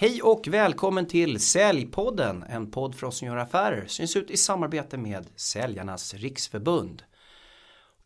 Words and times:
Hej 0.00 0.22
och 0.22 0.48
välkommen 0.48 1.06
till 1.06 1.40
Säljpodden, 1.40 2.44
en 2.48 2.70
podd 2.70 2.94
för 2.94 3.06
oss 3.06 3.18
som 3.18 3.28
gör 3.28 3.36
affärer. 3.36 3.86
Syns 3.86 4.16
ut 4.16 4.30
i 4.30 4.36
samarbete 4.36 4.98
med 4.98 5.26
Säljarnas 5.36 6.14
Riksförbund. 6.14 7.02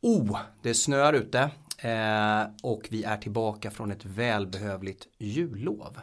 Oh, 0.01 0.39
det 0.63 0.75
snöar 0.75 1.13
ute 1.13 1.51
eh, 1.79 2.43
och 2.63 2.89
vi 2.91 3.05
är 3.05 3.17
tillbaka 3.17 3.71
från 3.71 3.91
ett 3.91 4.05
välbehövligt 4.05 5.09
jullov. 5.19 6.01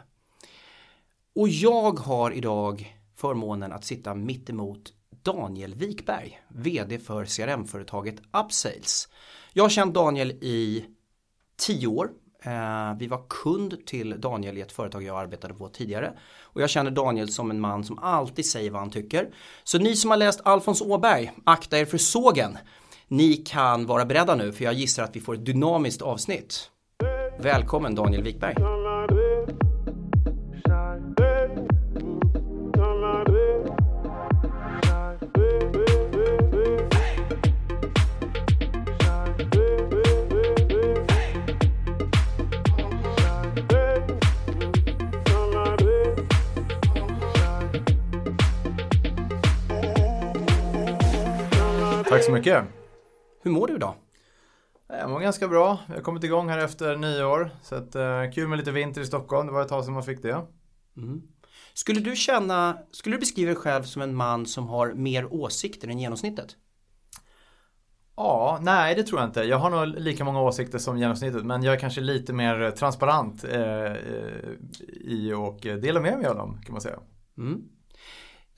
Och 1.34 1.48
jag 1.48 1.98
har 1.98 2.30
idag 2.30 2.96
förmånen 3.16 3.72
att 3.72 3.84
sitta 3.84 4.14
mitt 4.14 4.50
emot 4.50 4.92
Daniel 5.22 5.74
Wikberg, 5.74 6.40
VD 6.48 6.98
för 6.98 7.24
CRM-företaget 7.24 8.22
Upsales. 8.44 9.08
Jag 9.52 9.64
har 9.64 9.70
känt 9.70 9.94
Daniel 9.94 10.30
i 10.30 10.84
tio 11.56 11.86
år 11.86 12.10
Eh, 12.42 12.94
vi 12.98 13.06
var 13.06 13.20
kund 13.28 13.86
till 13.86 14.20
Daniel 14.20 14.58
i 14.58 14.60
ett 14.60 14.72
företag 14.72 15.02
jag 15.02 15.18
arbetade 15.18 15.54
på 15.54 15.68
tidigare. 15.68 16.12
Och 16.42 16.62
jag 16.62 16.70
känner 16.70 16.90
Daniel 16.90 17.28
som 17.28 17.50
en 17.50 17.60
man 17.60 17.84
som 17.84 17.98
alltid 17.98 18.46
säger 18.46 18.70
vad 18.70 18.80
han 18.80 18.90
tycker. 18.90 19.28
Så 19.64 19.78
ni 19.78 19.96
som 19.96 20.10
har 20.10 20.18
läst 20.18 20.40
Alfons 20.44 20.82
Åberg, 20.82 21.32
akta 21.44 21.78
er 21.78 21.84
för 21.84 21.98
sågen. 21.98 22.58
Ni 23.08 23.36
kan 23.36 23.86
vara 23.86 24.04
beredda 24.04 24.34
nu 24.34 24.52
för 24.52 24.64
jag 24.64 24.74
gissar 24.74 25.02
att 25.04 25.16
vi 25.16 25.20
får 25.20 25.34
ett 25.34 25.46
dynamiskt 25.46 26.02
avsnitt. 26.02 26.70
Välkommen 27.38 27.94
Daniel 27.94 28.22
Wikberg. 28.22 28.79
Tack 52.20 52.26
så 52.26 52.32
mycket. 52.32 52.64
Hur 53.42 53.50
mår 53.50 53.66
du 53.66 53.74
idag? 53.74 53.94
Jag 54.88 55.10
mår 55.10 55.20
ganska 55.20 55.48
bra. 55.48 55.78
Jag 55.88 55.94
har 55.94 56.02
kommit 56.02 56.24
igång 56.24 56.48
här 56.48 56.58
efter 56.58 56.96
nyår. 56.96 57.50
Så 57.62 57.74
att, 57.74 57.96
uh, 57.96 58.32
kul 58.34 58.48
med 58.48 58.58
lite 58.58 58.70
vinter 58.70 59.00
i 59.00 59.06
Stockholm. 59.06 59.46
Det 59.46 59.52
var 59.52 59.62
ett 59.62 59.68
tag 59.68 59.84
sedan 59.84 59.94
man 59.94 60.02
fick 60.02 60.22
det. 60.22 60.46
Mm. 60.96 61.22
Skulle 61.74 62.00
du 62.00 62.16
känna, 62.16 62.78
skulle 62.90 63.16
du 63.16 63.20
beskriva 63.20 63.48
dig 63.48 63.56
själv 63.56 63.82
som 63.82 64.02
en 64.02 64.14
man 64.14 64.46
som 64.46 64.68
har 64.68 64.92
mer 64.92 65.34
åsikter 65.34 65.88
än 65.88 65.98
genomsnittet? 65.98 66.56
Ja, 68.16 68.58
nej 68.62 68.94
det 68.94 69.02
tror 69.02 69.20
jag 69.20 69.28
inte. 69.28 69.42
Jag 69.42 69.58
har 69.58 69.70
nog 69.70 69.86
lika 69.86 70.24
många 70.24 70.40
åsikter 70.40 70.78
som 70.78 70.98
genomsnittet 70.98 71.44
men 71.44 71.62
jag 71.62 71.74
är 71.74 71.78
kanske 71.78 72.00
lite 72.00 72.32
mer 72.32 72.70
transparent 72.70 73.44
eh, 73.44 73.94
i 74.90 75.32
och 75.36 75.60
delar 75.60 76.00
med 76.00 76.18
mig 76.18 76.26
av 76.26 76.36
dem 76.36 76.60
kan 76.64 76.72
man 76.72 76.80
säga. 76.80 76.98
Mm. 77.38 77.62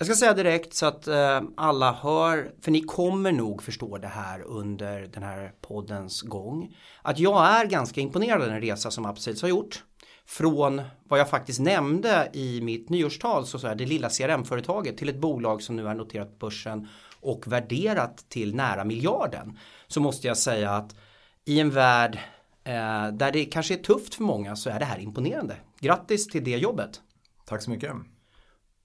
Jag 0.03 0.07
ska 0.07 0.17
säga 0.17 0.35
direkt 0.35 0.75
så 0.75 0.87
att 0.87 1.07
eh, 1.07 1.41
alla 1.57 1.93
hör, 1.93 2.55
för 2.61 2.71
ni 2.71 2.81
kommer 2.81 3.33
nog 3.33 3.63
förstå 3.63 3.99
det 3.99 4.09
här 4.09 4.43
under 4.43 5.01
den 5.01 5.23
här 5.23 5.53
poddens 5.61 6.23
gång. 6.23 6.77
Att 7.03 7.19
jag 7.19 7.47
är 7.47 7.67
ganska 7.67 8.01
imponerad 8.01 8.43
av 8.43 8.49
den 8.49 8.61
resa 8.61 8.91
som 8.91 9.07
Upsales 9.07 9.43
har 9.43 9.49
gjort. 9.49 9.85
Från 10.27 10.83
vad 11.05 11.21
jag 11.21 11.31
faktiskt 11.31 11.61
nämnde 11.61 12.31
i 12.33 12.61
mitt 12.61 12.89
nyårstal, 12.89 13.47
så, 13.47 13.59
så 13.59 13.67
här, 13.67 13.75
det 13.75 13.87
lilla 13.87 14.09
CRM-företaget 14.09 14.97
till 14.97 15.09
ett 15.09 15.21
bolag 15.21 15.63
som 15.63 15.77
nu 15.77 15.89
är 15.89 15.95
noterat 15.95 16.39
på 16.39 16.47
börsen 16.47 16.89
och 17.21 17.47
värderat 17.47 18.29
till 18.29 18.55
nära 18.55 18.85
miljarden. 18.85 19.59
Så 19.87 20.01
måste 20.01 20.27
jag 20.27 20.37
säga 20.37 20.71
att 20.71 20.97
i 21.45 21.61
en 21.61 21.71
värld 21.71 22.19
eh, 22.65 23.09
där 23.13 23.33
det 23.33 23.45
kanske 23.45 23.75
är 23.75 23.83
tufft 23.83 24.15
för 24.15 24.23
många 24.23 24.57
så 24.57 24.71
är 24.71 24.79
det 24.79 24.85
här 24.85 24.99
imponerande. 24.99 25.57
Grattis 25.81 26.29
till 26.29 26.45
det 26.45 26.57
jobbet. 26.57 27.01
Tack 27.45 27.63
så 27.63 27.71
mycket. 27.71 27.93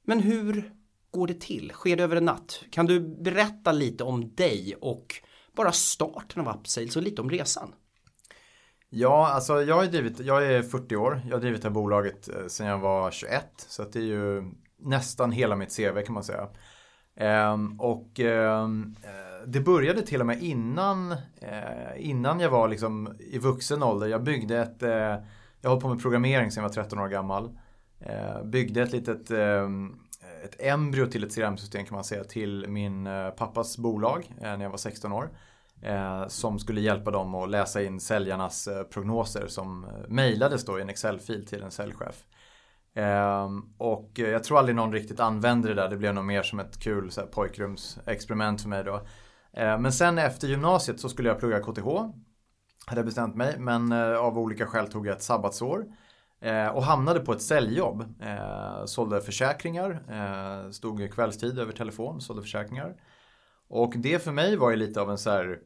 Men 0.04 0.20
hur 0.20 0.77
går 1.12 1.28
det 1.28 1.42
till? 1.42 1.72
Sker 1.72 1.96
det 1.96 2.04
över 2.04 2.16
en 2.16 2.26
natt? 2.26 2.64
Kan 2.72 2.86
du 2.86 3.00
berätta 3.00 3.72
lite 3.72 4.04
om 4.04 4.36
dig 4.36 4.76
och 4.82 5.16
bara 5.56 5.72
starten 5.72 6.48
av 6.48 6.56
Upsales 6.56 6.96
och 6.96 7.04
lite 7.04 7.22
om 7.22 7.30
resan? 7.30 7.74
Ja, 8.90 9.28
alltså 9.28 9.64
jag, 9.64 9.76
har 9.76 9.86
drivit, 9.86 10.20
jag 10.20 10.46
är 10.46 10.62
40 10.62 10.96
år. 10.96 11.22
Jag 11.26 11.36
har 11.36 11.42
drivit 11.42 11.62
det 11.62 11.68
här 11.68 11.74
bolaget 11.74 12.30
eh, 12.30 12.48
sedan 12.48 12.68
jag 12.68 12.80
var 12.80 13.12
21. 13.12 13.44
Så 13.56 13.84
det 13.84 14.00
är 14.00 14.04
ju 14.04 14.52
nästan 14.80 15.32
hela 15.32 15.56
mitt 15.56 15.78
CV 15.78 16.02
kan 16.06 16.14
man 16.14 16.24
säga. 16.24 16.48
Ehm, 17.16 17.80
och 17.80 18.20
ehm, 18.20 18.96
eh, 19.04 19.48
det 19.48 19.60
började 19.60 20.02
till 20.02 20.20
och 20.20 20.26
med 20.28 20.44
innan, 20.44 21.12
eh, 21.42 21.98
innan 21.98 22.40
jag 22.40 22.50
var 22.50 22.68
liksom 22.68 23.16
i 23.20 23.38
vuxen 23.38 23.84
ålder. 23.84 24.08
Jag 24.08 24.24
byggde 24.24 24.58
ett, 24.58 24.82
jag 25.62 25.70
har 25.70 25.82
på 25.82 25.90
med 25.90 26.02
programmering 26.02 26.52
sedan 26.52 26.64
jag 26.64 26.70
var 26.70 26.84
13 26.84 27.00
år 27.00 27.08
gammal. 27.08 27.58
Byggde 28.44 28.82
ett 28.82 28.92
litet 28.92 29.32
ehm, 29.32 29.96
ett 30.48 30.56
embryo 30.60 31.06
till 31.06 31.24
ett 31.24 31.36
CRM-system 31.36 31.86
kan 31.86 31.96
man 31.96 32.04
säga 32.04 32.24
till 32.24 32.66
min 32.68 33.08
eh, 33.08 33.30
pappas 33.30 33.78
bolag 33.78 34.32
eh, 34.42 34.58
när 34.58 34.62
jag 34.62 34.70
var 34.70 34.78
16 34.78 35.12
år. 35.12 35.30
Eh, 35.82 36.28
som 36.28 36.60
skulle 36.60 36.82
hjälpa 36.82 37.12
dem 37.12 37.36
att 37.36 37.50
läsa 37.50 37.84
in 37.84 38.00
säljarnas 38.00 38.70
prognoser 38.90 39.48
som 39.48 39.88
mejlades 40.08 40.66
då 40.66 40.80
i 40.80 40.82
en 40.82 40.90
Excel-fil 40.90 41.46
till 41.46 41.64
en 41.64 41.72
säljchef. 41.72 42.26
Ehm, 42.96 43.64
och 43.78 44.12
jag 44.14 44.44
tror 44.44 44.60
aldrig 44.60 44.76
någon 44.76 44.94
riktigt 44.94 45.20
använde 45.20 45.68
det 45.68 45.74
där. 45.74 45.90
Det 45.90 45.98
blev 45.98 46.14
nog 46.14 46.26
mer 46.26 46.44
som 46.44 46.60
ett 46.60 46.80
kul 46.80 47.12
så 47.12 47.22
här, 47.22 47.28
pojkrumsexperiment 47.28 48.62
för 48.62 48.70
mig 48.70 48.84
då. 48.84 49.02
Ehm, 49.54 49.82
men 49.82 49.94
sen 49.94 50.18
efter 50.18 50.48
gymnasiet 50.48 51.00
så 51.00 51.10
skulle 51.10 51.30
jag 51.30 51.40
plugga 51.40 51.60
KTH. 51.60 51.88
Hade 52.86 53.00
jag 53.00 53.06
bestämt 53.06 53.36
mig. 53.36 53.56
Men 53.60 53.92
av 54.18 54.40
olika 54.40 54.66
skäl 54.66 54.88
tog 54.88 55.08
jag 55.08 55.16
ett 55.16 55.24
sabbatsår. 55.24 55.86
Eh, 56.42 56.68
och 56.68 56.84
hamnade 56.84 57.20
på 57.20 57.32
ett 57.32 57.42
säljjobb. 57.42 58.02
Eh, 58.22 58.86
sålde 58.86 59.22
försäkringar, 59.22 60.04
eh, 60.10 60.72
stod 60.72 61.14
kvällstid 61.14 61.60
över 61.60 61.74
telefon, 61.74 62.22
sålde 62.22 62.42
försäkringar. 62.42 62.96
Och 63.70 63.94
det 63.98 64.24
för 64.24 64.32
mig 64.32 64.56
var 64.56 64.70
ju 64.70 64.76
lite 64.76 65.02
av 65.02 65.12
en 65.12 65.18
så 65.18 65.30
här 65.30 65.60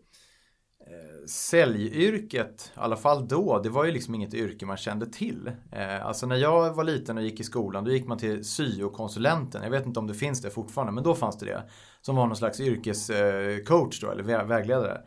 eh, 0.88 1.26
Säljyrket, 1.28 2.72
i 2.76 2.80
alla 2.80 2.98
fall 2.98 3.28
då, 3.28 3.60
det 3.60 3.70
var 3.70 3.86
ju 3.86 3.92
liksom 3.92 4.16
inget 4.16 4.34
yrke 4.34 4.66
man 4.66 4.78
kände 4.78 5.06
till. 5.06 5.52
Eh, 5.72 6.06
alltså 6.06 6.28
när 6.28 6.36
jag 6.36 6.74
var 6.74 6.84
liten 6.84 7.18
och 7.18 7.24
gick 7.24 7.40
i 7.40 7.44
skolan, 7.44 7.84
då 7.84 7.92
gick 7.92 8.08
man 8.08 8.18
till 8.18 8.46
syokonsulenten. 8.46 9.64
Jag 9.64 9.72
vet 9.72 9.86
inte 9.86 10.00
om 10.00 10.08
det 10.08 10.14
finns 10.14 10.42
det 10.42 10.50
fortfarande, 10.50 10.94
men 10.94 11.04
då 11.04 11.16
fanns 11.16 11.38
det 11.38 11.46
det. 11.46 11.70
Som 12.02 12.16
var 12.16 12.28
någon 12.28 12.36
slags 12.36 12.60
yrkescoach 12.60 14.04
eh, 14.04 14.08
då, 14.08 14.12
eller 14.12 14.44
vägledare. 14.44 15.02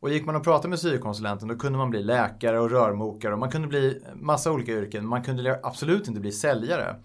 Och 0.00 0.10
gick 0.10 0.26
man 0.26 0.36
och 0.36 0.44
pratade 0.44 0.68
med 0.68 0.78
syokonsulenten 0.78 1.48
då 1.48 1.56
kunde 1.56 1.78
man 1.78 1.90
bli 1.90 2.02
läkare 2.02 2.60
och 2.60 2.70
rörmokare 2.70 3.32
och 3.32 3.38
man 3.38 3.50
kunde 3.50 3.68
bli 3.68 4.02
massa 4.14 4.52
olika 4.52 4.72
yrken. 4.72 5.06
Man 5.06 5.22
kunde 5.22 5.60
absolut 5.62 6.08
inte 6.08 6.20
bli 6.20 6.32
säljare. 6.32 6.96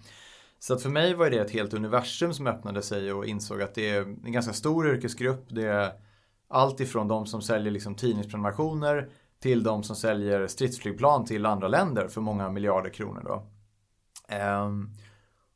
Så 0.58 0.74
att 0.74 0.82
för 0.82 0.90
mig 0.90 1.14
var 1.14 1.30
det 1.30 1.38
ett 1.38 1.50
helt 1.50 1.74
universum 1.74 2.34
som 2.34 2.46
öppnade 2.46 2.82
sig 2.82 3.12
och 3.12 3.26
insåg 3.26 3.62
att 3.62 3.74
det 3.74 3.90
är 3.90 4.02
en 4.02 4.32
ganska 4.32 4.52
stor 4.52 4.88
yrkesgrupp. 4.88 5.46
Det 5.48 5.66
är 5.66 5.92
allt 6.48 6.80
ifrån 6.80 7.08
de 7.08 7.26
som 7.26 7.42
säljer 7.42 7.72
liksom 7.72 7.94
tidningsprenumerationer 7.94 9.08
till 9.40 9.62
de 9.62 9.82
som 9.82 9.96
säljer 9.96 10.46
stridsflygplan 10.46 11.24
till 11.24 11.46
andra 11.46 11.68
länder 11.68 12.08
för 12.08 12.20
många 12.20 12.50
miljarder 12.50 12.90
kronor. 12.90 13.22
Då. 13.24 13.46
Ehm, 14.28 14.90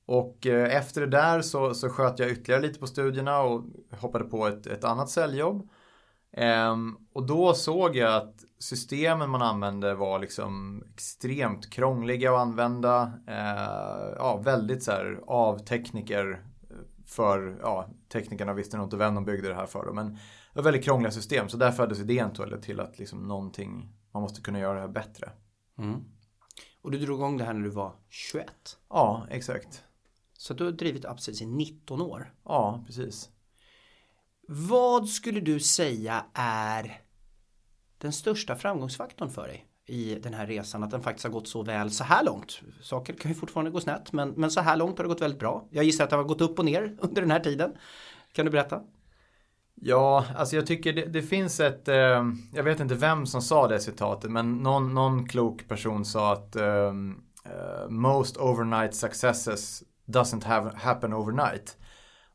och 0.06 0.47
eh, 0.47 0.77
efter 0.77 1.00
det 1.00 1.06
där 1.06 1.43
så, 1.43 1.75
så 1.75 1.89
sköt 1.89 2.19
jag 2.19 2.31
ytterligare 2.31 2.62
lite 2.62 2.81
på 2.81 2.87
studierna 2.87 3.41
och 3.41 3.65
hoppade 3.91 4.25
på 4.25 4.47
ett, 4.47 4.67
ett 4.67 4.84
annat 4.84 5.11
säljjobb. 5.11 5.69
Um, 6.37 7.07
och 7.13 7.27
då 7.27 7.55
såg 7.55 7.97
jag 7.97 8.15
att 8.15 8.45
systemen 8.59 9.31
man 9.31 9.43
använde 9.43 9.95
var 9.95 10.19
liksom 10.19 10.85
extremt 10.95 11.71
krångliga 11.71 12.33
att 12.33 12.39
använda. 12.39 13.03
Uh, 13.29 14.15
ja, 14.17 14.41
väldigt 14.45 14.83
så 14.83 14.91
här 14.91 15.21
av 15.27 15.59
tekniker 15.59 16.45
för, 17.07 17.59
ja, 17.63 17.89
teknikerna 18.13 18.53
visste 18.53 18.77
nog 18.77 18.87
inte 18.87 18.97
vem 18.97 19.15
de 19.15 19.25
byggde 19.25 19.49
det 19.49 19.55
här 19.55 19.67
för. 19.67 19.93
Men 19.93 20.13
det 20.13 20.19
var 20.55 20.63
väldigt 20.63 20.85
krångliga 20.85 21.11
system. 21.11 21.49
Så 21.49 21.57
där 21.57 21.73
föddes 21.73 22.01
idén 22.01 22.33
till 22.62 22.81
att 22.81 22.99
liksom 22.99 23.29
någonting, 23.29 23.89
man 24.12 24.23
måste 24.23 24.41
kunna 24.41 24.59
göra 24.59 24.75
det 24.75 24.81
här 24.81 24.89
bättre. 24.89 25.31
Mm. 25.79 26.05
Och 26.83 26.91
du 26.91 26.99
drog 26.99 27.19
igång 27.19 27.37
det 27.37 27.45
här 27.45 27.53
när 27.53 27.62
du 27.62 27.71
var 27.71 27.93
21? 28.09 28.47
Ja, 28.89 29.27
exakt. 29.31 29.85
Så 30.33 30.55
du 30.55 30.65
har 30.65 30.73
drivit 30.73 31.05
Upsales 31.05 31.43
i 31.43 31.47
19 31.47 32.03
år? 32.03 32.35
Ja, 32.44 32.85
precis. 32.87 33.31
Vad 34.52 35.08
skulle 35.08 35.41
du 35.41 35.61
säga 35.61 36.25
är 36.35 37.00
den 37.99 38.12
största 38.12 38.56
framgångsfaktorn 38.56 39.31
för 39.31 39.49
dig 39.49 39.67
i 39.87 40.14
den 40.14 40.35
här 40.35 40.47
resan? 40.47 40.82
Att 40.82 40.91
den 40.91 41.02
faktiskt 41.02 41.25
har 41.25 41.32
gått 41.32 41.49
så 41.49 41.62
väl 41.62 41.91
så 41.91 42.05
här 42.05 42.25
långt. 42.25 42.61
Saker 42.82 43.12
kan 43.12 43.31
ju 43.31 43.35
fortfarande 43.35 43.70
gå 43.70 43.81
snett 43.81 44.12
men, 44.12 44.29
men 44.31 44.50
så 44.50 44.61
här 44.61 44.76
långt 44.76 44.99
har 44.99 45.05
det 45.05 45.08
gått 45.08 45.20
väldigt 45.20 45.41
bra. 45.41 45.69
Jag 45.70 45.85
gissar 45.85 46.05
att 46.05 46.11
det 46.11 46.17
har 46.17 46.25
gått 46.25 46.41
upp 46.41 46.58
och 46.58 46.64
ner 46.64 46.97
under 47.00 47.23
den 47.23 47.31
här 47.31 47.41
tiden. 47.41 47.73
Kan 48.32 48.44
du 48.44 48.50
berätta? 48.50 48.81
Ja, 49.75 50.26
alltså 50.37 50.56
jag 50.56 50.67
tycker 50.67 50.93
det, 50.93 51.06
det 51.06 51.23
finns 51.23 51.61
ett, 51.61 51.88
eh, 51.88 52.25
jag 52.55 52.62
vet 52.62 52.81
inte 52.81 52.94
vem 52.94 53.26
som 53.26 53.43
sa 53.43 53.69
det 53.69 53.81
citatet, 53.81 54.31
men 54.31 54.52
någon, 54.52 54.94
någon 54.94 55.29
klok 55.29 55.69
person 55.69 56.05
sa 56.05 56.32
att 56.32 56.56
eh, 56.56 56.64
eh 56.64 57.88
most 57.88 58.37
overnight 58.37 58.94
successes 58.94 59.82
doesn't 60.06 60.44
have, 60.44 60.70
happen 60.76 61.14
overnight. 61.14 61.76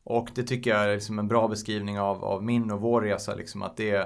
Och 0.08 0.28
det 0.34 0.42
tycker 0.42 0.70
jag 0.70 0.84
är 0.84 0.94
liksom 0.94 1.18
en 1.18 1.28
bra 1.28 1.48
beskrivning 1.48 2.00
av, 2.00 2.24
av 2.24 2.44
min 2.44 2.70
och 2.70 2.80
vår 2.80 3.02
resa. 3.02 3.34
Liksom 3.34 3.62
att 3.62 3.76
det, 3.76 3.96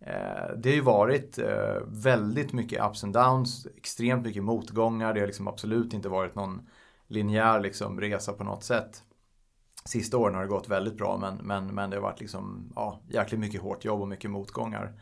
eh, 0.00 0.56
det 0.56 0.68
har 0.68 0.74
ju 0.74 0.80
varit 0.80 1.38
eh, 1.38 1.76
väldigt 1.86 2.52
mycket 2.52 2.84
ups 2.84 3.04
and 3.04 3.14
downs, 3.14 3.66
extremt 3.76 4.26
mycket 4.26 4.44
motgångar. 4.44 5.14
Det 5.14 5.20
har 5.20 5.26
liksom 5.26 5.48
absolut 5.48 5.92
inte 5.92 6.08
varit 6.08 6.34
någon 6.34 6.68
linjär 7.06 7.60
liksom 7.60 8.00
resa 8.00 8.32
på 8.32 8.44
något 8.44 8.64
sätt. 8.64 9.02
Sista 9.84 10.18
åren 10.18 10.34
har 10.34 10.42
det 10.42 10.48
gått 10.48 10.68
väldigt 10.68 10.96
bra 10.96 11.18
men, 11.18 11.36
men, 11.36 11.74
men 11.74 11.90
det 11.90 11.96
har 11.96 12.02
varit 12.02 12.20
liksom, 12.20 12.72
ja, 12.74 13.00
jäkligt 13.08 13.40
mycket 13.40 13.60
hårt 13.60 13.84
jobb 13.84 14.00
och 14.00 14.08
mycket 14.08 14.30
motgångar. 14.30 15.00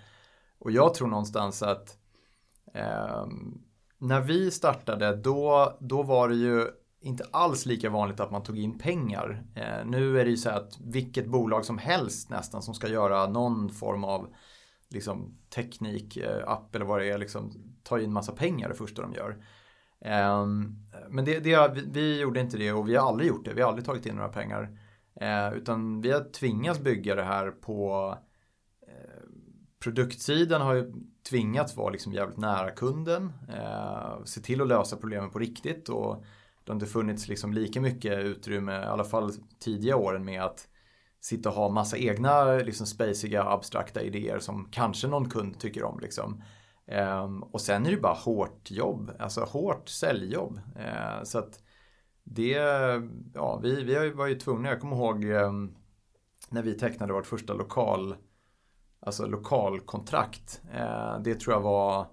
Och 0.58 0.70
jag 0.70 0.94
tror 0.94 1.08
någonstans 1.08 1.62
att 1.62 1.98
eh, 2.74 3.26
när 3.98 4.20
vi 4.20 4.50
startade 4.50 5.16
då, 5.16 5.76
då 5.80 6.02
var 6.02 6.28
det 6.28 6.36
ju 6.36 6.66
inte 7.00 7.24
alls 7.30 7.66
lika 7.66 7.90
vanligt 7.90 8.20
att 8.20 8.30
man 8.30 8.42
tog 8.42 8.58
in 8.58 8.78
pengar. 8.78 9.44
Eh, 9.54 9.86
nu 9.86 10.20
är 10.20 10.24
det 10.24 10.30
ju 10.30 10.36
så 10.36 10.50
att 10.50 10.78
vilket 10.80 11.26
bolag 11.26 11.64
som 11.64 11.78
helst 11.78 12.30
nästan 12.30 12.62
som 12.62 12.74
ska 12.74 12.88
göra 12.88 13.26
någon 13.26 13.70
form 13.70 14.04
av 14.04 14.34
liksom, 14.90 15.38
teknik, 15.54 16.16
eh, 16.16 16.48
app 16.48 16.74
eller 16.74 16.84
vad 16.84 17.00
det 17.00 17.10
är, 17.10 17.18
liksom, 17.18 17.52
tar 17.82 17.98
in 17.98 18.12
massa 18.12 18.32
pengar 18.32 18.68
det 18.68 18.74
första 18.74 19.02
de 19.02 19.12
gör. 19.12 19.44
Eh, 20.00 20.46
men 21.08 21.24
det, 21.24 21.40
det, 21.40 21.72
vi, 21.74 21.82
vi, 21.92 22.20
gjorde 22.20 22.40
inte 22.40 22.58
det 22.58 22.72
och 22.72 22.88
vi 22.88 22.96
har 22.96 23.08
aldrig 23.08 23.28
gjort 23.28 23.44
det. 23.44 23.54
Vi 23.54 23.62
har 23.62 23.68
aldrig 23.68 23.86
tagit 23.86 24.06
in 24.06 24.14
några 24.14 24.28
pengar. 24.28 24.78
Eh, 25.20 25.52
utan 25.52 26.00
vi 26.00 26.10
har 26.10 26.32
tvingats 26.32 26.80
bygga 26.80 27.14
det 27.14 27.24
här 27.24 27.50
på 27.50 28.14
eh, 28.86 29.22
produktsidan 29.78 30.62
har 30.62 30.74
ju 30.74 30.92
tvingats 31.30 31.76
vara 31.76 31.90
liksom 31.90 32.12
jävligt 32.12 32.38
nära 32.38 32.70
kunden. 32.70 33.32
Eh, 33.48 34.24
se 34.24 34.40
till 34.40 34.60
att 34.60 34.68
lösa 34.68 34.96
problemen 34.96 35.30
på 35.30 35.38
riktigt 35.38 35.88
och 35.88 36.24
det 36.70 36.74
har 36.74 36.80
inte 36.80 36.92
funnits 36.92 37.28
liksom 37.28 37.52
lika 37.52 37.80
mycket 37.80 38.18
utrymme, 38.18 38.72
i 38.72 38.84
alla 38.84 39.04
fall 39.04 39.32
tidiga 39.58 39.96
åren 39.96 40.24
med 40.24 40.42
att 40.42 40.68
sitta 41.20 41.48
och 41.48 41.54
ha 41.54 41.68
massa 41.68 41.98
egna 41.98 42.54
liksom 42.54 42.86
spaciga 42.86 43.44
abstrakta 43.44 44.02
idéer 44.02 44.38
som 44.38 44.68
kanske 44.70 45.08
någon 45.08 45.28
kund 45.28 45.58
tycker 45.58 45.84
om. 45.84 46.00
Liksom. 46.00 46.42
Ehm, 46.86 47.42
och 47.42 47.60
sen 47.60 47.86
är 47.86 47.90
det 47.90 47.96
bara 47.96 48.14
hårt 48.14 48.70
jobb, 48.70 49.12
alltså 49.18 49.40
hårt 49.40 49.88
säljjobb. 49.88 50.60
Ehm, 50.76 51.24
så 51.24 51.38
att 51.38 51.62
det, 52.24 52.56
ja 53.34 53.60
vi, 53.62 53.84
vi 53.84 54.10
var 54.10 54.26
ju 54.26 54.34
tvungna, 54.34 54.68
jag 54.68 54.80
kommer 54.80 54.96
ihåg 54.96 55.24
ehm, 55.24 55.74
när 56.50 56.62
vi 56.62 56.74
tecknade 56.74 57.12
vårt 57.12 57.26
första 57.26 57.52
lokal, 57.52 58.16
alltså 59.00 59.26
lokalkontrakt. 59.26 60.62
Det 61.20 61.34
tror 61.34 61.54
jag 61.54 61.60
var 61.60 62.06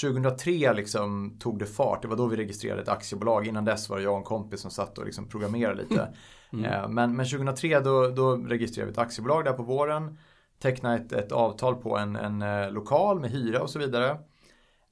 2003 0.00 0.72
liksom 0.72 1.36
tog 1.38 1.58
det 1.58 1.66
fart. 1.66 2.02
Det 2.02 2.08
var 2.08 2.16
då 2.16 2.26
vi 2.26 2.36
registrerade 2.36 2.82
ett 2.82 2.88
aktiebolag. 2.88 3.46
Innan 3.46 3.64
dess 3.64 3.88
var 3.88 3.96
det 3.96 4.02
jag 4.02 4.12
och 4.12 4.18
en 4.18 4.24
kompis 4.24 4.60
som 4.60 4.70
satt 4.70 4.98
och 4.98 5.04
liksom 5.04 5.28
programmerade 5.28 5.82
lite. 5.82 6.08
Mm. 6.52 6.64
Eh, 6.64 6.88
men, 6.88 7.16
men 7.16 7.26
2003 7.26 7.80
då, 7.80 8.08
då 8.08 8.36
registrerade 8.36 8.90
vi 8.90 8.92
ett 8.92 8.98
aktiebolag 8.98 9.44
där 9.44 9.52
på 9.52 9.62
våren. 9.62 10.18
Tecknade 10.62 10.96
ett, 10.96 11.12
ett 11.12 11.32
avtal 11.32 11.74
på 11.74 11.98
en, 11.98 12.16
en 12.16 12.42
eh, 12.42 12.70
lokal 12.70 13.20
med 13.20 13.30
hyra 13.30 13.62
och 13.62 13.70
så 13.70 13.78
vidare. 13.78 14.18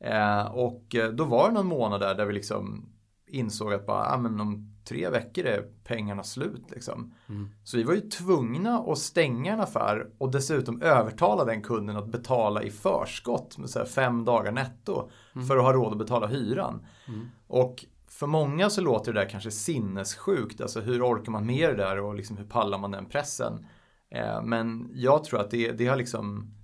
Eh, 0.04 0.46
och 0.46 0.96
då 1.14 1.24
var 1.24 1.48
det 1.48 1.54
någon 1.54 1.66
månad 1.66 2.00
där, 2.00 2.14
där 2.14 2.26
vi 2.26 2.32
liksom 2.32 2.92
insåg 3.26 3.72
att 3.72 3.86
bara, 3.86 4.14
ah, 4.14 4.18
men 4.18 4.40
om 4.40 4.76
tre 4.90 5.08
veckor 5.08 5.44
är 5.44 5.64
pengarna 5.84 6.22
slut. 6.22 6.70
Liksom. 6.70 7.14
Mm. 7.28 7.48
Så 7.64 7.76
vi 7.76 7.82
var 7.82 7.94
ju 7.94 8.00
tvungna 8.00 8.78
att 8.78 8.98
stänga 8.98 9.52
en 9.52 9.60
affär 9.60 10.06
och 10.18 10.30
dessutom 10.30 10.82
övertala 10.82 11.44
den 11.44 11.62
kunden 11.62 11.96
att 11.96 12.06
betala 12.06 12.62
i 12.62 12.70
förskott 12.70 13.58
med 13.58 13.70
så 13.70 13.84
fem 13.84 14.24
dagar 14.24 14.52
netto 14.52 15.10
mm. 15.34 15.46
för 15.46 15.56
att 15.56 15.64
ha 15.64 15.72
råd 15.72 15.92
att 15.92 15.98
betala 15.98 16.26
hyran. 16.26 16.86
Mm. 17.08 17.28
Och 17.46 17.84
för 18.08 18.26
många 18.26 18.70
så 18.70 18.80
låter 18.80 19.12
det 19.12 19.20
där 19.20 19.28
kanske 19.28 19.50
sinnessjukt. 19.50 20.60
Alltså 20.60 20.80
hur 20.80 21.02
orkar 21.02 21.32
man 21.32 21.46
med 21.46 21.70
det 21.70 21.76
där 21.76 22.00
och 22.00 22.14
liksom 22.14 22.36
hur 22.36 22.44
pallar 22.44 22.78
man 22.78 22.90
den 22.90 23.06
pressen? 23.06 23.66
Eh, 24.10 24.42
men 24.42 24.90
jag 24.94 25.24
tror 25.24 25.40
att 25.40 25.50
det, 25.50 25.72
det 25.72 25.86
har 25.86 25.96
liksom 25.96 26.54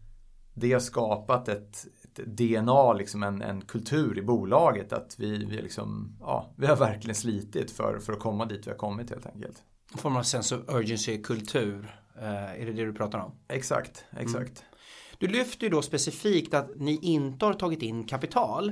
det 0.54 0.72
har 0.72 0.80
skapat 0.80 1.48
ett, 1.48 1.86
DNA, 2.26 2.92
liksom 2.92 3.22
en, 3.22 3.42
en 3.42 3.60
kultur 3.60 4.18
i 4.18 4.22
bolaget. 4.22 4.92
Att 4.92 5.16
vi, 5.18 5.44
vi, 5.44 5.62
liksom, 5.62 6.16
ja, 6.20 6.50
vi 6.56 6.66
har 6.66 6.76
verkligen 6.76 7.14
slitit 7.14 7.70
för, 7.70 7.98
för 7.98 8.12
att 8.12 8.20
komma 8.20 8.44
dit 8.44 8.66
vi 8.66 8.70
har 8.70 8.78
kommit 8.78 9.10
helt 9.10 9.26
enkelt. 9.26 9.62
En 9.92 9.98
form 9.98 10.16
av 10.16 10.22
sense 10.22 10.56
of 10.56 10.62
urgency-kultur. 10.68 11.96
Eh, 12.18 12.60
är 12.62 12.66
det 12.66 12.72
det 12.72 12.84
du 12.84 12.92
pratar 12.92 13.18
om? 13.18 13.32
Exakt, 13.48 14.04
exakt. 14.10 14.36
Mm. 14.36 14.76
Du 15.18 15.26
lyfter 15.26 15.64
ju 15.64 15.70
då 15.70 15.82
specifikt 15.82 16.54
att 16.54 16.70
ni 16.76 16.98
inte 17.02 17.46
har 17.46 17.54
tagit 17.54 17.82
in 17.82 18.04
kapital. 18.04 18.68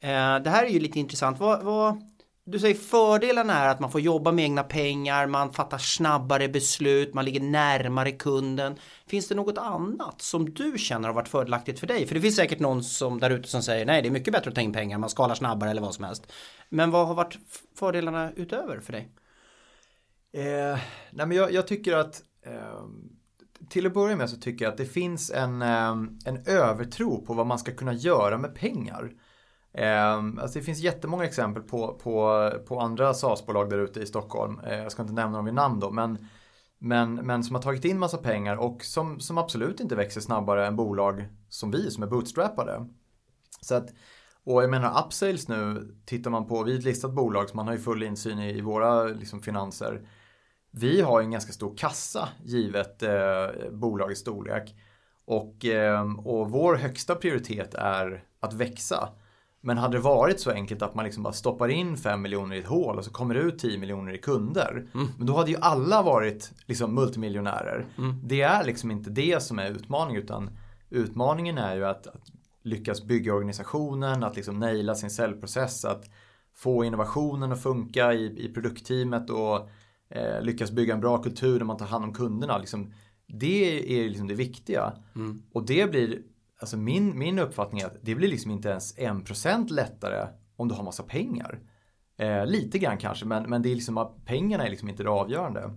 Eh, 0.00 0.38
det 0.38 0.50
här 0.50 0.64
är 0.64 0.68
ju 0.68 0.80
lite 0.80 0.98
intressant. 0.98 1.40
Vad, 1.40 1.62
vad, 1.62 2.02
du 2.48 2.58
säger 2.58 2.74
fördelarna 2.74 3.54
är 3.54 3.68
att 3.68 3.80
man 3.80 3.90
får 3.90 4.00
jobba 4.00 4.32
med 4.32 4.44
egna 4.44 4.62
pengar, 4.62 5.26
man 5.26 5.52
fattar 5.52 5.78
snabbare 5.78 6.48
beslut, 6.48 7.14
man 7.14 7.24
ligger 7.24 7.40
närmare 7.40 8.12
kunden. 8.12 8.78
Finns 9.06 9.28
det 9.28 9.34
något 9.34 9.58
annat 9.58 10.22
som 10.22 10.54
du 10.54 10.78
känner 10.78 11.08
har 11.08 11.14
varit 11.14 11.28
fördelaktigt 11.28 11.80
för 11.80 11.86
dig? 11.86 12.06
För 12.06 12.14
det 12.14 12.20
finns 12.20 12.36
säkert 12.36 12.58
någon 12.58 12.84
som 12.84 13.20
där 13.20 13.30
ute 13.30 13.48
som 13.48 13.62
säger 13.62 13.86
nej 13.86 14.02
det 14.02 14.08
är 14.08 14.10
mycket 14.10 14.32
bättre 14.32 14.48
att 14.48 14.54
ta 14.54 14.60
in 14.60 14.72
pengar, 14.72 14.98
man 14.98 15.10
skalar 15.10 15.34
snabbare 15.34 15.70
eller 15.70 15.82
vad 15.82 15.94
som 15.94 16.04
helst. 16.04 16.32
Men 16.68 16.90
vad 16.90 17.06
har 17.06 17.14
varit 17.14 17.38
fördelarna 17.74 18.32
utöver 18.36 18.80
för 18.80 18.92
dig? 18.92 19.08
Eh, 20.32 20.78
nej 21.10 21.26
men 21.26 21.32
jag, 21.32 21.52
jag 21.52 21.66
tycker 21.66 21.96
att 21.96 22.22
eh, 22.46 22.84
till 23.68 23.86
att 23.86 23.94
börja 23.94 24.16
med 24.16 24.30
så 24.30 24.36
tycker 24.36 24.64
jag 24.64 24.72
att 24.72 24.78
det 24.78 24.86
finns 24.86 25.30
en, 25.30 25.62
eh, 25.62 25.90
en 26.24 26.46
övertro 26.46 27.24
på 27.24 27.34
vad 27.34 27.46
man 27.46 27.58
ska 27.58 27.72
kunna 27.72 27.92
göra 27.92 28.38
med 28.38 28.54
pengar. 28.54 29.12
Ehm, 29.76 30.38
alltså 30.38 30.58
det 30.58 30.64
finns 30.64 30.78
jättemånga 30.78 31.24
exempel 31.24 31.62
på, 31.62 31.94
på, 31.94 32.50
på 32.66 32.80
andra 32.80 33.14
SaaS-bolag 33.14 33.70
där 33.70 33.78
ute 33.78 34.00
i 34.00 34.06
Stockholm. 34.06 34.60
Ehm, 34.60 34.82
jag 34.82 34.92
ska 34.92 35.02
inte 35.02 35.14
nämna 35.14 35.38
dem 35.38 35.44
vid 35.44 35.54
namn 35.54 35.80
då, 35.80 35.90
men, 35.90 36.26
men, 36.78 37.14
men 37.14 37.44
som 37.44 37.54
har 37.54 37.62
tagit 37.62 37.84
in 37.84 37.98
massa 37.98 38.18
pengar 38.18 38.56
och 38.56 38.84
som, 38.84 39.20
som 39.20 39.38
absolut 39.38 39.80
inte 39.80 39.96
växer 39.96 40.20
snabbare 40.20 40.66
än 40.66 40.76
bolag 40.76 41.28
som 41.48 41.70
vi 41.70 41.90
som 41.90 42.02
är 42.02 42.06
bootstrappade. 42.06 42.86
Så 43.60 43.74
att, 43.74 43.94
och 44.44 44.62
jag 44.62 44.70
menar 44.70 45.04
Upsales 45.06 45.48
nu, 45.48 45.94
tittar 46.04 46.30
man 46.30 46.46
på, 46.46 46.62
vi 46.62 46.74
är 46.74 46.78
ett 46.78 46.84
listat 46.84 47.12
bolag 47.14 47.48
så 47.50 47.56
man 47.56 47.66
har 47.66 47.74
ju 47.74 47.80
full 47.80 48.02
insyn 48.02 48.38
i, 48.38 48.58
i 48.58 48.60
våra 48.60 49.04
liksom, 49.04 49.42
finanser. 49.42 50.08
Vi 50.70 51.00
har 51.00 51.20
en 51.20 51.30
ganska 51.30 51.52
stor 51.52 51.76
kassa 51.76 52.28
givet 52.44 53.02
eh, 53.02 53.70
bolagets 53.72 54.20
storlek. 54.20 54.74
Och, 55.24 55.64
eh, 55.64 56.12
och 56.18 56.50
vår 56.50 56.74
högsta 56.74 57.14
prioritet 57.14 57.74
är 57.74 58.24
att 58.40 58.52
växa. 58.52 59.08
Men 59.66 59.78
hade 59.78 59.96
det 59.96 60.00
varit 60.00 60.40
så 60.40 60.50
enkelt 60.50 60.82
att 60.82 60.94
man 60.94 61.04
liksom 61.04 61.22
bara 61.22 61.32
stoppar 61.32 61.68
in 61.68 61.96
5 61.96 62.22
miljoner 62.22 62.56
i 62.56 62.58
ett 62.58 62.66
hål 62.66 62.98
och 62.98 63.04
så 63.04 63.10
kommer 63.10 63.34
det 63.34 63.40
ut 63.40 63.58
10 63.58 63.78
miljoner 63.78 64.14
i 64.14 64.18
kunder. 64.18 64.86
Mm. 64.94 65.06
Men 65.18 65.26
då 65.26 65.36
hade 65.36 65.50
ju 65.50 65.56
alla 65.60 66.02
varit 66.02 66.52
liksom 66.66 66.94
multimiljonärer. 66.94 67.86
Mm. 67.98 68.20
Det 68.24 68.42
är 68.42 68.64
liksom 68.64 68.90
inte 68.90 69.10
det 69.10 69.42
som 69.42 69.58
är 69.58 69.70
utmaningen 69.70 70.22
utan 70.22 70.50
utmaningen 70.90 71.58
är 71.58 71.76
ju 71.76 71.84
att, 71.84 72.06
att 72.06 72.32
lyckas 72.62 73.04
bygga 73.04 73.34
organisationen, 73.34 74.22
att 74.22 74.36
liksom 74.36 74.58
naila 74.58 74.94
sin 74.94 75.10
säljprocess, 75.10 75.84
att 75.84 76.10
få 76.54 76.84
innovationen 76.84 77.52
att 77.52 77.62
funka 77.62 78.12
i, 78.12 78.44
i 78.44 78.52
produktteamet 78.54 79.30
och 79.30 79.68
eh, 80.08 80.42
lyckas 80.42 80.70
bygga 80.70 80.94
en 80.94 81.00
bra 81.00 81.22
kultur 81.22 81.58
där 81.58 81.66
man 81.66 81.76
tar 81.76 81.86
hand 81.86 82.04
om 82.04 82.14
kunderna. 82.14 82.58
Liksom, 82.58 82.92
det 83.26 84.00
är 84.00 84.08
liksom 84.08 84.28
det 84.28 84.34
viktiga. 84.34 84.92
Mm. 85.14 85.42
Och 85.52 85.66
det 85.66 85.90
blir 85.90 86.22
alltså 86.60 86.76
min, 86.76 87.18
min 87.18 87.38
uppfattning 87.38 87.80
är 87.80 87.86
att 87.86 87.96
det 88.02 88.14
blir 88.14 88.28
liksom 88.28 88.50
inte 88.50 88.68
ens 88.68 88.96
1% 88.96 89.72
lättare 89.72 90.28
om 90.56 90.68
du 90.68 90.74
har 90.74 90.82
massa 90.82 91.02
pengar. 91.02 91.60
Eh, 92.18 92.46
lite 92.46 92.78
grann 92.78 92.98
kanske, 92.98 93.26
men, 93.26 93.42
men 93.42 93.62
det 93.62 93.68
är 93.68 93.74
liksom, 93.74 94.14
pengarna 94.24 94.66
är 94.66 94.70
liksom 94.70 94.88
inte 94.88 95.02
det 95.02 95.10
avgörande. 95.10 95.70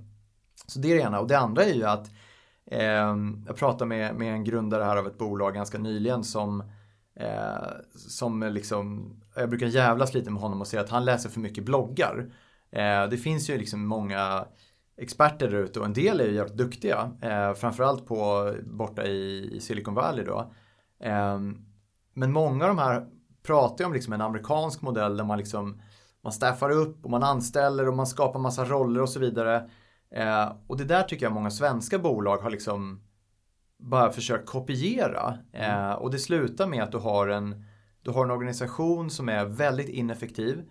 Så 0.68 0.80
det 0.80 0.92
är 0.92 0.96
det 0.96 1.02
ena. 1.02 1.20
Och 1.20 1.28
det 1.28 1.40
andra 1.40 1.64
är 1.64 1.74
ju 1.74 1.84
att 1.84 2.12
eh, 2.72 3.16
jag 3.48 3.56
pratade 3.56 3.86
med, 3.86 4.16
med 4.16 4.34
en 4.34 4.44
grundare 4.44 4.84
här 4.84 4.98
av 4.98 5.08
ett 5.08 5.18
bolag 5.18 5.54
ganska 5.54 5.78
nyligen 5.78 6.24
som 6.24 6.64
eh, 7.20 7.68
som 7.94 8.44
liksom, 8.44 9.16
jag 9.36 9.50
brukar 9.50 9.68
jävlas 9.68 10.14
lite 10.14 10.32
med 10.32 10.42
honom 10.42 10.62
och 10.62 10.68
säga 10.68 10.82
att 10.82 10.90
han 10.90 11.06
läser 11.06 11.30
för 11.30 11.40
mycket 11.40 11.66
bloggar. 11.66 12.32
Eh, 12.72 13.10
det 13.10 13.18
finns 13.18 13.50
ju 13.50 13.58
liksom 13.58 13.86
många 13.88 14.46
experter 14.98 15.48
där 15.48 15.58
ute 15.58 15.80
och 15.80 15.86
en 15.86 15.94
del 15.94 16.20
är 16.20 16.26
ju 16.26 16.36
jävligt 16.36 16.58
duktiga. 16.58 17.12
Eh, 17.22 17.54
framförallt 17.54 18.06
på, 18.06 18.52
borta 18.64 19.06
i, 19.06 19.50
i 19.56 19.60
Silicon 19.60 19.94
Valley 19.94 20.26
då. 20.26 20.54
Ehm, 21.00 21.66
men 22.14 22.32
många 22.32 22.64
av 22.64 22.76
de 22.76 22.78
här 22.78 23.08
pratar 23.44 23.84
ju 23.84 23.86
om 23.86 23.94
liksom 23.94 24.14
en 24.14 24.22
amerikansk 24.22 24.82
modell 24.82 25.18
där 25.18 25.24
man 25.24 25.38
liksom 25.38 25.82
man 26.22 26.34
staffar 26.34 26.70
upp 26.70 27.06
och 27.06 27.12
man 27.12 27.24
anställer 27.24 27.88
och 27.88 27.96
man 27.96 28.08
skapar 28.08 28.40
massa 28.40 28.66
roller 28.66 29.02
och 29.02 29.10
så 29.10 29.20
vidare. 29.20 29.70
Ehm, 30.12 30.50
och 30.68 30.78
det 30.78 30.86
där 30.86 31.04
tycker 31.04 31.26
jag 31.26 31.34
många 31.34 31.52
svenska 31.52 32.00
bolag 32.00 32.38
har 32.38 32.50
liksom 32.50 33.02
bara 33.80 34.12
försökt 34.12 34.50
kopiera. 34.50 35.38
Mm. 35.54 35.96
och 35.96 36.12
det 36.12 36.20
slutar 36.20 36.68
med 36.68 36.84
att 36.84 36.92
du 36.92 36.98
har 36.98 37.28
en, 37.28 37.66
du 38.02 38.12
har 38.12 38.24
en 38.24 38.32
organisation 38.32 39.10
som 39.10 39.30
är 39.30 39.46
väldigt 39.46 39.90
ineffektiv. 39.90 40.70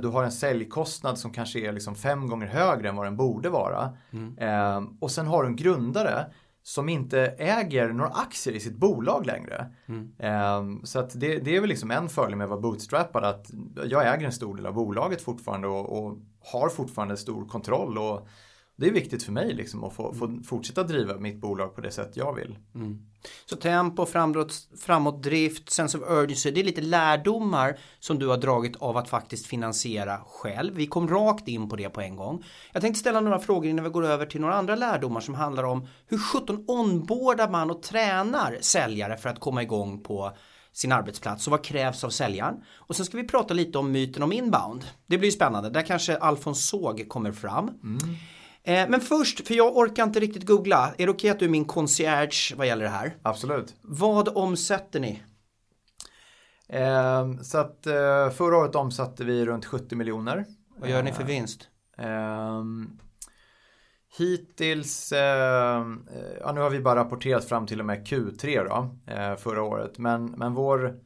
Du 0.00 0.08
har 0.08 0.24
en 0.24 0.32
säljkostnad 0.32 1.18
som 1.18 1.32
kanske 1.32 1.60
är 1.60 1.72
liksom 1.72 1.94
fem 1.94 2.28
gånger 2.28 2.46
högre 2.46 2.88
än 2.88 2.96
vad 2.96 3.06
den 3.06 3.16
borde 3.16 3.48
vara. 3.50 3.96
Mm. 4.10 4.96
Och 5.00 5.10
sen 5.10 5.26
har 5.26 5.42
du 5.42 5.48
en 5.48 5.56
grundare 5.56 6.26
som 6.66 6.88
inte 6.88 7.20
äger 7.38 7.92
några 7.92 8.10
aktier 8.10 8.54
i 8.54 8.60
sitt 8.60 8.76
bolag 8.76 9.26
längre. 9.26 9.74
Mm. 9.86 10.12
Um, 10.58 10.86
så 10.86 10.98
att 10.98 11.20
det, 11.20 11.38
det, 11.38 11.56
är 11.56 11.60
väl 11.60 11.68
liksom 11.68 11.90
en 11.90 12.08
fördel 12.08 12.36
med 12.36 12.44
att 12.44 12.50
vara 12.50 12.60
bootstrappad 12.60 13.24
att 13.24 13.50
jag 13.84 14.14
äger 14.14 14.26
en 14.26 14.32
stor 14.32 14.56
del 14.56 14.66
av 14.66 14.74
bolaget 14.74 15.22
fortfarande 15.22 15.68
och, 15.68 15.98
och 15.98 16.18
har 16.52 16.68
fortfarande 16.68 17.16
stor 17.16 17.48
kontroll 17.48 17.98
och 17.98 18.28
det 18.76 18.86
är 18.86 18.92
viktigt 18.92 19.22
för 19.22 19.32
mig 19.32 19.54
liksom 19.54 19.84
att 19.84 19.92
få, 19.92 20.14
få 20.14 20.40
fortsätta 20.44 20.82
driva 20.82 21.18
mitt 21.18 21.40
bolag 21.40 21.74
på 21.74 21.80
det 21.80 21.90
sätt 21.90 22.16
jag 22.16 22.34
vill. 22.34 22.58
Mm. 22.74 22.98
Så 23.46 23.56
tempo, 23.56 24.06
framåt, 24.06 24.52
framåtdrift, 24.80 25.70
sense 25.70 25.98
of 25.98 26.04
urgency, 26.10 26.50
det 26.50 26.60
är 26.60 26.64
lite 26.64 26.80
lärdomar 26.80 27.78
som 28.00 28.18
du 28.18 28.26
har 28.26 28.36
dragit 28.36 28.76
av 28.76 28.96
att 28.96 29.08
faktiskt 29.08 29.46
finansiera 29.46 30.20
själv. 30.26 30.74
Vi 30.74 30.86
kom 30.86 31.08
rakt 31.08 31.48
in 31.48 31.68
på 31.68 31.76
det 31.76 31.88
på 31.88 32.00
en 32.00 32.16
gång. 32.16 32.44
Jag 32.72 32.82
tänkte 32.82 33.00
ställa 33.00 33.20
några 33.20 33.38
frågor 33.38 33.66
innan 33.66 33.84
vi 33.84 33.90
går 33.90 34.06
över 34.06 34.26
till 34.26 34.40
några 34.40 34.54
andra 34.54 34.74
lärdomar 34.74 35.20
som 35.20 35.34
handlar 35.34 35.64
om 35.64 35.88
hur 36.06 36.18
17 36.18 36.64
onboardar 36.68 37.48
man 37.50 37.70
och 37.70 37.82
tränar 37.82 38.58
säljare 38.60 39.16
för 39.16 39.28
att 39.28 39.40
komma 39.40 39.62
igång 39.62 40.02
på 40.02 40.36
sin 40.72 40.92
arbetsplats 40.92 41.46
och 41.46 41.50
vad 41.50 41.64
krävs 41.64 42.04
av 42.04 42.10
säljaren. 42.10 42.54
Och 42.74 42.96
sen 42.96 43.06
ska 43.06 43.16
vi 43.16 43.28
prata 43.28 43.54
lite 43.54 43.78
om 43.78 43.92
myten 43.92 44.22
om 44.22 44.32
inbound. 44.32 44.84
Det 45.06 45.18
blir 45.18 45.28
ju 45.28 45.32
spännande, 45.32 45.70
där 45.70 45.82
kanske 45.82 46.16
Alfons 46.16 46.68
Såg 46.68 47.08
kommer 47.08 47.32
fram. 47.32 47.68
Mm. 47.68 48.16
Eh, 48.66 48.88
men 48.88 49.00
först, 49.00 49.46
för 49.46 49.54
jag 49.54 49.76
orkar 49.76 50.04
inte 50.04 50.20
riktigt 50.20 50.46
googla. 50.46 50.94
Är 50.98 51.06
det 51.06 51.12
okej 51.12 51.12
okay 51.12 51.30
att 51.30 51.38
du 51.38 51.44
är 51.44 51.50
min 51.50 51.64
concierge 51.64 52.56
vad 52.56 52.66
gäller 52.66 52.84
det 52.84 52.90
här? 52.90 53.16
Absolut. 53.22 53.74
Vad 53.82 54.28
omsätter 54.28 55.00
ni? 55.00 55.22
Eh, 56.68 57.40
så 57.42 57.58
att 57.58 57.86
eh, 57.86 58.30
förra 58.30 58.56
året 58.56 58.74
omsatte 58.74 59.24
vi 59.24 59.46
runt 59.46 59.64
70 59.64 59.96
miljoner. 59.96 60.44
Vad 60.78 60.90
gör 60.90 61.02
ni 61.02 61.12
för 61.12 61.24
vinst? 61.24 61.68
Eh, 61.98 62.62
hittills, 64.18 65.12
eh, 65.12 65.86
ja 66.40 66.52
nu 66.52 66.60
har 66.60 66.70
vi 66.70 66.80
bara 66.80 67.00
rapporterat 67.00 67.44
fram 67.44 67.66
till 67.66 67.80
och 67.80 67.86
med 67.86 68.06
Q3 68.06 68.64
då, 68.64 69.12
eh, 69.12 69.36
förra 69.36 69.62
året. 69.62 69.98
Men, 69.98 70.26
men 70.26 70.54
vår, 70.54 70.98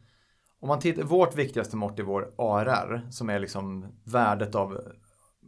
om 0.61 0.69
man 0.69 0.81
tittar, 0.81 1.03
vårt 1.03 1.35
viktigaste 1.35 1.77
mått 1.77 1.99
är 1.99 2.03
vår 2.03 2.33
ARR 2.39 3.07
som 3.11 3.31
är 3.31 3.39
liksom 3.39 3.87
värdet 4.05 4.55
av 4.55 4.81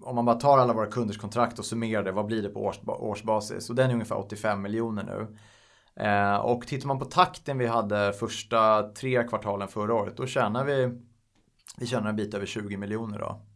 om 0.04 0.14
man 0.14 0.24
bara 0.24 0.36
tar 0.36 0.58
alla 0.58 0.72
våra 0.72 0.86
kunders 0.86 1.18
kontrakt 1.18 1.58
och 1.58 1.64
summerar 1.64 2.02
det, 2.02 2.12
vad 2.12 2.26
blir 2.26 2.42
det 2.42 2.48
på 2.48 2.64
års, 2.64 2.80
årsbasis? 2.86 3.70
Och 3.70 3.76
den 3.76 3.90
är 3.90 3.94
ungefär 3.94 4.18
85 4.18 4.62
miljoner 4.62 5.04
nu. 5.04 5.36
Eh, 6.04 6.36
och 6.36 6.66
tittar 6.66 6.88
man 6.88 6.98
på 6.98 7.04
takten 7.04 7.58
vi 7.58 7.66
hade 7.66 8.12
första 8.12 8.82
tre 8.82 9.22
kvartalen 9.28 9.68
förra 9.68 9.94
året, 9.94 10.16
då 10.16 10.26
tjänar 10.26 10.64
vi, 10.64 11.00
vi 11.78 11.86
tjänar 11.86 12.10
en 12.10 12.16
bit 12.16 12.34
över 12.34 12.46
20 12.46 12.76
miljoner 12.76 13.18
då. 13.18 13.46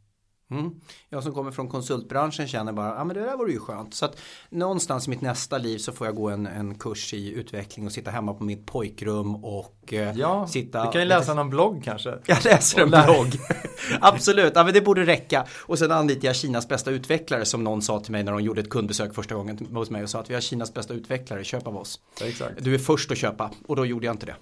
Mm. 0.50 0.70
Jag 1.08 1.22
som 1.22 1.32
kommer 1.32 1.50
från 1.50 1.68
konsultbranschen 1.68 2.48
känner 2.48 2.72
bara, 2.72 2.86
ja 2.86 3.00
ah, 3.00 3.04
men 3.04 3.16
det 3.16 3.22
där 3.22 3.36
vore 3.36 3.52
ju 3.52 3.58
skönt. 3.58 3.94
Så 3.94 4.04
att 4.04 4.20
någonstans 4.50 5.06
i 5.06 5.10
mitt 5.10 5.20
nästa 5.20 5.58
liv 5.58 5.78
så 5.78 5.92
får 5.92 6.06
jag 6.06 6.16
gå 6.16 6.28
en, 6.28 6.46
en 6.46 6.74
kurs 6.74 7.14
i 7.14 7.32
utveckling 7.32 7.86
och 7.86 7.92
sitta 7.92 8.10
hemma 8.10 8.34
på 8.34 8.44
mitt 8.44 8.66
pojkrum 8.66 9.44
och 9.44 9.92
eh, 9.92 10.12
ja, 10.16 10.46
sitta. 10.46 10.86
Du 10.86 10.92
kan 10.92 11.00
ju 11.00 11.06
läsa 11.08 11.34
någon 11.34 11.50
blogg 11.50 11.84
kanske. 11.84 12.18
Jag 12.26 12.44
läser 12.44 12.82
en 12.82 12.90
blogg. 12.90 13.28
Absolut, 14.00 14.52
ja 14.54 14.64
men 14.64 14.74
det 14.74 14.80
borde 14.80 15.04
räcka. 15.06 15.46
Och 15.58 15.78
sen 15.78 15.92
anlitar 15.92 16.26
jag 16.26 16.36
Kinas 16.36 16.68
bästa 16.68 16.90
utvecklare 16.90 17.44
som 17.44 17.64
någon 17.64 17.82
sa 17.82 18.00
till 18.00 18.12
mig 18.12 18.24
när 18.24 18.32
de 18.32 18.40
gjorde 18.40 18.60
ett 18.60 18.70
kundbesök 18.70 19.14
första 19.14 19.34
gången 19.34 19.68
hos 19.72 19.90
mig 19.90 20.02
och 20.02 20.10
sa 20.10 20.20
att 20.20 20.30
vi 20.30 20.34
har 20.34 20.40
Kinas 20.40 20.74
bästa 20.74 20.94
utvecklare, 20.94 21.44
köp 21.44 21.66
av 21.66 21.76
oss. 21.76 22.00
exakt. 22.24 22.64
Du 22.64 22.74
är 22.74 22.78
först 22.78 23.10
att 23.10 23.18
köpa 23.18 23.50
och 23.66 23.76
då 23.76 23.86
gjorde 23.86 24.06
jag 24.06 24.14
inte 24.14 24.26
det. 24.26 24.36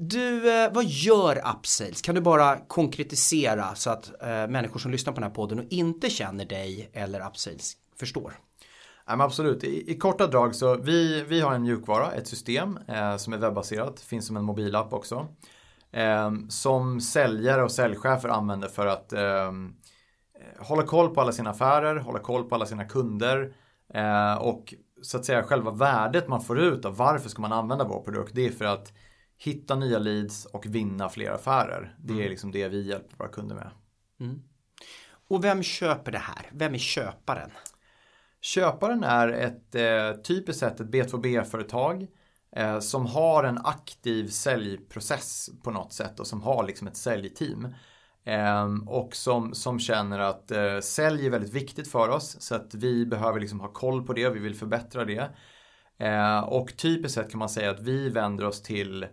Du, 0.00 0.62
eh, 0.62 0.72
vad 0.72 0.84
gör 0.84 1.36
Upsales? 1.36 2.02
Kan 2.02 2.14
du 2.14 2.20
bara 2.20 2.56
konkretisera 2.56 3.74
så 3.74 3.90
att 3.90 4.22
eh, 4.22 4.28
människor 4.28 4.78
som 4.78 4.90
lyssnar 4.90 5.12
på 5.12 5.20
den 5.20 5.30
här 5.30 5.34
podden 5.34 5.58
och 5.58 5.64
inte 5.70 6.10
känner 6.10 6.44
dig 6.44 6.90
eller 6.92 7.26
Upsales 7.26 7.72
förstår? 7.96 8.38
Ja, 9.06 9.22
absolut, 9.22 9.64
I, 9.64 9.92
i 9.92 9.98
korta 9.98 10.26
drag 10.26 10.54
så 10.54 10.76
vi, 10.76 11.24
vi 11.28 11.40
har 11.40 11.54
en 11.54 11.62
mjukvara, 11.62 12.12
ett 12.12 12.26
system 12.26 12.78
eh, 12.88 13.16
som 13.16 13.32
är 13.32 13.38
webbaserat, 13.38 14.00
finns 14.00 14.26
som 14.26 14.36
en 14.36 14.44
mobilapp 14.44 14.92
också. 14.92 15.28
Eh, 15.92 16.30
som 16.48 17.00
säljare 17.00 17.62
och 17.62 17.72
säljchefer 17.72 18.28
använder 18.28 18.68
för 18.68 18.86
att 18.86 19.12
ehm, 19.12 19.74
eh, 20.40 20.66
hålla 20.66 20.82
koll 20.82 21.14
på 21.14 21.20
alla 21.20 21.32
sina 21.32 21.50
affärer, 21.50 21.96
hålla 21.96 22.18
koll 22.18 22.44
på 22.44 22.54
alla 22.54 22.66
sina 22.66 22.84
kunder 22.84 23.54
eh, 23.94 24.34
och 24.34 24.74
så 25.02 25.16
att 25.16 25.24
säga 25.24 25.42
själva 25.42 25.70
värdet 25.70 26.28
man 26.28 26.40
får 26.40 26.58
ut 26.58 26.84
av 26.84 26.96
varför 26.96 27.28
ska 27.28 27.42
man 27.42 27.52
använda 27.52 27.84
vår 27.84 28.02
produkt, 28.02 28.32
det 28.34 28.46
är 28.46 28.50
för 28.50 28.64
att 28.64 28.92
hitta 29.38 29.76
nya 29.76 29.98
leads 29.98 30.44
och 30.44 30.66
vinna 30.66 31.08
fler 31.08 31.30
affärer. 31.30 31.94
Det 31.98 32.12
är 32.12 32.16
mm. 32.16 32.30
liksom 32.30 32.52
det 32.52 32.68
vi 32.68 32.88
hjälper 32.88 33.16
våra 33.16 33.28
kunder 33.28 33.54
med. 33.54 33.70
Mm. 34.20 34.42
Och 35.28 35.44
vem 35.44 35.62
köper 35.62 36.12
det 36.12 36.18
här? 36.18 36.50
Vem 36.52 36.74
är 36.74 36.78
köparen? 36.78 37.50
Köparen 38.40 39.04
är 39.04 39.28
ett 39.28 39.74
eh, 39.74 40.22
typiskt 40.22 40.60
sett 40.60 40.80
ett 40.80 40.86
B2B-företag 40.86 42.06
eh, 42.56 42.80
som 42.80 43.06
har 43.06 43.44
en 43.44 43.58
aktiv 43.58 44.28
säljprocess 44.28 45.50
på 45.62 45.70
något 45.70 45.92
sätt 45.92 46.20
och 46.20 46.26
som 46.26 46.42
har 46.42 46.66
liksom 46.66 46.88
ett 46.88 46.96
säljteam. 46.96 47.74
Eh, 48.24 48.66
och 48.86 49.16
som, 49.16 49.54
som 49.54 49.78
känner 49.78 50.18
att 50.18 50.50
eh, 50.50 50.80
sälj 50.80 51.26
är 51.26 51.30
väldigt 51.30 51.52
viktigt 51.52 51.90
för 51.90 52.08
oss 52.08 52.36
så 52.40 52.54
att 52.54 52.74
vi 52.74 53.06
behöver 53.06 53.40
liksom 53.40 53.60
ha 53.60 53.68
koll 53.68 54.06
på 54.06 54.12
det, 54.12 54.30
vi 54.30 54.40
vill 54.40 54.54
förbättra 54.54 55.04
det. 55.04 55.30
Eh, 55.98 56.38
och 56.38 56.76
typiskt 56.76 57.14
sett 57.14 57.30
kan 57.30 57.38
man 57.38 57.48
säga 57.48 57.70
att 57.70 57.80
vi 57.80 58.08
vänder 58.08 58.44
oss 58.44 58.62
till 58.62 59.06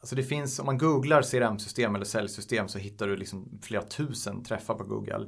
alltså 0.00 0.16
det 0.16 0.22
finns, 0.22 0.58
om 0.58 0.66
man 0.66 0.78
googlar 0.78 1.22
CRM-system 1.22 1.94
eller 1.94 2.04
säljsystem 2.04 2.68
så 2.68 2.78
hittar 2.78 3.06
du 3.06 3.16
liksom 3.16 3.60
flera 3.62 3.82
tusen 3.82 4.44
träffar 4.44 4.74
på 4.74 4.84
Google. 4.84 5.26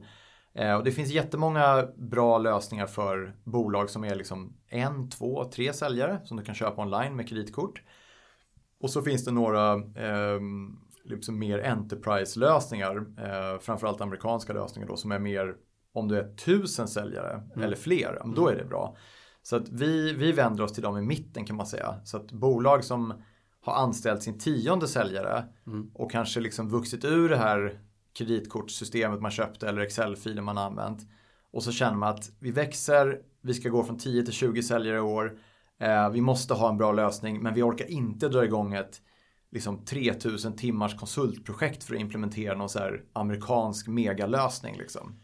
Eh, 0.54 0.74
och 0.74 0.84
det 0.84 0.92
finns 0.92 1.10
jättemånga 1.10 1.88
bra 1.96 2.38
lösningar 2.38 2.86
för 2.86 3.36
bolag 3.44 3.90
som 3.90 4.04
är 4.04 4.14
liksom 4.14 4.56
en, 4.68 5.10
två, 5.10 5.44
tre 5.44 5.72
säljare 5.72 6.20
som 6.24 6.36
du 6.36 6.42
kan 6.42 6.54
köpa 6.54 6.82
online 6.82 7.16
med 7.16 7.28
kreditkort. 7.28 7.82
Och 8.80 8.90
så 8.90 9.02
finns 9.02 9.24
det 9.24 9.30
några 9.30 9.74
eh, 9.74 10.40
liksom 11.04 11.38
mer 11.38 11.58
enterprise-lösningar, 11.58 12.96
eh, 12.96 13.60
framförallt 13.60 14.00
amerikanska 14.00 14.52
lösningar 14.52 14.88
då 14.88 14.96
som 14.96 15.12
är 15.12 15.18
mer 15.18 15.54
om 15.94 16.08
du 16.08 16.18
är 16.18 16.34
tusen 16.34 16.88
säljare 16.88 17.32
mm. 17.32 17.64
eller 17.64 17.76
fler, 17.76 18.22
då 18.36 18.48
är 18.48 18.56
det 18.56 18.64
bra. 18.64 18.96
Så 19.42 19.56
att 19.56 19.68
vi, 19.68 20.12
vi 20.12 20.32
vänder 20.32 20.64
oss 20.64 20.72
till 20.72 20.82
dem 20.82 20.98
i 20.98 21.02
mitten 21.02 21.44
kan 21.44 21.56
man 21.56 21.66
säga. 21.66 22.00
Så 22.04 22.16
att 22.16 22.32
bolag 22.32 22.84
som 22.84 23.22
har 23.62 23.74
anställt 23.74 24.22
sin 24.22 24.38
tionde 24.38 24.88
säljare 24.88 25.44
mm. 25.66 25.90
och 25.94 26.10
kanske 26.10 26.40
liksom 26.40 26.68
vuxit 26.68 27.04
ur 27.04 27.28
det 27.28 27.36
här 27.36 27.78
kreditkortssystemet 28.18 29.20
man 29.20 29.30
köpte 29.30 29.68
eller 29.68 29.82
Excel-filen 29.82 30.44
man 30.44 30.58
använt. 30.58 30.98
Och 31.52 31.62
så 31.62 31.72
känner 31.72 31.96
man 31.96 32.08
att 32.08 32.30
vi 32.38 32.50
växer, 32.50 33.18
vi 33.40 33.54
ska 33.54 33.68
gå 33.68 33.84
från 33.84 33.98
10 33.98 34.24
till 34.24 34.32
20 34.32 34.62
säljare 34.62 34.96
i 34.96 35.00
år. 35.00 35.38
Eh, 35.80 36.10
vi 36.10 36.20
måste 36.20 36.54
ha 36.54 36.68
en 36.68 36.78
bra 36.78 36.92
lösning 36.92 37.42
men 37.42 37.54
vi 37.54 37.62
orkar 37.62 37.90
inte 37.90 38.28
dra 38.28 38.44
igång 38.44 38.74
ett 38.74 39.00
liksom 39.50 39.84
3000 39.84 40.56
timmars 40.56 40.96
konsultprojekt 40.96 41.84
för 41.84 41.94
att 41.94 42.00
implementera 42.00 42.56
någon 42.56 42.68
så 42.68 42.78
här 42.78 43.02
amerikansk 43.12 43.88
megalösning. 43.88 44.76
Liksom 44.78 45.20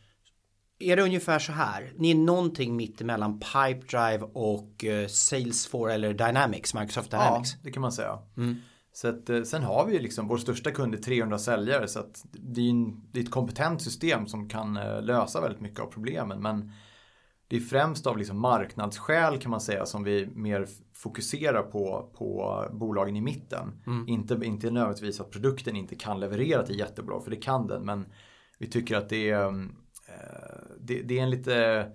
är 0.78 0.96
det 0.96 1.02
ungefär 1.02 1.38
så 1.38 1.52
här? 1.52 1.92
Ni 1.96 2.10
är 2.10 2.14
någonting 2.14 2.76
mitt 2.76 3.00
emellan 3.00 3.40
Pipedrive 3.40 4.24
och 4.32 4.84
uh, 4.84 5.06
Salesforce 5.06 5.94
eller 5.94 6.14
Dynamics, 6.14 6.74
Microsoft 6.74 7.10
Dynamics. 7.10 7.52
Ja, 7.52 7.58
det 7.62 7.70
kan 7.70 7.80
man 7.80 7.92
säga. 7.92 8.18
Mm. 8.36 8.56
Så 8.92 9.08
att, 9.08 9.30
eh, 9.30 9.42
sen 9.42 9.62
har 9.62 9.86
vi 9.86 9.92
ju 9.92 9.98
liksom 9.98 10.28
vår 10.28 10.36
största 10.36 10.70
kund 10.70 10.94
är 10.94 10.98
300 10.98 11.38
säljare 11.38 11.88
så 11.88 11.98
att 11.98 12.24
det 12.32 12.60
är, 12.60 12.70
en, 12.70 13.10
det 13.12 13.20
är 13.20 13.24
ett 13.24 13.30
kompetent 13.30 13.82
system 13.82 14.26
som 14.26 14.48
kan 14.48 14.76
uh, 14.76 15.02
lösa 15.02 15.40
väldigt 15.40 15.60
mycket 15.60 15.80
av 15.80 15.86
problemen. 15.86 16.42
Men 16.42 16.72
det 17.48 17.56
är 17.56 17.60
främst 17.60 18.06
av 18.06 18.18
liksom 18.18 18.40
marknadsskäl 18.40 19.38
kan 19.38 19.50
man 19.50 19.60
säga 19.60 19.86
som 19.86 20.04
vi 20.04 20.28
mer 20.34 20.66
fokuserar 20.94 21.62
på, 21.62 22.10
på 22.18 22.64
bolagen 22.72 23.16
i 23.16 23.20
mitten. 23.20 23.80
Mm. 23.86 24.08
Inte, 24.08 24.38
inte 24.42 24.70
nödvändigtvis 24.70 25.20
att 25.20 25.30
produkten 25.30 25.76
inte 25.76 25.94
kan 25.94 26.20
leverera 26.20 26.66
till 26.66 26.78
jättebra, 26.78 27.20
för 27.20 27.30
det 27.30 27.36
kan 27.36 27.66
den. 27.66 27.84
Men 27.84 28.06
vi 28.58 28.66
tycker 28.66 28.96
att 28.96 29.08
det 29.08 29.30
är 29.30 29.46
um, 29.46 29.76
det, 30.80 31.02
det, 31.02 31.18
är 31.18 31.22
en 31.22 31.30
lite 31.30 31.86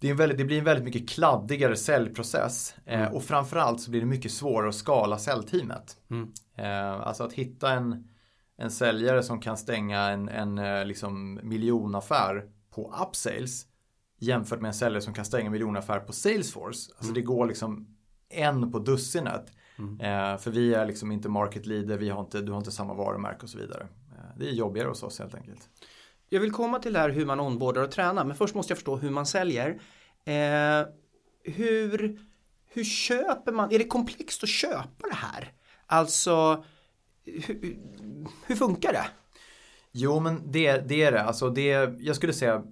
det, 0.00 0.12
väldigt, 0.12 0.38
det 0.38 0.44
blir 0.44 0.58
en 0.58 0.64
väldigt 0.64 0.84
mycket 0.84 1.08
kladdigare 1.08 1.76
säljprocess 1.76 2.74
eh, 2.86 3.00
mm. 3.00 3.14
och 3.14 3.24
framförallt 3.24 3.80
så 3.80 3.90
blir 3.90 4.00
det 4.00 4.06
mycket 4.06 4.32
svårare 4.32 4.68
att 4.68 4.74
skala 4.74 5.18
säljteamet. 5.18 5.96
Mm. 6.10 6.32
Eh, 6.56 7.00
alltså 7.00 7.24
att 7.24 7.32
hitta 7.32 7.72
en, 7.72 8.08
en 8.56 8.70
säljare 8.70 9.22
som 9.22 9.40
kan 9.40 9.56
stänga 9.56 10.00
en, 10.00 10.28
en 10.28 10.58
eh, 10.58 10.84
liksom 10.84 11.40
miljonaffär 11.42 12.44
på 12.70 12.94
upsales 13.08 13.66
jämfört 14.18 14.60
med 14.60 14.68
en 14.68 14.74
säljare 14.74 15.02
som 15.02 15.14
kan 15.14 15.24
stänga 15.24 15.46
en 15.46 15.52
miljonaffär 15.52 16.00
på 16.00 16.12
Salesforce. 16.12 16.90
Alltså 16.90 17.04
mm. 17.04 17.14
det 17.14 17.22
går 17.22 17.46
liksom 17.46 17.96
en 18.28 18.72
på 18.72 18.78
dussinet. 18.78 19.52
Mm. 19.78 20.00
Eh, 20.00 20.38
för 20.38 20.50
vi 20.50 20.74
är 20.74 20.86
liksom 20.86 21.12
inte 21.12 21.28
market 21.28 21.66
leader, 21.66 21.98
vi 21.98 22.08
har 22.08 22.20
inte, 22.20 22.40
du 22.40 22.52
har 22.52 22.58
inte 22.58 22.70
samma 22.70 22.94
varumärke 22.94 23.42
och 23.42 23.50
så 23.50 23.58
vidare. 23.58 23.88
Eh, 24.12 24.38
det 24.38 24.48
är 24.48 24.52
jobbigare 24.52 24.88
hos 24.88 25.02
oss 25.02 25.18
helt 25.18 25.34
enkelt. 25.34 25.68
Jag 26.32 26.40
vill 26.40 26.52
komma 26.52 26.78
till 26.78 26.92
det 26.92 26.98
här 26.98 27.08
hur 27.08 27.26
man 27.26 27.40
onboardar 27.40 27.82
och 27.82 27.90
tränar 27.90 28.24
men 28.24 28.36
först 28.36 28.54
måste 28.54 28.70
jag 28.70 28.78
förstå 28.78 28.96
hur 28.96 29.10
man 29.10 29.26
säljer. 29.26 29.68
Eh, 30.24 30.86
hur, 31.44 32.20
hur 32.68 32.84
köper 32.84 33.52
man? 33.52 33.72
Är 33.72 33.78
det 33.78 33.84
komplext 33.84 34.42
att 34.42 34.48
köpa 34.48 35.08
det 35.08 35.14
här? 35.14 35.52
Alltså 35.86 36.64
hur, 37.24 37.78
hur 38.46 38.56
funkar 38.56 38.92
det? 38.92 39.06
Jo 39.92 40.20
men 40.20 40.52
det, 40.52 40.88
det 40.88 41.02
är 41.02 41.12
det. 41.12 41.22
Alltså 41.22 41.50
det, 41.50 41.94
jag 41.98 42.16
skulle 42.16 42.32
säga 42.32 42.62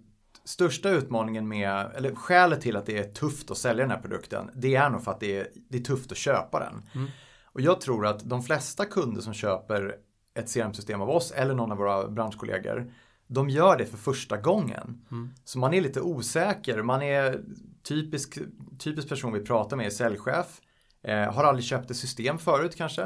största 0.44 0.90
utmaningen 0.90 1.48
med, 1.48 1.90
eller 1.94 2.14
skälet 2.14 2.60
till 2.60 2.76
att 2.76 2.86
det 2.86 2.98
är 2.98 3.04
tufft 3.04 3.50
att 3.50 3.58
sälja 3.58 3.84
den 3.84 3.90
här 3.90 4.00
produkten, 4.00 4.50
det 4.54 4.74
är 4.74 4.90
nog 4.90 5.04
för 5.04 5.10
att 5.10 5.20
det 5.20 5.38
är, 5.38 5.48
det 5.68 5.78
är 5.78 5.82
tufft 5.82 6.12
att 6.12 6.18
köpa 6.18 6.60
den. 6.60 6.82
Mm. 6.94 7.10
Och 7.44 7.60
jag 7.60 7.80
tror 7.80 8.06
att 8.06 8.20
de 8.20 8.42
flesta 8.42 8.84
kunder 8.84 9.20
som 9.20 9.34
köper 9.34 9.96
ett 10.34 10.54
CRM-system 10.54 11.00
av 11.00 11.10
oss 11.10 11.30
eller 11.30 11.54
någon 11.54 11.72
av 11.72 11.78
våra 11.78 12.08
branschkollegor 12.08 12.92
de 13.28 13.48
gör 13.48 13.76
det 13.76 13.86
för 13.86 13.96
första 13.96 14.36
gången. 14.36 15.06
Mm. 15.10 15.30
Så 15.44 15.58
man 15.58 15.74
är 15.74 15.80
lite 15.80 16.00
osäker, 16.00 16.82
man 16.82 17.02
är 17.02 17.40
typisk, 17.82 18.38
typisk 18.78 19.08
person 19.08 19.32
vi 19.32 19.40
pratar 19.40 19.76
med 19.76 19.92
säljchef, 19.92 20.60
eh, 21.02 21.32
har 21.32 21.44
aldrig 21.44 21.64
köpt 21.64 21.90
ett 21.90 21.96
system 21.96 22.38
förut 22.38 22.76
kanske, 22.76 23.02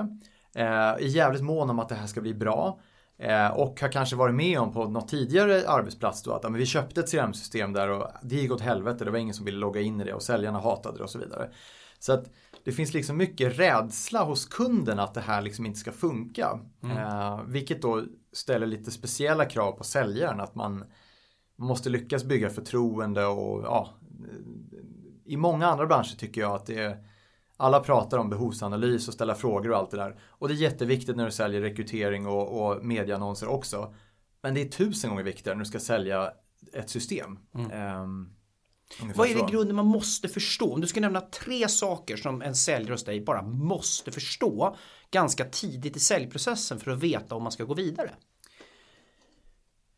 eh, 0.55 0.67
är 0.67 0.99
jävligt 0.99 1.43
mån 1.43 1.71
om 1.71 1.79
att 1.79 1.89
det 1.89 1.95
här 1.95 2.07
ska 2.07 2.21
bli 2.21 2.35
bra. 2.35 2.81
Eh, 3.19 3.49
och 3.49 3.81
har 3.81 3.93
kanske 3.93 4.17
varit 4.17 4.35
med 4.35 4.61
om 4.61 4.73
på 4.73 4.89
något 4.89 5.09
tidigare 5.09 5.69
arbetsplats 5.69 6.23
då 6.23 6.33
att 6.33 6.43
men 6.43 6.55
vi 6.55 6.67
köpte 6.67 7.01
ett 7.01 7.11
CRM-system 7.11 7.73
där 7.73 7.89
och 7.89 8.09
det 8.23 8.37
gick 8.37 8.53
åt 8.53 8.61
helvete. 8.61 9.05
Det 9.05 9.11
var 9.11 9.19
ingen 9.19 9.35
som 9.35 9.45
ville 9.45 9.59
logga 9.59 9.81
in 9.81 10.01
i 10.01 10.05
det 10.05 10.15
och 10.15 10.23
säljarna 10.23 10.59
hatade 10.59 10.99
det 10.99 11.05
och 11.05 11.11
så 11.11 11.19
vidare. 11.19 11.51
Så 11.99 12.13
att 12.13 12.31
det 12.65 12.73
finns 12.73 12.95
liksom 12.95 13.17
mycket 13.17 13.59
rädsla 13.59 14.25
hos 14.25 14.47
kunden 14.47 14.99
att 14.99 15.15
det 15.15 15.21
här 15.21 15.43
liksom 15.43 15.67
inte 15.67 15.79
ska 15.79 15.93
funka. 15.93 16.61
Mm. 16.83 16.97
Eh, 16.97 17.43
vilket 17.47 17.83
då 17.83 18.05
ställer 18.33 18.67
lite 18.67 18.91
speciella 18.91 19.45
krav 19.45 19.73
på 19.73 19.85
säljaren 19.85 20.41
att 20.41 20.55
man 20.55 20.85
måste 21.57 21.91
lyckas 21.91 22.25
bygga 22.25 22.51
förtroende 22.51 23.27
och 23.27 23.63
ja, 23.65 23.89
i 25.25 25.37
många 25.37 25.67
andra 25.67 25.87
branscher 25.87 26.17
tycker 26.19 26.41
jag 26.41 26.55
att 26.55 26.67
det 26.67 26.79
är 26.79 27.05
alla 27.57 27.81
pratar 27.81 28.19
om 28.19 28.31
behovsanalys 28.31 29.09
och 29.09 29.15
ställa 29.15 29.35
frågor 29.35 29.71
och 29.71 29.77
allt 29.77 29.91
det 29.91 29.97
där. 29.97 30.21
Och 30.29 30.49
det 30.49 30.55
är 30.55 30.57
jätteviktigt 30.57 31.17
när 31.17 31.25
du 31.25 31.31
säljer 31.31 31.61
rekrytering 31.61 32.27
och, 32.27 32.63
och 32.63 32.85
medieannonser 32.85 33.49
också. 33.49 33.95
Men 34.43 34.55
det 34.55 34.61
är 34.61 34.69
tusen 34.69 35.11
gånger 35.11 35.23
viktigare 35.23 35.57
när 35.57 35.65
du 35.65 35.69
ska 35.69 35.81
sälja 35.81 36.33
ett 36.73 36.91
system. 36.91 37.39
Mm. 37.55 38.01
Um, 38.03 38.37
Vad 39.15 39.29
är 39.29 39.35
det 39.35 39.41
i 39.41 39.53
grunden 39.53 39.77
man 39.77 39.87
måste 39.87 40.29
förstå? 40.29 40.75
Om 40.75 40.81
du 40.81 40.87
ska 40.87 41.01
nämna 41.01 41.21
tre 41.21 41.69
saker 41.69 42.17
som 42.17 42.43
en 42.43 42.55
säljare 42.55 42.95
hos 42.95 43.05
dig 43.05 43.21
bara 43.21 43.43
måste 43.43 44.13
förstå 44.13 44.77
ganska 45.11 45.45
tidigt 45.45 45.97
i 45.97 46.01
säljprocessen 46.01 46.81
för 46.81 46.91
att 46.91 46.99
veta 46.99 47.35
om 47.35 47.43
man 47.43 47.53
ska 47.53 47.65
gå 47.65 47.75
vidare. 47.75 48.11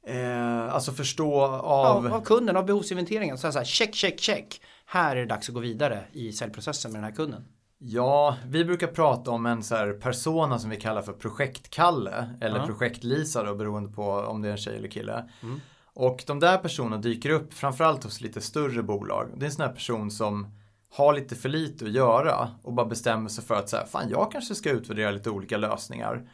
Eh, 0.06 0.74
alltså 0.74 0.92
förstå 0.92 1.42
av... 1.42 2.04
Ja, 2.04 2.16
av 2.16 2.24
kunden, 2.24 2.56
av 2.56 2.66
behovsinventeringen. 2.66 3.38
Så 3.38 3.50
här, 3.50 3.64
check, 3.64 3.94
check, 3.94 4.20
check. 4.20 4.60
Här 4.86 5.16
är 5.16 5.20
det 5.20 5.26
dags 5.26 5.48
att 5.48 5.54
gå 5.54 5.60
vidare 5.60 6.04
i 6.12 6.32
säljprocessen 6.32 6.92
med 6.92 7.02
den 7.02 7.10
här 7.10 7.16
kunden. 7.16 7.44
Ja, 7.78 8.36
vi 8.46 8.64
brukar 8.64 8.86
prata 8.86 9.30
om 9.30 9.46
en 9.46 9.62
så 9.62 9.74
här 9.74 9.92
persona 9.92 10.58
som 10.58 10.70
vi 10.70 10.76
kallar 10.76 11.02
för 11.02 11.12
projektkalle. 11.12 12.36
Eller 12.40 12.56
ja. 12.56 12.66
projektlisa 12.66 13.42
då 13.42 13.54
beroende 13.54 13.92
på 13.92 14.10
om 14.12 14.42
det 14.42 14.48
är 14.48 14.52
en 14.52 14.58
tjej 14.58 14.76
eller 14.76 14.88
kille. 14.88 15.30
Mm. 15.42 15.60
Och 15.94 16.24
de 16.26 16.40
där 16.40 16.58
personerna 16.58 16.96
dyker 16.96 17.30
upp 17.30 17.54
framförallt 17.54 18.04
hos 18.04 18.20
lite 18.20 18.40
större 18.40 18.82
bolag. 18.82 19.30
Det 19.36 19.44
är 19.44 19.46
en 19.46 19.52
sån 19.52 19.66
här 19.66 19.72
person 19.72 20.10
som 20.10 20.46
har 20.90 21.14
lite 21.14 21.34
för 21.34 21.48
lite 21.48 21.84
att 21.84 21.90
göra 21.90 22.50
och 22.62 22.72
bara 22.72 22.86
bestämmer 22.86 23.28
sig 23.28 23.44
för 23.44 23.54
att 23.54 23.68
så 23.68 23.76
här, 23.76 23.86
fan 23.86 24.08
jag 24.08 24.32
kanske 24.32 24.54
ska 24.54 24.70
utvärdera 24.70 25.10
lite 25.10 25.30
olika 25.30 25.56
lösningar. 25.56 26.30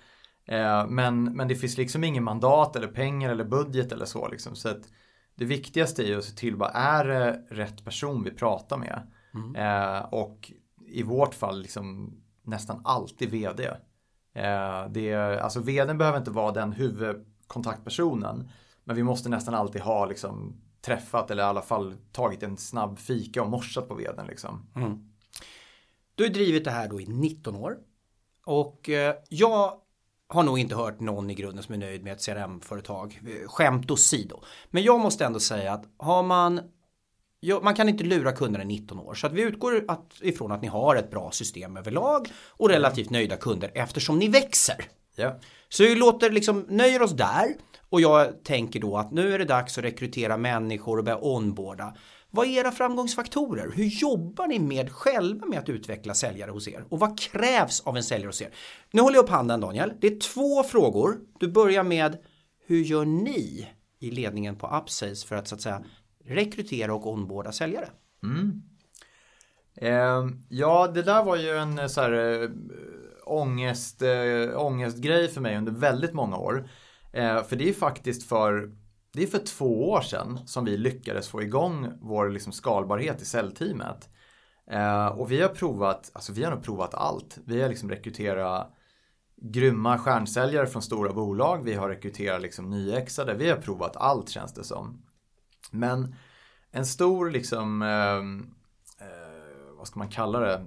Eh, 0.47 0.87
men, 0.87 1.25
men 1.25 1.49
det 1.49 1.55
finns 1.55 1.77
liksom 1.77 2.05
ingen 2.05 2.25
mandat 2.25 2.77
eller 2.77 2.89
pengar 2.89 3.31
eller 3.31 3.45
budget 3.45 3.93
eller 3.93 4.05
så. 4.05 4.29
Liksom. 4.29 4.57
Så 4.57 4.69
att 4.69 4.83
det 5.35 5.45
viktigaste 5.45 6.03
är 6.03 6.07
ju 6.07 6.19
att 6.19 6.25
se 6.25 6.37
till 6.37 6.57
vad 6.57 6.71
är 6.75 7.05
det 7.05 7.45
rätt 7.51 7.85
person 7.85 8.25
vi 8.25 8.31
pratar 8.31 8.77
med. 8.77 9.13
Mm. 9.35 9.57
Eh, 9.57 10.01
och 10.01 10.53
i 10.87 11.03
vårt 11.03 11.35
fall 11.35 11.63
liksom 11.63 12.17
nästan 12.43 12.81
alltid 12.85 13.31
vd. 13.31 13.65
Eh, 14.35 14.87
det 14.91 15.15
alltså 15.15 15.61
vdn 15.61 15.99
behöver 15.99 16.19
inte 16.19 16.31
vara 16.31 16.53
den 16.53 16.73
huvudkontaktpersonen. 16.73 18.51
Men 18.91 18.97
vi 18.97 19.03
måste 19.03 19.29
nästan 19.29 19.55
alltid 19.55 19.83
ha 19.83 20.07
liksom 20.07 20.61
träffat 20.81 21.31
eller 21.31 21.43
i 21.43 21.47
alla 21.47 21.63
fall 21.63 21.97
tagit 22.13 22.43
en 22.43 22.57
snabb 22.57 22.99
fika 22.99 23.43
och 23.43 23.51
morsat 23.51 23.89
på 23.89 23.95
veden. 23.95 24.27
Liksom. 24.27 24.71
Mm. 24.77 24.99
Du 26.15 26.25
har 26.25 26.31
drivit 26.31 26.65
det 26.65 26.71
här 26.71 26.89
då 26.89 27.01
i 27.01 27.07
19 27.07 27.57
år. 27.57 27.77
Och 28.47 28.89
eh, 28.89 29.15
jag 29.29 29.73
har 30.29 30.43
nog 30.43 30.59
inte 30.59 30.75
hört 30.75 31.01
någon 31.01 31.31
i 31.31 31.35
grunden 31.35 31.65
som 31.65 31.75
är 31.75 31.79
nöjd 31.79 32.05
med 32.05 32.13
ett 32.13 32.27
CRM-företag. 32.27 33.21
Eh, 33.27 33.49
skämt 33.49 33.91
åsido. 33.91 34.43
Men 34.71 34.83
jag 34.83 35.01
måste 35.01 35.25
ändå 35.25 35.41
säga 35.41 35.73
att 35.73 35.85
har 35.97 36.23
man 36.23 36.61
man 37.63 37.75
kan 37.75 37.89
inte 37.89 38.05
lura 38.05 38.33
kunderna 38.33 38.65
i 38.65 38.67
19 38.67 38.99
år 38.99 39.15
så 39.15 39.27
att 39.27 39.33
vi 39.33 39.43
utgår 39.43 39.87
ifrån 40.21 40.53
att 40.53 40.63
ni 40.63 40.69
har 40.69 40.97
ett 40.97 41.11
bra 41.11 41.31
system 41.31 41.77
överlag 41.77 42.29
och 42.49 42.69
relativt 42.69 43.11
nöjda 43.11 43.37
kunder 43.37 43.71
eftersom 43.75 44.19
ni 44.19 44.29
växer. 44.29 44.89
Ja. 45.17 45.39
Så 45.69 45.83
vi 45.83 45.95
låter 45.95 46.31
liksom 46.31 46.67
nöjer 46.69 47.03
oss 47.03 47.13
där 47.13 47.55
och 47.89 48.01
jag 48.01 48.45
tänker 48.45 48.81
då 48.81 48.97
att 48.97 49.11
nu 49.11 49.35
är 49.35 49.39
det 49.39 49.45
dags 49.45 49.79
att 49.79 49.85
rekrytera 49.85 50.37
människor 50.37 50.99
och 50.99 51.05
börja 51.05 51.19
onboarda. 51.19 51.95
Vad 52.31 52.47
är 52.47 52.51
era 52.51 52.71
framgångsfaktorer? 52.73 53.73
Hur 53.75 53.85
jobbar 53.85 54.47
ni 54.47 54.59
med 54.59 54.93
själva 54.93 55.47
med 55.47 55.59
att 55.59 55.69
utveckla 55.69 56.15
säljare 56.15 56.51
hos 56.51 56.69
er? 56.69 56.85
Och 56.89 56.99
vad 56.99 57.19
krävs 57.19 57.81
av 57.81 57.97
en 57.97 58.03
säljare 58.03 58.29
hos 58.29 58.43
er? 58.43 58.51
Nu 58.91 59.03
håller 59.03 59.17
jag 59.17 59.23
upp 59.23 59.31
handen 59.31 59.61
Daniel. 59.61 59.93
Det 60.01 60.07
är 60.07 60.21
två 60.21 60.63
frågor. 60.63 61.19
Du 61.41 61.49
börjar 61.49 61.83
med 61.83 62.19
hur 62.67 62.81
gör 62.81 63.05
ni 63.05 63.69
i 64.01 64.11
ledningen 64.11 64.57
på 64.57 64.67
Upsales 64.67 65.25
för 65.25 65.37
att 65.37 65.49
så 65.49 65.55
att 65.55 65.61
säga 65.61 65.83
rekrytera 66.25 66.95
och 66.95 67.07
onboarda 67.07 67.53
säljare? 67.53 67.89
Mm. 68.23 68.63
Eh, 69.77 70.37
ja, 70.49 70.89
det 70.95 71.03
där 71.03 71.25
var 71.25 71.37
ju 71.37 71.51
en 71.51 71.89
så 71.89 72.01
här, 72.01 72.43
äh, 72.43 72.49
ångest, 73.31 74.03
äh, 74.03 74.57
ångestgrej 74.57 75.29
för 75.29 75.41
mig 75.41 75.57
under 75.57 75.73
väldigt 75.73 76.13
många 76.13 76.37
år. 76.37 76.69
Eh, 77.13 77.45
för 77.45 77.57
det 77.57 77.69
är 77.69 77.73
faktiskt 77.73 78.29
för 78.29 78.71
det 79.13 79.23
är 79.23 79.27
för 79.27 79.39
två 79.39 79.91
år 79.91 80.01
sedan 80.01 80.39
som 80.47 80.65
vi 80.65 80.77
lyckades 80.77 81.29
få 81.29 81.43
igång 81.43 81.93
vår 82.01 82.29
liksom 82.29 82.53
skalbarhet 82.53 83.23
i 83.23 83.25
säljteamet. 83.25 84.09
Eh, 84.71 85.07
och 85.07 85.31
vi 85.33 85.41
har 85.41 85.49
provat, 85.49 86.11
alltså 86.13 86.33
vi 86.33 86.45
har 86.45 86.51
nog 86.51 86.63
provat 86.63 86.95
allt. 86.95 87.39
Vi 87.45 87.63
har 87.63 87.69
liksom 87.69 87.91
rekryterat 87.91 88.75
grymma 89.43 89.99
stjärnsäljare 89.99 90.67
från 90.67 90.83
stora 90.83 91.13
bolag. 91.13 91.65
Vi 91.65 91.75
har 91.75 91.89
rekryterat 91.89 92.43
liksom 92.43 92.71
nyexade. 92.71 93.35
Vi 93.35 93.51
har 93.51 93.57
provat 93.57 93.97
allt 93.97 94.29
känns 94.29 94.55
det 94.55 94.65
som. 94.65 95.03
Men 95.71 96.15
en 96.71 96.87
stor 96.87 97.31
liksom, 97.31 97.83
eh, 97.83 99.07
eh, 99.07 99.77
vad 99.79 99.87
ska 99.87 99.99
man 99.99 100.09
kalla 100.09 100.41
det? 100.41 100.65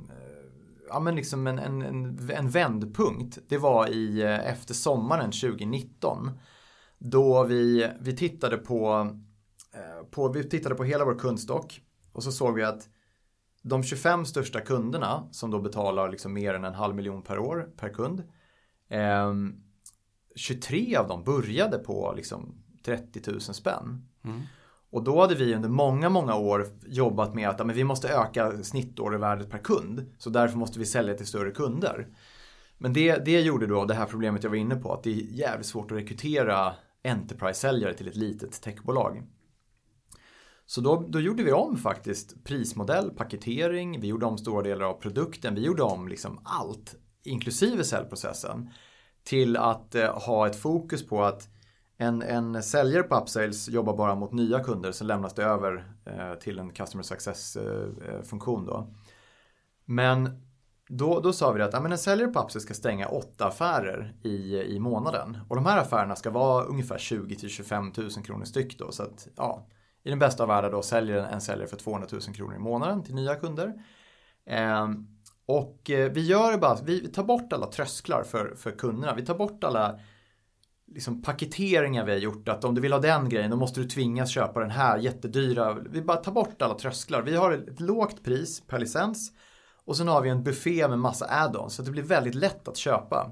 Ja 0.93 0.99
men 0.99 1.15
liksom 1.15 1.47
en, 1.47 1.59
en, 1.59 1.81
en, 1.81 2.29
en 2.29 2.49
vändpunkt. 2.49 3.39
Det 3.47 3.57
var 3.57 3.87
i, 3.87 4.21
eh, 4.21 4.51
efter 4.51 4.73
sommaren 4.73 5.31
2019 5.31 6.31
då 6.97 7.43
vi, 7.43 7.91
vi, 7.99 8.15
tittade 8.15 8.57
på, 8.57 9.09
eh, 9.73 10.05
på, 10.11 10.31
vi 10.31 10.43
tittade 10.49 10.75
på 10.75 10.83
hela 10.83 11.05
vår 11.05 11.19
kundstock 11.19 11.81
och 12.11 12.23
så 12.23 12.31
såg 12.31 12.55
vi 12.55 12.63
att 12.63 12.89
de 13.61 13.83
25 13.83 14.25
största 14.25 14.61
kunderna 14.61 15.27
som 15.31 15.51
då 15.51 15.59
betalar 15.59 16.09
liksom 16.09 16.33
mer 16.33 16.53
än 16.53 16.63
en 16.63 16.73
halv 16.73 16.95
miljon 16.95 17.23
per 17.23 17.39
år 17.39 17.69
per 17.77 17.89
kund. 17.89 18.23
Eh, 18.89 19.33
23 20.35 20.95
av 20.95 21.07
dem 21.07 21.23
började 21.23 21.77
på 21.77 22.13
liksom 22.15 22.63
30 22.85 23.31
000 23.31 23.41
spänn. 23.41 24.09
Mm. 24.23 24.41
Och 24.93 25.03
då 25.03 25.21
hade 25.21 25.35
vi 25.35 25.55
under 25.55 25.69
många, 25.69 26.09
många 26.09 26.35
år 26.35 26.67
jobbat 26.87 27.35
med 27.35 27.49
att 27.49 27.59
ja, 27.59 27.65
men 27.65 27.75
vi 27.75 27.83
måste 27.83 28.09
öka 28.09 28.63
snittordervärdet 28.63 29.49
per 29.49 29.57
kund. 29.57 30.13
Så 30.17 30.29
därför 30.29 30.57
måste 30.57 30.79
vi 30.79 30.85
sälja 30.85 31.13
till 31.13 31.25
större 31.25 31.51
kunder. 31.51 32.07
Men 32.77 32.93
det, 32.93 33.25
det 33.25 33.41
gjorde 33.41 33.67
då 33.67 33.85
det 33.85 33.93
här 33.93 34.05
problemet 34.05 34.43
jag 34.43 34.49
var 34.49 34.57
inne 34.57 34.75
på, 34.75 34.93
att 34.93 35.03
det 35.03 35.09
är 35.09 35.15
jävligt 35.15 35.67
svårt 35.67 35.91
att 35.91 35.97
rekrytera 35.97 36.73
Enterprise-säljare 37.03 37.93
till 37.93 38.07
ett 38.07 38.15
litet 38.15 38.61
techbolag. 38.61 39.23
Så 40.65 40.81
då, 40.81 41.05
då 41.09 41.19
gjorde 41.19 41.43
vi 41.43 41.51
om 41.51 41.77
faktiskt 41.77 42.43
prismodell, 42.43 43.09
paketering, 43.09 44.01
vi 44.01 44.07
gjorde 44.07 44.25
om 44.25 44.37
stora 44.37 44.61
delar 44.61 44.85
av 44.85 44.93
produkten, 44.93 45.55
vi 45.55 45.61
gjorde 45.61 45.83
om 45.83 46.07
liksom 46.07 46.39
allt, 46.43 46.95
inklusive 47.23 47.83
säljprocessen. 47.83 48.69
Till 49.23 49.57
att 49.57 49.95
eh, 49.95 50.19
ha 50.19 50.47
ett 50.47 50.55
fokus 50.55 51.07
på 51.07 51.23
att 51.23 51.49
en, 52.03 52.21
en 52.21 52.63
säljare 52.63 53.03
på 53.03 53.15
Upsales 53.15 53.69
jobbar 53.69 53.97
bara 53.97 54.15
mot 54.15 54.31
nya 54.31 54.59
kunder, 54.59 54.91
Sen 54.91 55.07
lämnas 55.07 55.33
det 55.33 55.43
över 55.43 55.93
eh, 56.05 56.33
till 56.33 56.59
en 56.59 56.69
Customer 56.69 57.03
Success-funktion. 57.03 58.69
Eh, 58.69 58.75
eh 58.75 58.83
Men 59.85 60.41
då, 60.89 61.19
då 61.19 61.33
sa 61.33 61.51
vi 61.51 61.61
att 61.61 61.73
ja, 61.73 61.79
men 61.79 61.91
en 61.91 61.97
säljare 61.97 62.31
på 62.31 62.39
Upsales 62.39 62.63
ska 62.63 62.73
stänga 62.73 63.07
åtta 63.07 63.47
affärer 63.47 64.15
i, 64.23 64.57
i 64.57 64.79
månaden. 64.79 65.37
Och 65.49 65.55
de 65.55 65.65
här 65.65 65.77
affärerna 65.77 66.15
ska 66.15 66.29
vara 66.29 66.63
ungefär 66.63 66.97
20 66.97 67.35
till 67.35 67.49
25 67.49 67.91
000 67.97 68.09
kronor 68.25 68.45
styck 68.45 68.79
då. 68.79 68.91
Så 68.91 69.03
att 69.03 69.27
ja, 69.35 69.67
i 70.03 70.09
den 70.09 70.19
bästa 70.19 70.43
av 70.43 70.49
världar 70.49 70.71
då 70.71 70.81
säljer 70.81 71.17
en, 71.17 71.25
en 71.25 71.41
säljare 71.41 71.67
för 71.67 71.77
200 71.77 72.07
000 72.11 72.21
kronor 72.21 72.55
i 72.55 72.59
månaden 72.59 73.03
till 73.03 73.15
nya 73.15 73.35
kunder. 73.35 73.73
Eh, 74.49 74.87
och 75.45 75.89
eh, 75.89 76.11
vi 76.11 76.21
gör 76.21 76.57
bara, 76.57 76.77
vi 76.83 77.07
tar 77.07 77.23
bort 77.23 77.53
alla 77.53 77.67
trösklar 77.67 78.23
för, 78.23 78.55
för 78.55 78.71
kunderna. 78.71 79.15
Vi 79.15 79.25
tar 79.25 79.35
bort 79.35 79.63
alla 79.63 79.99
liksom 80.93 81.21
paketeringar 81.21 82.05
vi 82.05 82.11
har 82.11 82.19
gjort. 82.19 82.49
Att 82.49 82.63
om 82.63 82.75
du 82.75 82.81
vill 82.81 82.93
ha 82.93 82.99
den 82.99 83.29
grejen 83.29 83.51
då 83.51 83.57
måste 83.57 83.79
du 83.79 83.87
tvingas 83.87 84.29
köpa 84.29 84.59
den 84.59 84.69
här 84.69 84.97
jättedyra. 84.97 85.73
Vi 85.73 86.01
bara 86.01 86.17
tar 86.17 86.31
bort 86.31 86.61
alla 86.61 86.77
trösklar. 86.77 87.21
Vi 87.21 87.35
har 87.35 87.51
ett 87.51 87.79
lågt 87.79 88.23
pris 88.23 88.61
per 88.67 88.79
licens. 88.79 89.31
Och 89.85 89.97
sen 89.97 90.07
har 90.07 90.21
vi 90.21 90.29
en 90.29 90.43
buffé 90.43 90.87
med 90.87 90.99
massa 90.99 91.25
add-ons 91.25 91.69
så 91.69 91.81
det 91.81 91.91
blir 91.91 92.03
väldigt 92.03 92.35
lätt 92.35 92.67
att 92.67 92.77
köpa. 92.77 93.31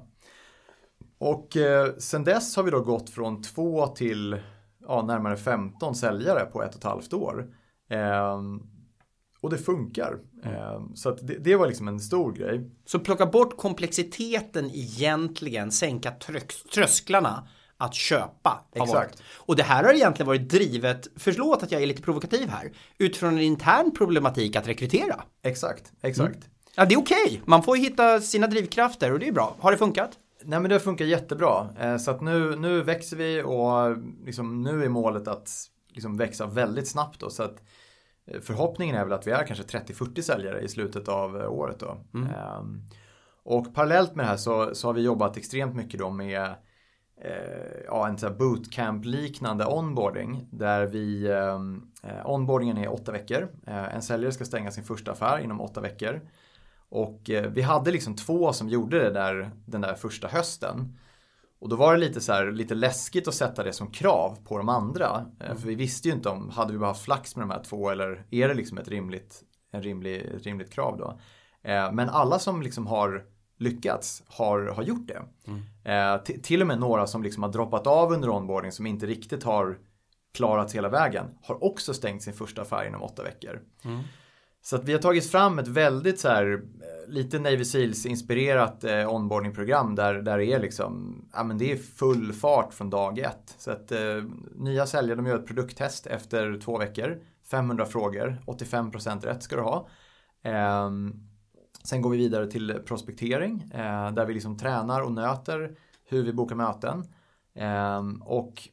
Och 1.18 1.56
eh, 1.56 1.94
sen 1.98 2.24
dess 2.24 2.56
har 2.56 2.62
vi 2.62 2.70
då 2.70 2.80
gått 2.80 3.10
från 3.10 3.42
två 3.42 3.86
till 3.86 4.40
ja, 4.88 5.02
närmare 5.02 5.36
15 5.36 5.94
säljare 5.94 6.44
på 6.44 6.62
ett 6.62 6.70
och 6.70 6.76
ett 6.76 6.84
halvt 6.84 7.12
år. 7.12 7.54
Eh, 7.90 8.40
och 9.40 9.50
det 9.50 9.58
funkar. 9.58 10.18
Eh, 10.44 10.82
så 10.94 11.10
det, 11.10 11.34
det, 11.34 11.56
var 11.56 11.66
liksom 11.66 11.88
en 11.88 12.00
stor 12.00 12.32
grej. 12.32 12.70
Så 12.84 12.98
plocka 12.98 13.26
bort 13.26 13.56
komplexiteten 13.56 14.70
egentligen, 14.74 15.72
sänka 15.72 16.10
trösklarna 16.72 17.48
att 17.76 17.94
köpa. 17.94 18.64
har 18.76 18.84
Exakt. 18.84 19.22
Och 19.36 19.56
det 19.56 19.62
här 19.62 19.84
har 19.84 19.94
egentligen 19.94 20.26
varit 20.26 20.48
drivet, 20.48 21.08
förlåt 21.16 21.62
att 21.62 21.72
jag 21.72 21.82
är 21.82 21.86
lite 21.86 22.02
provokativ 22.02 22.48
här, 22.48 22.72
utifrån 22.98 23.32
en 23.32 23.40
intern 23.40 23.90
problematik 23.90 24.56
att 24.56 24.68
rekrytera. 24.68 25.22
Exakt, 25.42 25.92
exakt. 26.02 26.38
Ja, 26.74 26.84
det 26.84 26.94
är 26.94 26.98
okej. 26.98 27.42
Man 27.44 27.62
får 27.62 27.76
ju 27.76 27.82
hitta 27.82 28.20
sina 28.20 28.46
drivkrafter 28.46 29.12
och 29.12 29.18
det 29.18 29.28
är 29.28 29.32
bra. 29.32 29.56
Har 29.60 29.72
det 29.72 29.78
funkat? 29.78 30.10
Nej 30.44 30.60
men 30.60 30.70
det 30.70 30.80
funkar 30.80 31.04
jättebra. 31.04 31.68
Eh, 31.80 31.96
Så 31.96 32.10
att 32.10 32.20
nu, 32.20 32.56
nu 32.56 32.82
växer 32.82 33.16
vi 33.16 33.42
och 33.42 33.96
liksom, 34.26 34.62
nu 34.62 34.84
är 34.84 34.88
målet 34.88 35.28
att 35.28 35.50
liksom 35.88 36.16
växa 36.16 36.46
väldigt 36.46 36.88
snabbt 36.88 37.20
då. 37.20 37.30
Så 37.30 37.42
att 37.42 37.62
förhoppningen 38.42 38.96
är 38.96 39.04
väl 39.04 39.12
att 39.12 39.26
vi 39.26 39.30
är 39.30 39.46
kanske 39.46 39.64
30-40 39.78 40.22
säljare 40.22 40.60
i 40.60 40.68
slutet 40.68 41.08
av 41.08 41.40
eh, 41.40 41.50
året 41.52 41.80
då. 41.80 42.04
Ehm, 42.14 42.88
Och 43.42 43.74
parallellt 43.74 44.14
med 44.14 44.24
det 44.24 44.28
här 44.30 44.36
så, 44.36 44.74
så 44.74 44.88
har 44.88 44.94
vi 44.94 45.02
jobbat 45.02 45.36
extremt 45.36 45.74
mycket 45.74 46.00
då 46.00 46.10
med 46.10 46.42
eh, 47.16 47.84
ja, 47.86 48.08
en 48.08 48.16
bootcamp-liknande 48.38 49.66
onboarding. 49.66 50.48
Där 50.50 50.86
vi, 50.86 51.32
ehm, 51.32 51.92
eh, 52.02 52.30
onboardingen 52.30 52.78
är 52.78 52.92
åtta 52.92 53.12
veckor. 53.12 53.48
Eh, 53.66 53.94
en 53.94 54.02
säljare 54.02 54.32
ska 54.32 54.44
stänga 54.44 54.70
sin 54.70 54.84
första 54.84 55.12
affär 55.12 55.38
inom 55.38 55.60
åtta 55.60 55.80
veckor. 55.80 56.20
Och 56.88 57.30
eh, 57.30 57.50
vi 57.50 57.62
hade 57.62 57.90
liksom 57.90 58.16
två 58.16 58.52
som 58.52 58.68
gjorde 58.68 58.98
det 58.98 59.10
där 59.10 59.50
den 59.66 59.80
där 59.80 59.94
första 59.94 60.28
hösten. 60.28 60.98
Och 61.62 61.68
då 61.68 61.76
var 61.76 61.92
det 61.94 62.00
lite 62.00 62.20
så 62.20 62.32
här, 62.32 62.50
lite 62.52 62.74
läskigt 62.74 63.28
att 63.28 63.34
sätta 63.34 63.62
det 63.62 63.72
som 63.72 63.90
krav 63.90 64.38
på 64.44 64.58
de 64.58 64.68
andra. 64.68 65.26
Eh, 65.40 65.54
För 65.56 65.66
vi 65.68 65.74
visste 65.74 66.08
ju 66.08 66.14
inte 66.14 66.28
om, 66.28 66.50
hade 66.50 66.72
vi 66.72 66.78
bara 66.78 66.90
haft 66.90 67.04
flax 67.04 67.36
med 67.36 67.42
de 67.42 67.50
här 67.50 67.62
två 67.62 67.90
eller 67.90 68.24
är 68.30 68.48
det 68.48 68.54
liksom 68.54 68.78
ett 68.78 68.88
rimligt, 68.88 69.42
en 69.72 69.82
rimlig, 69.82 70.16
ett 70.36 70.42
rimligt 70.42 70.72
krav 70.72 70.98
då. 70.98 71.20
Eh, 71.70 71.92
Men 71.92 72.08
alla 72.08 72.38
som 72.38 72.62
liksom 72.62 72.86
har 72.86 73.24
lyckats 73.58 74.22
har, 74.26 74.60
har 74.66 74.82
gjort 74.82 75.08
det. 75.08 75.22
Eh, 75.84 75.92
ti- 76.22 76.42
till 76.42 76.60
och 76.60 76.66
med 76.66 76.80
några 76.80 77.06
som 77.06 77.22
liksom 77.22 77.42
har 77.42 77.50
droppat 77.50 77.86
av 77.86 78.12
under 78.12 78.28
onboarding 78.30 78.72
som 78.72 78.86
inte 78.86 79.06
riktigt 79.06 79.42
har 79.42 79.78
klarat 80.34 80.72
hela 80.72 80.88
vägen 80.88 81.26
har 81.42 81.64
också 81.64 81.94
stängt 81.94 82.22
sin 82.22 82.32
första 82.34 82.62
affär 82.62 82.84
inom 82.88 83.02
åtta 83.02 83.22
veckor. 83.22 83.60
Så 84.62 84.76
att 84.76 84.84
vi 84.84 84.92
har 84.92 85.00
tagit 85.00 85.30
fram 85.30 85.58
ett 85.58 85.68
väldigt 85.68 86.20
så 86.20 86.28
här, 86.28 86.52
eh, 86.52 86.60
lite 87.08 87.38
Navy 87.38 87.64
Seals 87.64 88.06
inspirerat 88.06 88.84
eh, 88.84 89.14
onboardingprogram 89.14 89.94
där, 89.94 90.14
där 90.14 90.38
det 90.38 90.46
är 90.46 90.60
liksom, 90.60 91.24
ja 91.32 91.44
men 91.44 91.58
det 91.58 91.72
är 91.72 91.76
full 91.76 92.32
fart 92.32 92.74
från 92.74 92.90
dag 92.90 93.18
ett. 93.18 93.54
Så 93.58 93.70
att 93.70 93.92
eh, 93.92 94.24
nya 94.54 94.86
säljare 94.86 95.16
de 95.16 95.26
gör 95.26 95.38
ett 95.38 95.46
produkttest 95.46 96.06
efter 96.06 96.60
två 96.60 96.78
veckor, 96.78 97.20
500 97.50 97.86
frågor, 97.86 98.42
85% 98.46 99.24
rätt 99.24 99.42
ska 99.42 99.56
du 99.56 99.62
ha. 99.62 99.88
Eh, 100.42 100.90
sen 101.84 102.02
går 102.02 102.10
vi 102.10 102.16
vidare 102.16 102.50
till 102.50 102.78
prospektering 102.86 103.70
eh, 103.74 104.12
där 104.12 104.26
vi 104.26 104.34
liksom 104.34 104.58
tränar 104.58 105.00
och 105.00 105.12
nöter 105.12 105.76
hur 106.04 106.22
vi 106.22 106.32
bokar 106.32 106.56
möten. 106.56 107.04
Ehm, 107.54 108.22
och 108.22 108.68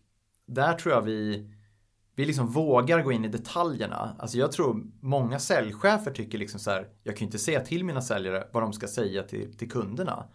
där 0.46 0.74
tror 0.74 0.94
jag 0.94 1.02
vi 1.02 1.52
vi 2.20 2.26
liksom 2.26 2.48
vågar 2.48 3.02
gå 3.02 3.12
in 3.12 3.26
i 3.26 3.28
detaljerna. 3.28 4.16
Alltså 4.20 4.38
jag 4.38 4.52
tror 4.52 4.84
många 5.02 5.40
säljchefer 5.40 6.12
tycker 6.12 6.38
liksom 6.38 6.60
så 6.60 6.72
här, 6.72 6.88
jag 7.04 7.16
kan 7.16 7.20
ju 7.20 7.26
inte 7.26 7.40
säga 7.40 7.60
till 7.60 7.84
mina 7.84 8.02
säljare 8.02 8.48
vad 8.52 8.64
de 8.64 8.74
ska 8.74 8.88
säga 8.88 9.24
till, 9.24 9.58
till 9.58 9.72
kunderna. 9.72 10.26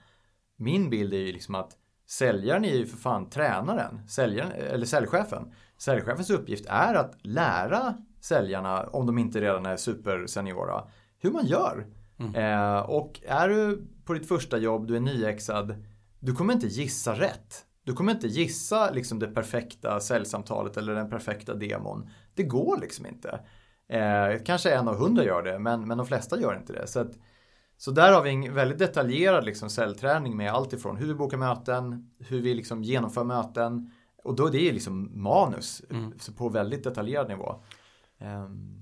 Min 0.57 0.91
bild 0.91 1.15
är 1.15 1.19
ju 1.19 1.33
liksom 1.33 1.55
att 1.55 1.73
säljaren 2.09 2.65
är 2.65 2.75
ju 2.75 2.87
för 2.87 2.97
fan 2.97 3.31
tränaren, 3.31 4.09
säljaren, 4.09 4.53
eller 4.53 4.87
säljchefen. 4.87 5.53
Säljchefens 5.79 6.31
uppgift 6.31 6.67
är 6.69 6.95
att 6.95 7.15
lära 7.23 7.95
säljarna, 8.21 8.87
om 8.87 9.07
de 9.07 9.19
inte 9.19 9.41
redan 9.41 9.67
är 9.67 9.77
superseniora, 9.77 10.85
hur 11.19 11.31
man 11.31 11.47
gör. 11.47 11.87
Eh, 12.35 12.79
och 12.79 13.21
är 13.27 13.49
du 13.49 13.87
på 14.05 14.15
ditt 14.15 14.29
första 14.29 14.59
jobb, 14.59 14.87
du 14.87 14.97
är 14.97 15.01
nyexad, 15.01 15.85
du 16.21 16.35
kommer 16.35 16.55
inte 16.55 16.67
gissa 16.67 17.13
rätt. 17.15 17.65
Du 17.85 17.93
kommer 17.93 18.13
inte 18.13 18.27
gissa 18.27 18.91
liksom 18.91 19.19
det 19.19 19.27
perfekta 19.27 20.01
säljsamtalet 20.01 20.77
eller 20.77 20.95
den 20.95 21.11
perfekta 21.11 21.55
demon. 21.55 22.09
Det 22.35 22.43
går 22.43 22.79
liksom 22.81 23.07
inte. 23.07 23.41
Eh, 23.89 24.43
kanske 24.45 24.71
en 24.75 24.89
av 24.89 24.97
hundra 24.97 25.25
gör 25.25 25.43
det, 25.43 25.59
men, 25.59 25.89
men 25.89 25.99
de 25.99 26.07
flesta 26.07 26.41
gör 26.41 26.57
inte 26.57 26.73
det. 26.73 26.87
Så, 26.87 27.01
att, 27.01 27.13
så 27.77 27.91
där 27.91 28.13
har 28.13 28.23
vi 28.23 28.31
en 28.31 28.55
väldigt 28.55 28.79
detaljerad 28.79 29.45
liksom 29.45 29.71
säljträning 29.71 30.37
med 30.37 30.53
allt 30.53 30.73
ifrån 30.73 30.97
hur 30.97 31.07
vi 31.07 31.15
bokar 31.15 31.37
möten, 31.37 32.11
hur 32.19 32.41
vi 32.41 32.55
liksom 32.55 32.83
genomför 32.83 33.25
möten. 33.25 33.91
Och 34.25 34.35
då 34.35 34.49
det 34.49 34.69
är 34.69 34.73
liksom 34.73 35.23
manus 35.23 35.83
så 36.19 36.33
på 36.33 36.49
väldigt 36.49 36.85
detaljerad 36.85 37.29
nivå. 37.29 37.63
Ehm, 38.19 38.81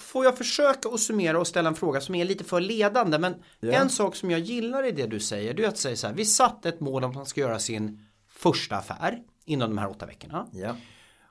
Får 0.00 0.24
jag 0.24 0.38
försöka 0.38 0.88
att 0.88 1.00
summera 1.00 1.38
och 1.38 1.46
ställa 1.46 1.68
en 1.68 1.74
fråga 1.74 2.00
som 2.00 2.14
är 2.14 2.24
lite 2.24 2.44
för 2.44 2.60
ledande 2.60 3.18
men 3.18 3.34
Ja. 3.60 3.72
en 3.72 3.88
sak 3.88 4.16
som 4.16 4.30
jag 4.30 4.40
gillar 4.40 4.86
i 4.86 4.90
det 4.90 5.06
du 5.06 5.20
säger 5.20 5.54
det 5.54 5.64
är 5.64 5.68
att 5.68 5.78
säga 5.78 5.96
så 5.96 6.06
här 6.06 6.14
vi 6.14 6.24
satte 6.24 6.68
ett 6.68 6.80
mål 6.80 7.04
om 7.04 7.10
att 7.10 7.16
man 7.16 7.26
ska 7.26 7.40
göra 7.40 7.58
sin 7.58 8.00
första 8.36 8.76
affär 8.76 9.18
inom 9.44 9.70
de 9.70 9.78
här 9.78 9.90
åtta 9.90 10.06
veckorna 10.06 10.46
ja. 10.52 10.76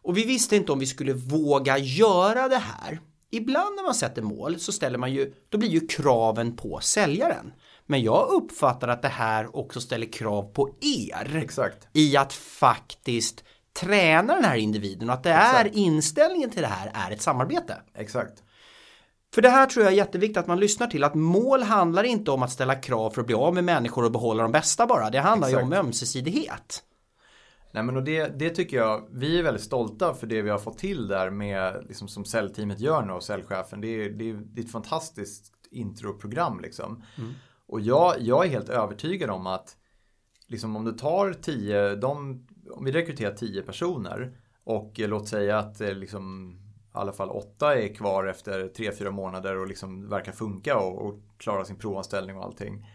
och 0.02 0.18
vi 0.18 0.24
visste 0.24 0.56
inte 0.56 0.72
om 0.72 0.80
vi 0.80 0.86
skulle 0.86 1.14
våga 1.14 1.78
göra 1.78 2.48
det 2.48 2.58
här 2.58 3.00
ibland 3.32 3.76
när 3.76 3.84
man 3.84 3.96
sätter 3.96 4.22
mål 4.22 4.60
så 4.60 4.72
ställer 4.72 4.98
man 4.98 5.14
ju 5.14 5.34
då 5.50 5.58
blir 5.58 5.70
ju 5.70 5.88
kraven 5.88 6.56
på 6.56 6.80
säljaren 6.82 7.54
men 7.86 8.02
jag 8.02 8.30
uppfattar 8.30 8.88
att 8.88 9.02
det 9.02 9.08
här 9.08 9.56
också 9.56 9.82
ställer 9.82 10.12
krav 10.12 10.44
på 10.44 10.76
er 10.82 11.36
Exakt. 11.36 11.88
i 11.94 12.18
att 12.18 12.34
faktiskt 12.34 13.44
träna 13.74 14.36
den 14.36 14.44
här 14.44 14.56
individen 14.56 15.10
och 15.10 15.16
att 15.16 15.24
det 15.24 15.34
Exakt. 15.34 15.66
är 15.66 15.78
inställningen 15.78 16.50
till 16.50 16.62
det 16.62 16.68
här 16.68 16.92
är 16.94 17.12
ett 17.12 17.22
samarbete. 17.22 17.76
Exakt. 17.96 18.44
För 19.34 19.42
det 19.42 19.50
här 19.50 19.66
tror 19.66 19.86
jag 19.86 19.94
är 19.94 19.98
jätteviktigt 19.98 20.38
att 20.38 20.48
man 20.48 20.60
lyssnar 20.60 20.88
till 20.88 21.04
att 21.04 21.16
mål 21.16 21.64
handlar 21.64 22.04
inte 22.04 22.32
om 22.32 22.44
att 22.44 22.52
ställa 22.52 22.76
krav 22.76 23.10
för 23.10 23.22
att 23.22 23.28
bli 23.28 23.36
av 23.36 23.54
med 23.54 23.64
människor 23.64 24.06
och 24.06 24.12
behålla 24.12 24.44
de 24.44 24.52
bästa 24.52 24.88
bara. 24.88 25.10
Det 25.10 25.20
handlar 25.20 25.48
ju 25.48 25.54
Exakt. 25.54 25.66
om 25.66 25.74
ömsesidighet. 25.74 26.84
Nej 27.76 27.84
men 27.84 27.98
och 27.98 28.04
det, 28.04 28.40
det 28.40 28.50
tycker 28.50 28.78
jag, 28.78 29.08
vi 29.12 29.40
är 29.40 29.44
väldigt 29.44 29.64
stolta 29.64 30.14
för 30.14 30.28
det 30.28 30.42
vi 30.42 30.50
har 30.50 30.58
fått 30.58 30.78
till 30.78 31.08
där 31.08 31.30
med, 31.30 31.86
liksom 31.88 32.08
som 32.08 32.26
säljteamet 32.26 32.80
gör 32.80 33.06
nu 33.06 33.14
och 33.14 33.24
säljchefen. 33.24 33.82
Det 33.82 33.88
är, 33.88 34.10
det, 34.10 34.30
är, 34.30 34.34
det 34.34 34.62
är 34.62 34.66
ett 34.66 34.72
fantastiskt 34.72 35.54
introprogram 35.72 36.60
liksom. 36.60 37.04
Och 37.68 37.82
jag, 37.82 38.16
jag 38.20 38.46
är 38.46 38.50
helt 38.50 38.70
övertygad 38.70 39.30
om 39.30 39.48
att 39.48 39.78
liksom 40.48 40.76
om 40.76 40.86
du 40.86 40.92
tar 40.92 41.34
tio, 41.34 41.96
de, 41.96 42.46
om 42.72 42.86
vi 42.86 42.92
rekryterar 42.92 43.36
tio 43.36 43.62
personer 43.62 44.38
och 44.64 45.00
eh, 45.00 45.10
låt 45.10 45.28
säga 45.28 45.58
att 45.58 45.82
eh, 45.82 45.94
liksom 45.94 46.56
i 46.96 46.98
alla 46.98 47.14
fall 47.14 47.30
åtta 47.30 47.76
är 47.76 47.96
kvar 47.96 48.26
efter 48.26 48.68
tre, 48.68 48.92
fyra 48.92 49.12
månader 49.12 49.58
och 49.58 49.68
liksom 49.68 50.10
verkar 50.10 50.32
funka 50.32 50.78
och, 50.78 51.06
och 51.06 51.20
klara 51.38 51.66
sin 51.66 51.76
provanställning 51.76 52.38
och 52.38 52.44
allting. 52.44 52.86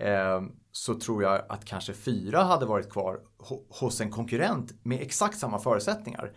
Eh, 0.00 0.42
så 0.72 0.94
tror 0.94 1.22
jag 1.22 1.42
att 1.48 1.64
kanske 1.64 1.92
fyra 1.94 2.42
hade 2.42 2.66
varit 2.66 2.90
kvar 2.90 3.18
ho- 3.38 3.80
hos 3.80 4.00
en 4.00 4.10
konkurrent 4.10 4.72
med 4.84 5.00
exakt 5.02 5.38
samma 5.38 5.58
förutsättningar. 5.58 6.32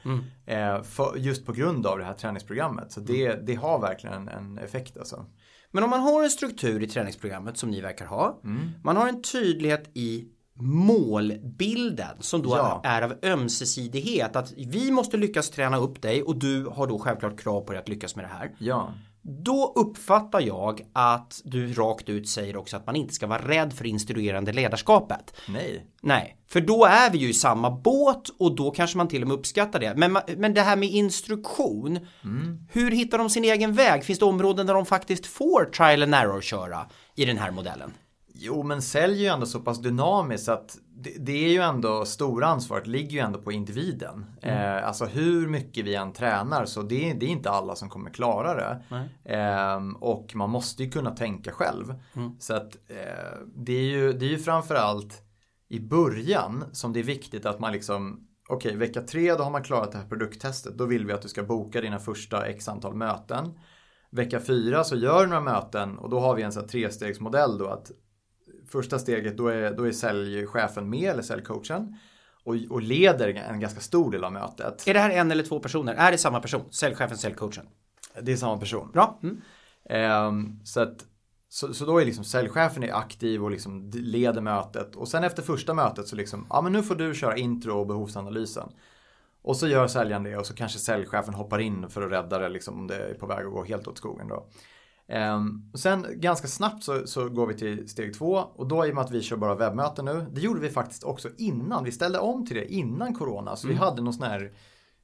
Eh, 0.45 0.82
för, 0.84 1.15
just 1.17 1.45
på 1.45 1.52
grund 1.54 1.86
av 1.88 1.97
det 1.97 2.04
här 2.06 2.13
träningsprogrammet. 2.13 2.91
Så 2.91 3.00
det, 3.00 3.34
det 3.47 3.56
har 3.56 3.80
verkligen 3.80 4.15
en, 4.15 4.28
en 4.30 4.58
effekt 4.58 4.97
alltså. 4.97 5.26
Men 5.71 5.84
om 5.84 5.89
man 5.89 6.00
har 6.00 6.24
en 6.24 6.30
struktur 6.30 6.84
i 6.84 6.88
träningsprogrammet 6.88 7.58
som 7.58 7.69
ni 7.71 7.82
verkar 7.82 8.06
ha. 8.06 8.41
Man 8.84 8.97
har 8.97 9.08
en 9.08 9.21
tydlighet 9.21 9.89
i 9.93 10.28
målbilden 10.56 12.17
som 12.19 12.41
då 12.41 12.50
Ja. 12.50 12.82
är 12.84 13.02
av 13.02 13.13
ömsesidighet. 13.24 14.36
Att 14.36 14.52
vi 14.58 14.91
måste 14.91 15.17
lyckas 15.17 15.50
träna 15.50 15.78
upp 15.78 16.02
dig 16.02 16.24
och 16.24 16.36
du 16.39 16.65
har 16.65 16.88
då 16.88 17.00
självklart 17.00 17.39
krav 17.39 17.62
på 17.62 17.71
dig 17.71 17.82
att 17.82 17.89
lyckas 17.89 18.15
med 18.15 18.26
det 18.26 18.30
här. 18.30 18.56
Ja, 18.60 18.93
Då 19.22 19.74
uppfattar 19.76 20.42
jag 20.42 20.82
att 20.94 21.42
du 21.44 21.74
rakt 21.74 22.10
ut 22.10 22.30
säger 22.30 22.58
också 22.58 22.78
att 22.78 22.86
man 22.86 22.96
inte 22.96 23.14
ska 23.14 23.28
vara 23.28 23.48
rädd 23.48 23.74
för 23.74 23.86
instruerande 23.86 24.54
ledarskapet. 24.54 25.34
nej. 25.48 25.86
Nej, 26.04 26.38
för 26.48 26.62
då 26.62 26.86
är 26.86 27.12
vi 27.12 27.18
ju 27.18 27.30
i 27.30 27.34
samma 27.34 27.72
båt 27.72 28.30
och 28.40 28.56
då 28.56 28.72
kanske 28.72 28.98
man 28.98 29.08
till 29.08 29.22
och 29.22 29.28
med 29.28 29.38
uppskattar 29.38 29.80
det. 29.80 29.96
Men, 29.96 30.18
men 30.38 30.54
det 30.54 30.62
här 30.62 30.76
med 30.76 30.90
instruktion, 30.90 32.00
hur 32.72 32.92
hittar 32.92 33.18
de 33.18 33.30
sin 33.30 33.44
egen 33.44 33.74
väg? 33.74 34.04
Finns 34.04 34.20
det 34.20 34.26
områden 34.26 34.68
där 34.68 34.74
de 34.74 34.86
faktiskt 34.86 35.26
får 35.26 35.66
trial 35.66 36.04
and 36.04 36.16
error 36.16 36.42
köra 36.42 36.86
i 37.16 37.26
den 37.26 37.38
här 37.38 37.52
modellen? 37.52 37.94
Jo, 38.44 38.64
men 38.64 38.82
sälj 38.82 39.14
är 39.14 39.22
ju 39.22 39.28
ändå 39.28 39.46
så 39.46 39.60
pass 39.60 39.82
dynamiskt 39.82 40.50
att 40.50 40.78
det, 40.96 41.16
det 41.20 41.46
är 41.46 41.50
ju 41.50 41.60
ändå 41.62 42.06
stora 42.06 42.48
ansvaret 42.48 42.88
ligger 42.88 43.12
ju 43.12 43.20
ändå 43.20 43.40
på 43.40 43.52
individen. 43.52 44.26
Eh, 44.42 44.88
alltså 44.88 45.06
hur 45.06 45.48
mycket 45.48 45.86
vi 45.86 45.96
än 45.96 46.14
tränar 46.14 46.66
så 46.66 46.82
det, 46.82 47.14
det 47.14 47.26
är 47.26 47.30
inte 47.30 47.50
alla 47.50 47.76
som 47.76 47.90
kommer 47.90 48.10
klara 48.10 48.54
det. 48.54 48.84
Ehm, 49.26 49.96
och 49.96 50.36
man 50.36 50.50
måste 50.50 50.84
ju 50.84 50.92
kunna 50.92 51.12
tänka 51.12 51.52
själv. 51.52 51.94
Så 52.40 52.54
att 52.54 52.76
eh, 52.88 53.40
det 53.56 53.74
är 53.74 53.84
ju, 53.84 54.14
det 54.14 54.26
är 54.26 54.30
ju 54.30 54.38
framförallt 54.38 55.22
i 55.70 55.80
början 55.80 56.66
som 56.72 56.94
det 56.94 57.00
är 57.00 57.04
viktigt 57.04 57.46
att 57.46 57.60
man 57.60 57.72
liksom 57.72 58.28
Okej, 58.50 58.76
vecka 58.76 59.02
tre 59.02 59.36
då 59.36 59.44
har 59.44 59.52
man 59.52 59.64
klarat 59.64 59.92
det 59.92 59.98
här 59.98 60.06
produkttestet. 60.08 60.78
Då 60.78 60.86
vill 60.86 61.06
vi 61.06 61.14
att 61.14 61.22
du 61.22 61.28
ska 61.28 61.44
boka 61.44 61.82
dina 61.82 62.00
första 62.00 62.46
x 62.46 62.68
antal 62.68 62.96
möten. 62.96 63.60
Vecka 64.12 64.40
fyra 64.40 64.84
så 64.84 64.96
gör 64.96 65.22
du 65.22 65.28
några 65.28 65.42
möten 65.42 65.98
och 65.98 66.10
då 66.10 66.20
har 66.20 66.36
vi 66.36 66.44
en 66.44 66.52
sån 66.52 66.62
här 66.62 66.70
trestegsmodell 66.70 67.58
då 67.58 67.68
att 67.68 67.92
första 68.72 69.00
steget 69.00 69.38
då 69.38 69.48
är, 69.48 69.72
då 69.72 69.88
är 69.88 69.92
säljchefen 69.92 70.90
med 70.90 71.12
eller 71.12 71.24
säljcoachen 71.24 71.98
och, 72.44 72.56
och 72.70 72.82
leder 72.82 73.28
en 73.28 73.60
ganska 73.60 73.80
stor 73.80 74.12
del 74.12 74.24
av 74.24 74.34
mötet. 74.34 74.88
Är 74.88 74.94
det 74.94 75.00
här 75.00 75.10
en 75.10 75.32
eller 75.32 75.44
två 75.44 75.60
personer? 75.60 75.94
Är 75.94 76.12
det 76.12 76.18
samma 76.18 76.40
person? 76.40 76.62
Säljchefen, 76.72 77.18
säljcoachen? 77.18 77.66
Det 78.22 78.32
är 78.32 78.36
samma 78.36 78.58
person. 78.58 78.92
Bra. 78.94 79.20
Mm. 79.24 79.42
Ehm, 79.86 80.60
så 80.64 80.82
att 80.82 81.06
så, 81.50 81.74
så 81.74 81.86
då 81.86 81.98
är 82.02 82.06
liksom 82.06 82.24
säljchefen 82.24 82.84
är 82.84 82.94
aktiv 82.94 83.44
och 83.44 83.52
liksom 83.52 83.92
leder 83.94 84.42
mötet. 84.42 84.96
Och 84.96 85.08
sen 85.08 85.24
efter 85.24 85.44
första 85.44 85.74
mötet 85.74 86.08
så 86.08 86.16
liksom, 86.16 86.46
ja 86.50 86.62
men 86.62 86.72
nu 86.72 86.84
får 86.84 86.96
du 86.96 87.16
köra 87.16 87.38
intro 87.38 87.80
och 87.80 87.88
behovsanalysen. 87.88 88.70
Och 89.42 89.58
så 89.58 89.68
gör 89.68 89.88
säljaren 89.88 90.24
det 90.24 90.38
och 90.38 90.46
så 90.46 90.56
kanske 90.56 90.80
säljchefen 90.80 91.34
hoppar 91.34 91.60
in 91.60 91.90
för 91.90 92.02
att 92.02 92.12
rädda 92.12 92.40
det 92.40 92.50
liksom, 92.50 92.80
om 92.80 92.88
det 92.88 92.96
är 92.96 93.14
på 93.14 93.26
väg 93.26 93.46
att 93.46 93.52
gå 93.52 93.64
helt 93.64 93.88
åt 93.88 93.98
skogen 93.98 94.28
då. 94.28 94.48
Um, 95.12 95.71
sen 95.76 96.06
ganska 96.15 96.47
snabbt 96.47 96.84
så, 96.84 97.08
så, 97.08 97.30
går 97.30 97.47
vi 97.47 97.54
till 97.54 97.89
steg 97.89 98.13
två 98.13 98.34
och 98.34 98.67
då 98.67 98.86
i 98.86 98.91
och 98.91 98.95
med 98.95 99.04
att 99.04 99.12
vi 99.12 99.21
kör 99.21 99.38
bara 99.38 99.56
webbmöten 99.56 100.06
nu. 100.06 100.26
Det 100.32 100.41
gjorde 100.41 100.60
vi 100.60 100.69
faktiskt 100.69 101.04
också 101.04 101.30
innan. 101.38 101.84
Vi 101.84 101.91
ställde 101.91 102.19
om 102.19 102.45
till 102.45 102.56
det 102.56 102.74
innan 102.74 103.13
corona. 103.15 103.56
Så 103.56 103.67
mm. 103.67 103.78
vi 103.78 103.84
hade 103.84 104.02
någon 104.02 104.13
sån 104.13 104.28
här 104.28 104.52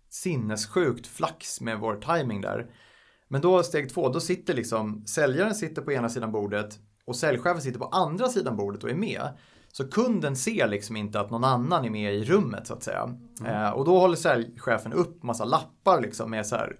sinnessjukt 0.09 1.07
flax 1.07 1.61
med 1.61 1.79
vår 1.79 1.95
timing 1.95 2.41
där. 2.41 2.71
Men 3.27 3.41
då 3.41 3.63
steg 3.63 3.93
två, 3.93 4.09
då 4.09 4.19
sitter 4.19 4.53
liksom 4.53 5.05
säljaren 5.05 5.55
sitter 5.55 5.81
på 5.81 5.91
ena 5.91 6.09
sidan 6.09 6.31
bordet 6.31 6.79
och 7.05 7.15
säljchefen 7.15 7.61
sitter 7.61 7.79
på 7.79 7.85
andra 7.85 8.27
sidan 8.27 8.57
bordet 8.57 8.83
och 8.83 8.89
är 8.89 8.95
med. 8.95 9.29
Så 9.71 9.87
kunden 9.87 10.35
ser 10.35 10.67
liksom 10.67 10.95
inte 10.95 11.19
att 11.19 11.29
någon 11.29 11.43
annan 11.43 11.85
är 11.85 11.89
med 11.89 12.15
i 12.15 12.23
rummet 12.23 12.67
så 12.67 12.73
att 12.73 12.83
säga. 12.83 13.17
Mm. 13.39 13.63
Eh, 13.63 13.69
och 13.69 13.85
då 13.85 13.99
håller 13.99 14.15
säljchefen 14.15 14.93
upp 14.93 15.23
massa 15.23 15.45
lappar 15.45 16.01
liksom 16.01 16.31
med 16.31 16.47
så 16.47 16.55
här 16.55 16.77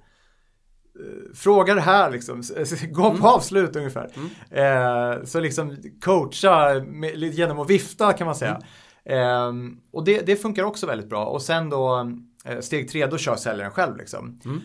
Fråga 1.33 1.75
det 1.75 1.81
här 1.81 2.11
liksom, 2.11 2.41
gå 2.91 3.03
på 3.03 3.09
mm. 3.09 3.25
avslut 3.25 3.75
ungefär. 3.75 4.09
Mm. 4.15 5.17
Eh, 5.17 5.23
så 5.23 5.39
liksom 5.39 5.77
coacha 6.01 6.83
med, 6.87 7.17
genom 7.17 7.59
att 7.59 7.69
vifta 7.69 8.13
kan 8.13 8.25
man 8.25 8.35
säga. 8.35 8.61
Mm. 9.05 9.67
Eh, 9.67 9.77
och 9.91 10.03
det, 10.03 10.25
det, 10.25 10.35
funkar 10.35 10.63
också 10.63 10.87
väldigt 10.87 11.09
bra. 11.09 11.25
Och 11.25 11.41
sen 11.41 11.69
då 11.69 12.11
eh, 12.45 12.59
steg 12.59 12.89
tre, 12.89 13.05
då 13.05 13.17
kör 13.17 13.35
säljaren 13.35 13.71
själv 13.71 13.97
liksom. 13.97 14.41
Mm. 14.45 14.61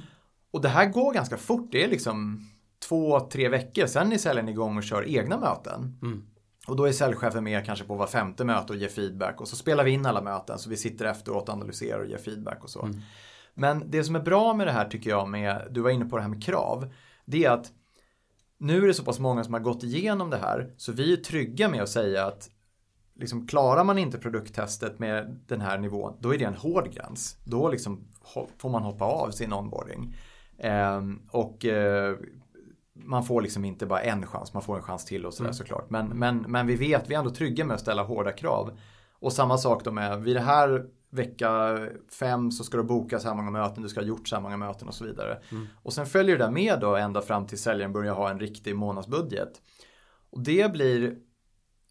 Och 0.51 0.61
det 0.61 0.69
här 0.69 0.87
går 0.87 1.15
ganska 1.15 1.37
fort. 1.37 1.69
Det 1.73 1.85
är 1.85 1.89
liksom 1.89 2.47
två, 2.89 3.21
tre 3.21 3.49
veckor. 3.49 3.87
Sen 3.87 4.13
är 4.13 4.19
säljaren 4.19 4.49
igång 4.49 4.77
och 4.77 4.83
kör 4.83 5.09
egna 5.09 5.39
möten. 5.39 5.99
Mm. 6.03 6.23
Och 6.67 6.77
då 6.77 6.85
är 6.85 6.93
säljchefen 6.93 7.45
med 7.45 7.67
kanske 7.67 7.85
på 7.85 7.95
var 7.95 8.07
femte 8.07 8.45
möte 8.45 8.73
och 8.73 8.79
ger 8.79 8.89
feedback. 8.89 9.41
Och 9.41 9.49
så 9.49 9.57
spelar 9.57 9.85
vi 9.85 9.91
in 9.91 10.07
alla 10.07 10.23
möten 10.23 10.59
så 10.59 10.71
vi 10.71 10.77
sitter 10.77 11.05
efteråt 11.05 11.49
och 11.49 11.55
analyserar 11.55 12.01
och 12.01 12.07
ger 12.07 12.19
feedback 12.19 12.65
och 12.65 12.71
så. 12.71 12.89
Men 13.55 13.91
det 13.91 14.05
som 14.05 14.17
är 14.17 14.21
bra 14.21 14.55
med 14.55 14.67
det 14.67 14.73
här 14.73 14.89
tycker 14.89 15.11
jag 15.11 15.29
med, 15.29 15.69
du 15.71 15.81
var 15.81 15.91
inne 15.91 16.05
på 16.05 16.17
det 16.17 16.23
här 16.23 16.29
med 16.29 16.45
krav. 16.45 16.93
Det 17.25 17.45
är 17.45 17.51
att 17.51 17.73
nu 18.59 18.83
är 18.83 18.87
det 18.87 18.95
så 18.95 19.05
pass 19.05 19.19
många 19.19 19.45
som 19.45 19.55
har 19.55 19.61
gått 19.61 19.83
igenom 19.83 20.31
det 20.31 20.37
här 20.37 20.75
så 20.77 20.93
vi 20.93 21.13
är 21.13 21.17
trygga 21.17 21.69
med 21.69 21.83
att 21.83 21.89
säga 21.89 22.27
att 22.27 22.51
liksom, 23.15 23.47
klarar 23.47 23.85
man 23.85 23.99
inte 23.99 24.19
produkttestet 24.19 24.99
med 24.99 25.41
den 25.47 25.61
här 25.61 25.79
nivån 25.79 26.17
då 26.21 26.35
är 26.35 26.39
det 26.39 26.45
en 26.45 26.55
hård 26.55 26.93
gräns. 26.93 27.37
Då 27.45 27.69
liksom 27.69 28.05
får 28.59 28.71
man 28.71 28.83
hoppa 28.83 29.05
av 29.05 29.31
sin 29.31 29.53
onboarding. 29.53 30.15
Eh, 30.59 31.01
och 31.31 31.65
eh, 31.65 32.17
man 32.95 33.25
får 33.25 33.43
liksom 33.43 33.65
inte 33.65 33.87
bara 33.87 34.01
en 34.01 34.27
chans, 34.27 34.55
man 34.55 34.63
får 34.63 34.77
en 34.77 34.83
chans 34.83 35.05
till 35.05 35.27
och 35.27 35.35
sådär 35.35 35.49
mm. 35.49 35.55
såklart. 35.55 35.91
Men, 35.91 36.09
men, 36.09 36.39
men 36.39 36.67
vi 36.67 36.77
vet, 36.77 37.11
vi 37.11 37.15
är 37.15 37.19
ändå 37.19 37.31
trygga 37.31 37.65
med 37.65 37.75
att 37.75 37.81
ställa 37.81 38.03
hårda 38.03 38.33
krav. 38.33 38.79
Och 39.21 39.33
samma 39.33 39.59
sak 39.59 39.85
då 39.85 39.93
med, 39.93 40.23
vid 40.23 40.37
det 40.37 40.41
här 40.41 40.87
vecka 41.13 41.79
fem 42.19 42.51
så 42.51 42.65
ska 42.65 42.77
du 42.77 42.83
boka 42.83 43.19
så 43.19 43.29
här 43.29 43.35
många 43.35 43.51
möten, 43.51 43.83
du 43.83 43.89
ska 43.89 44.01
ha 44.01 44.07
gjort 44.07 44.29
så 44.29 44.37
här 44.37 44.43
många 44.43 44.57
möten 44.57 44.89
och 44.89 44.95
så 44.95 45.05
vidare. 45.05 45.43
Mm. 45.51 45.67
Och 45.83 45.93
sen 45.93 46.07
följer 46.07 46.39
det 46.39 46.45
där 46.45 46.51
med 46.51 46.81
då 46.81 46.97
ända 46.97 47.23
fram 47.23 47.47
till 47.47 47.59
säljaren 47.59 47.93
börjar 47.93 48.15
ha 48.15 48.31
en 48.31 48.41
riktig 48.41 48.77
månadsbudget. 48.77 49.63
Och 50.31 50.43
det 50.43 50.73
blir, 50.73 51.17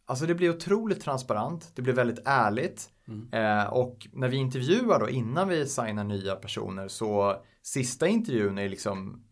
alltså 0.05 0.25
det 0.25 0.35
blir 0.35 0.49
otroligt 0.49 1.01
transparent, 1.01 1.71
det 1.75 1.81
blir 1.81 1.93
väldigt 1.93 2.21
ärligt. 2.25 2.89
Mm. 3.07 3.29
Eh, 3.33 3.73
och 3.73 4.07
när 4.13 4.27
vi 4.27 4.37
intervjuar 4.37 4.99
då 4.99 5.09
innan 5.09 5.47
vi 5.47 5.65
signar 5.65 6.03
nya 6.03 6.35
personer 6.35 6.87
så 6.87 7.35
sista 7.61 8.07
intervjun 8.07 8.57
är 8.57 8.69
liksom 8.69 9.23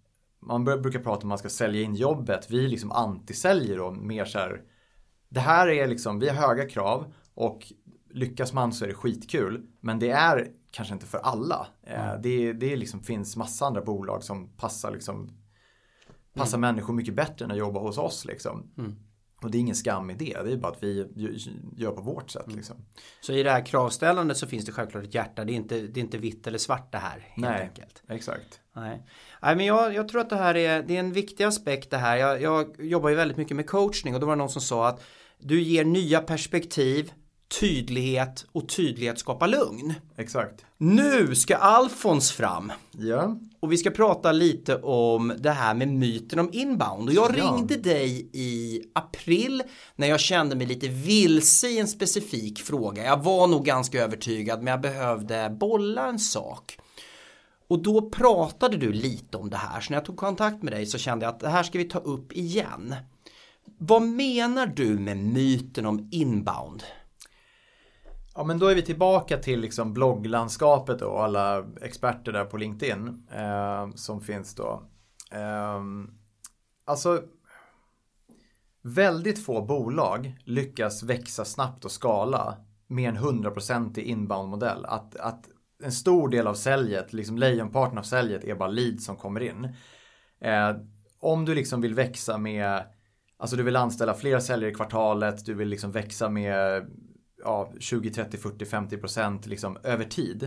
man 0.41 0.65
brukar 0.65 0.99
prata 0.99 1.09
om 1.09 1.17
att 1.17 1.23
man 1.23 1.37
ska 1.37 1.49
sälja 1.49 1.81
in 1.81 1.95
jobbet. 1.95 2.51
Vi 2.51 2.67
liksom 2.67 2.91
antisäljer 2.91 3.77
då 3.77 3.91
mer 3.91 4.25
så 4.25 4.39
här. 4.39 4.61
Det 5.29 5.39
här 5.39 5.67
är 5.67 5.87
liksom, 5.87 6.19
vi 6.19 6.29
har 6.29 6.47
höga 6.47 6.69
krav 6.69 7.13
och 7.33 7.73
lyckas 8.09 8.53
man 8.53 8.73
så 8.73 8.85
är 8.85 8.89
det 8.89 8.93
skitkul. 8.93 9.67
Men 9.79 9.99
det 9.99 10.09
är 10.09 10.47
kanske 10.71 10.93
inte 10.93 11.05
för 11.05 11.17
alla. 11.17 11.67
Mm. 11.83 12.21
Det, 12.21 12.53
det 12.53 12.75
liksom 12.75 13.03
finns 13.03 13.35
massa 13.35 13.65
andra 13.65 13.81
bolag 13.81 14.23
som 14.23 14.47
passar 14.47 14.91
liksom 14.91 15.31
passar 16.33 16.57
mm. 16.57 16.75
människor 16.75 16.93
mycket 16.93 17.13
bättre 17.13 17.45
än 17.45 17.51
att 17.51 17.57
jobba 17.57 17.79
hos 17.79 17.97
oss 17.97 18.25
liksom. 18.25 18.71
Mm. 18.77 18.95
Och 19.41 19.51
det 19.51 19.57
är 19.57 19.59
ingen 19.59 19.75
skam 19.75 20.09
i 20.09 20.13
det. 20.13 20.37
Det 20.43 20.51
är 20.51 20.57
bara 20.57 20.71
att 20.71 20.83
vi 20.83 21.07
gör 21.77 21.91
på 21.91 22.01
vårt 22.01 22.29
sätt. 22.29 22.45
Mm. 22.45 22.57
Liksom. 22.57 22.75
Så 23.21 23.33
i 23.33 23.43
det 23.43 23.51
här 23.51 23.65
kravställandet 23.65 24.37
så 24.37 24.47
finns 24.47 24.65
det 24.65 24.71
självklart 24.71 25.03
ett 25.03 25.13
hjärta. 25.13 25.45
Det 25.45 25.53
är 25.53 25.55
inte, 25.55 25.79
det 25.79 25.99
är 25.99 26.03
inte 26.03 26.17
vitt 26.17 26.47
eller 26.47 26.57
svart 26.57 26.91
det 26.91 26.97
här. 26.97 27.19
Helt 27.19 27.37
Nej, 27.37 27.61
enkelt. 27.61 28.03
exakt. 28.09 28.59
Nej. 28.75 29.03
Nej, 29.41 29.55
men 29.55 29.65
jag, 29.65 29.93
jag, 29.93 30.07
tror 30.07 30.21
att 30.21 30.29
det 30.29 30.35
här 30.35 30.57
är, 30.57 30.83
det 30.83 30.95
är 30.95 30.99
en 30.99 31.13
viktig 31.13 31.43
aspekt 31.43 31.89
det 31.89 31.97
här. 31.97 32.17
Jag, 32.17 32.41
jag 32.41 32.85
jobbar 32.85 33.09
ju 33.09 33.15
väldigt 33.15 33.37
mycket 33.37 33.55
med 33.55 33.67
coachning 33.67 34.13
och 34.13 34.19
då 34.19 34.25
var 34.25 34.35
det 34.35 34.39
någon 34.39 34.49
som 34.49 34.61
sa 34.61 34.87
att 34.87 35.03
du 35.39 35.61
ger 35.61 35.85
nya 35.85 36.21
perspektiv, 36.21 37.11
tydlighet 37.59 38.45
och 38.51 38.69
tydlighet 38.69 39.19
skapar 39.19 39.47
lugn. 39.47 39.93
Exakt. 40.17 40.65
Nu 40.77 41.35
ska 41.35 41.55
Alfons 41.55 42.31
fram. 42.31 42.71
Ja. 42.91 43.39
Och 43.59 43.71
vi 43.71 43.77
ska 43.77 43.89
prata 43.89 44.31
lite 44.31 44.75
om 44.75 45.33
det 45.39 45.51
här 45.51 45.73
med 45.73 45.87
myten 45.87 46.39
om 46.39 46.49
inbound. 46.53 47.09
Och 47.09 47.15
jag 47.15 47.37
ja. 47.37 47.43
ringde 47.43 47.75
dig 47.75 48.29
i 48.33 48.83
april 48.93 49.63
när 49.95 50.07
jag 50.07 50.19
kände 50.19 50.55
mig 50.55 50.67
lite 50.67 50.87
vilse 50.87 51.67
i 51.67 51.79
en 51.79 51.87
specifik 51.87 52.59
fråga. 52.59 53.03
Jag 53.03 53.23
var 53.23 53.47
nog 53.47 53.65
ganska 53.65 54.03
övertygad 54.03 54.63
men 54.63 54.71
jag 54.71 54.81
behövde 54.81 55.55
bolla 55.59 56.07
en 56.07 56.19
sak. 56.19 56.77
Och 57.67 57.83
då 57.83 58.09
pratade 58.09 58.77
du 58.77 58.91
lite 58.91 59.37
om 59.37 59.49
det 59.49 59.57
här. 59.57 59.81
Så 59.81 59.91
när 59.91 59.97
jag 59.97 60.05
tog 60.05 60.17
kontakt 60.17 60.63
med 60.63 60.73
dig 60.73 60.85
så 60.85 60.97
kände 60.97 61.25
jag 61.25 61.33
att 61.33 61.39
det 61.39 61.49
här 61.49 61.63
ska 61.63 61.77
vi 61.77 61.83
ta 61.83 61.99
upp 61.99 62.33
igen. 62.33 62.95
Vad 63.77 64.01
menar 64.01 64.67
du 64.67 64.99
med 64.99 65.17
myten 65.17 65.85
om 65.85 66.07
inbound? 66.11 66.83
Ja 68.39 68.45
men 68.45 68.59
då 68.59 68.67
är 68.67 68.75
vi 68.75 68.81
tillbaka 68.81 69.37
till 69.37 69.59
liksom 69.59 69.93
blogglandskapet 69.93 71.01
och 71.01 71.23
alla 71.23 71.65
experter 71.81 72.31
där 72.31 72.45
på 72.45 72.57
LinkedIn 72.57 73.27
eh, 73.31 73.89
som 73.95 74.21
finns 74.21 74.55
då. 74.55 74.83
Eh, 75.31 75.81
alltså 76.85 77.23
väldigt 78.81 79.45
få 79.45 79.61
bolag 79.61 80.37
lyckas 80.43 81.03
växa 81.03 81.45
snabbt 81.45 81.85
och 81.85 81.91
skala 81.91 82.57
med 82.87 83.09
en 83.09 83.17
100% 83.17 83.99
inbound-modell. 83.99 84.85
Att, 84.85 85.15
att 85.15 85.49
en 85.83 85.91
stor 85.91 86.29
del 86.29 86.47
av 86.47 86.53
säljet, 86.53 87.13
liksom 87.13 87.37
lejonparten 87.37 87.97
av 87.97 88.03
säljet 88.03 88.43
är 88.43 88.55
bara 88.55 88.69
leads 88.69 89.05
som 89.05 89.15
kommer 89.15 89.41
in. 89.41 89.75
Eh, 90.41 90.75
om 91.19 91.45
du 91.45 91.55
liksom 91.55 91.81
vill 91.81 91.93
växa 91.93 92.37
med, 92.37 92.83
alltså 93.37 93.55
du 93.55 93.63
vill 93.63 93.75
anställa 93.75 94.13
fler 94.13 94.39
säljare 94.39 94.71
i 94.71 94.75
kvartalet, 94.75 95.45
du 95.45 95.53
vill 95.53 95.67
liksom 95.67 95.91
växa 95.91 96.29
med 96.29 96.85
ja, 97.43 97.71
20, 97.79 98.09
30, 98.09 98.37
40, 98.37 98.65
50 98.65 98.97
procent 98.97 99.45
liksom 99.45 99.77
över 99.83 100.05
tid. 100.05 100.43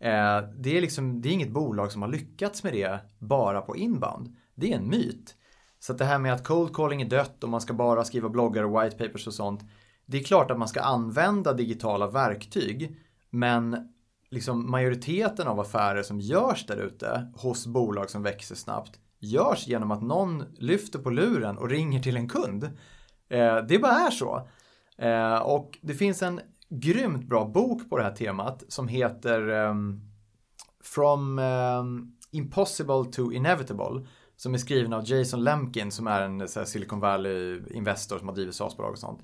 Eh, 0.00 0.40
det, 0.58 0.76
är 0.76 0.80
liksom, 0.80 1.22
det 1.22 1.28
är 1.28 1.32
inget 1.32 1.50
bolag 1.50 1.92
som 1.92 2.02
har 2.02 2.08
lyckats 2.08 2.62
med 2.62 2.72
det 2.72 3.00
bara 3.18 3.60
på 3.60 3.76
inbound. 3.76 4.36
Det 4.54 4.72
är 4.72 4.76
en 4.76 4.88
myt. 4.88 5.34
Så 5.78 5.92
att 5.92 5.98
det 5.98 6.04
här 6.04 6.18
med 6.18 6.32
att 6.32 6.44
cold 6.44 6.74
calling 6.74 7.02
är 7.02 7.08
dött 7.08 7.44
och 7.44 7.50
man 7.50 7.60
ska 7.60 7.72
bara 7.74 8.04
skriva 8.04 8.28
bloggar 8.28 8.64
och 8.64 8.84
white 8.84 8.96
papers 8.96 9.26
och 9.26 9.34
sånt. 9.34 9.60
Det 10.06 10.18
är 10.18 10.22
klart 10.22 10.50
att 10.50 10.58
man 10.58 10.68
ska 10.68 10.80
använda 10.80 11.52
digitala 11.52 12.06
verktyg. 12.06 12.96
Men 13.30 13.92
liksom 14.30 14.70
majoriteten 14.70 15.48
av 15.48 15.60
affärer 15.60 16.02
som 16.02 16.20
görs 16.20 16.66
där 16.66 16.76
ute 16.76 17.32
hos 17.36 17.66
bolag 17.66 18.10
som 18.10 18.22
växer 18.22 18.54
snabbt 18.54 19.00
görs 19.20 19.66
genom 19.66 19.90
att 19.90 20.02
någon 20.02 20.44
lyfter 20.58 20.98
på 20.98 21.10
luren 21.10 21.58
och 21.58 21.70
ringer 21.70 22.02
till 22.02 22.16
en 22.16 22.28
kund. 22.28 22.64
Eh, 23.28 23.56
det 23.56 23.78
bara 23.78 23.92
är 23.92 24.10
så. 24.10 24.48
Eh, 25.00 25.38
och 25.38 25.78
det 25.80 25.94
finns 25.94 26.22
en 26.22 26.40
grymt 26.68 27.28
bra 27.28 27.44
bok 27.44 27.90
på 27.90 27.96
det 27.96 28.02
här 28.02 28.14
temat 28.14 28.64
som 28.68 28.88
heter 28.88 29.48
um, 29.48 30.00
From 30.82 31.38
um, 31.38 32.16
Impossible 32.30 33.04
to 33.12 33.32
Inevitable 33.32 34.06
som 34.36 34.54
är 34.54 34.58
skriven 34.58 34.92
av 34.92 35.10
Jason 35.10 35.44
Lemkin 35.44 35.90
som 35.90 36.06
är 36.06 36.22
en 36.22 36.40
här, 36.40 36.64
Silicon 36.64 37.00
Valley 37.00 37.62
investor 37.70 38.18
som 38.18 38.28
har 38.28 38.34
drivit 38.34 38.54
SaaS-bolag 38.54 38.92
och 38.92 38.98
sånt. 38.98 39.22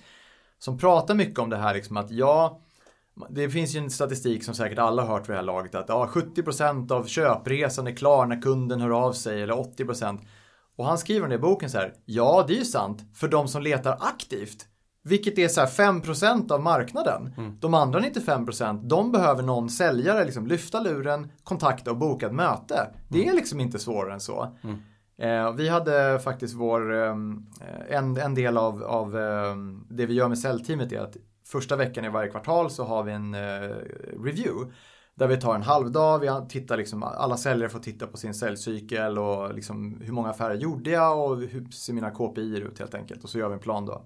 Som 0.58 0.78
pratar 0.78 1.14
mycket 1.14 1.38
om 1.38 1.50
det 1.50 1.56
här 1.56 1.74
liksom 1.74 1.96
att 1.96 2.10
ja, 2.10 2.60
det 3.30 3.50
finns 3.50 3.74
ju 3.74 3.78
en 3.78 3.90
statistik 3.90 4.44
som 4.44 4.54
säkert 4.54 4.78
alla 4.78 5.02
har 5.02 5.08
hört 5.08 5.28
vid 5.28 5.34
det 5.34 5.38
här 5.38 5.42
laget 5.42 5.74
att 5.74 5.88
ja, 5.88 6.10
70% 6.12 6.92
av 6.92 7.06
köpresan 7.06 7.86
är 7.86 7.96
klar 7.96 8.26
när 8.26 8.42
kunden 8.42 8.80
hör 8.80 8.90
av 8.90 9.12
sig 9.12 9.42
eller 9.42 9.54
80%. 9.54 10.18
Och 10.76 10.86
han 10.86 10.98
skriver 10.98 11.32
i 11.32 11.38
boken 11.38 11.70
så 11.70 11.78
här, 11.78 11.94
ja 12.04 12.44
det 12.48 12.54
är 12.54 12.58
ju 12.58 12.64
sant 12.64 13.02
för 13.14 13.28
de 13.28 13.48
som 13.48 13.62
letar 13.62 13.98
aktivt. 14.00 14.66
Vilket 15.08 15.38
är 15.38 15.48
så 15.48 15.60
här 15.60 15.66
5% 15.66 16.52
av 16.52 16.62
marknaden. 16.62 17.34
Mm. 17.36 17.56
De 17.60 17.74
andra 17.74 18.00
95% 18.00 18.80
de 18.82 19.12
behöver 19.12 19.42
någon 19.42 19.70
säljare 19.70 20.24
liksom 20.24 20.46
lyfta 20.46 20.80
luren, 20.80 21.30
kontakta 21.42 21.90
och 21.90 21.96
boka 21.96 22.26
ett 22.26 22.32
möte. 22.32 22.90
Det 23.08 23.18
är 23.18 23.22
mm. 23.22 23.36
liksom 23.36 23.60
inte 23.60 23.78
svårare 23.78 24.12
än 24.12 24.20
så. 24.20 24.56
Mm. 24.62 24.76
Eh, 25.18 25.52
vi 25.52 25.68
hade 25.68 26.18
faktiskt 26.18 26.54
vår, 26.54 26.94
eh, 26.94 27.14
en, 27.88 28.16
en 28.16 28.34
del 28.34 28.56
av, 28.56 28.82
av 28.82 29.18
eh, 29.18 29.56
det 29.90 30.06
vi 30.06 30.14
gör 30.14 30.28
med 30.28 30.38
säljteamet 30.38 30.92
är 30.92 31.00
att 31.00 31.16
första 31.46 31.76
veckan 31.76 32.04
i 32.04 32.08
varje 32.08 32.30
kvartal 32.30 32.70
så 32.70 32.84
har 32.84 33.02
vi 33.02 33.12
en 33.12 33.34
eh, 33.34 33.40
review. 34.24 34.72
Där 35.14 35.26
vi 35.28 35.36
tar 35.36 35.54
en 35.54 35.62
halvdag, 35.62 36.18
vi 36.18 36.28
tittar 36.48 36.76
liksom, 36.76 37.02
alla 37.02 37.36
säljare 37.36 37.68
får 37.68 37.78
titta 37.78 38.06
på 38.06 38.16
sin 38.16 38.34
säljcykel 38.34 39.18
och 39.18 39.54
liksom 39.54 40.00
hur 40.00 40.12
många 40.12 40.28
affärer 40.28 40.54
gjorde 40.54 40.90
jag 40.90 41.24
och 41.24 41.36
hur 41.36 41.70
ser 41.70 41.92
mina 41.92 42.10
KPI 42.10 42.58
ut 42.58 42.78
helt 42.78 42.94
enkelt. 42.94 43.24
Och 43.24 43.30
så 43.30 43.38
gör 43.38 43.48
vi 43.48 43.54
en 43.54 43.60
plan 43.60 43.86
då. 43.86 44.04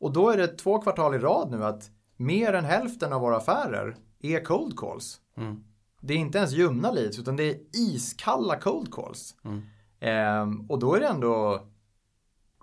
Och 0.00 0.12
då 0.12 0.30
är 0.30 0.36
det 0.36 0.46
två 0.46 0.78
kvartal 0.78 1.14
i 1.14 1.18
rad 1.18 1.50
nu 1.50 1.64
att 1.64 1.90
mer 2.16 2.52
än 2.52 2.64
hälften 2.64 3.12
av 3.12 3.20
våra 3.20 3.36
affärer 3.36 3.96
är 4.20 4.44
cold 4.44 4.78
calls. 4.78 5.20
Mm. 5.36 5.64
Det 6.00 6.14
är 6.14 6.18
inte 6.18 6.38
ens 6.38 6.52
ljumna 6.52 6.90
leads 6.90 7.18
utan 7.18 7.36
det 7.36 7.50
är 7.50 7.56
iskalla 7.72 8.60
cold 8.60 8.94
calls. 8.94 9.34
Mm. 9.44 9.62
Ehm, 10.00 10.70
och 10.70 10.78
då 10.78 10.94
är 10.94 11.00
det 11.00 11.06
ändå, 11.06 11.62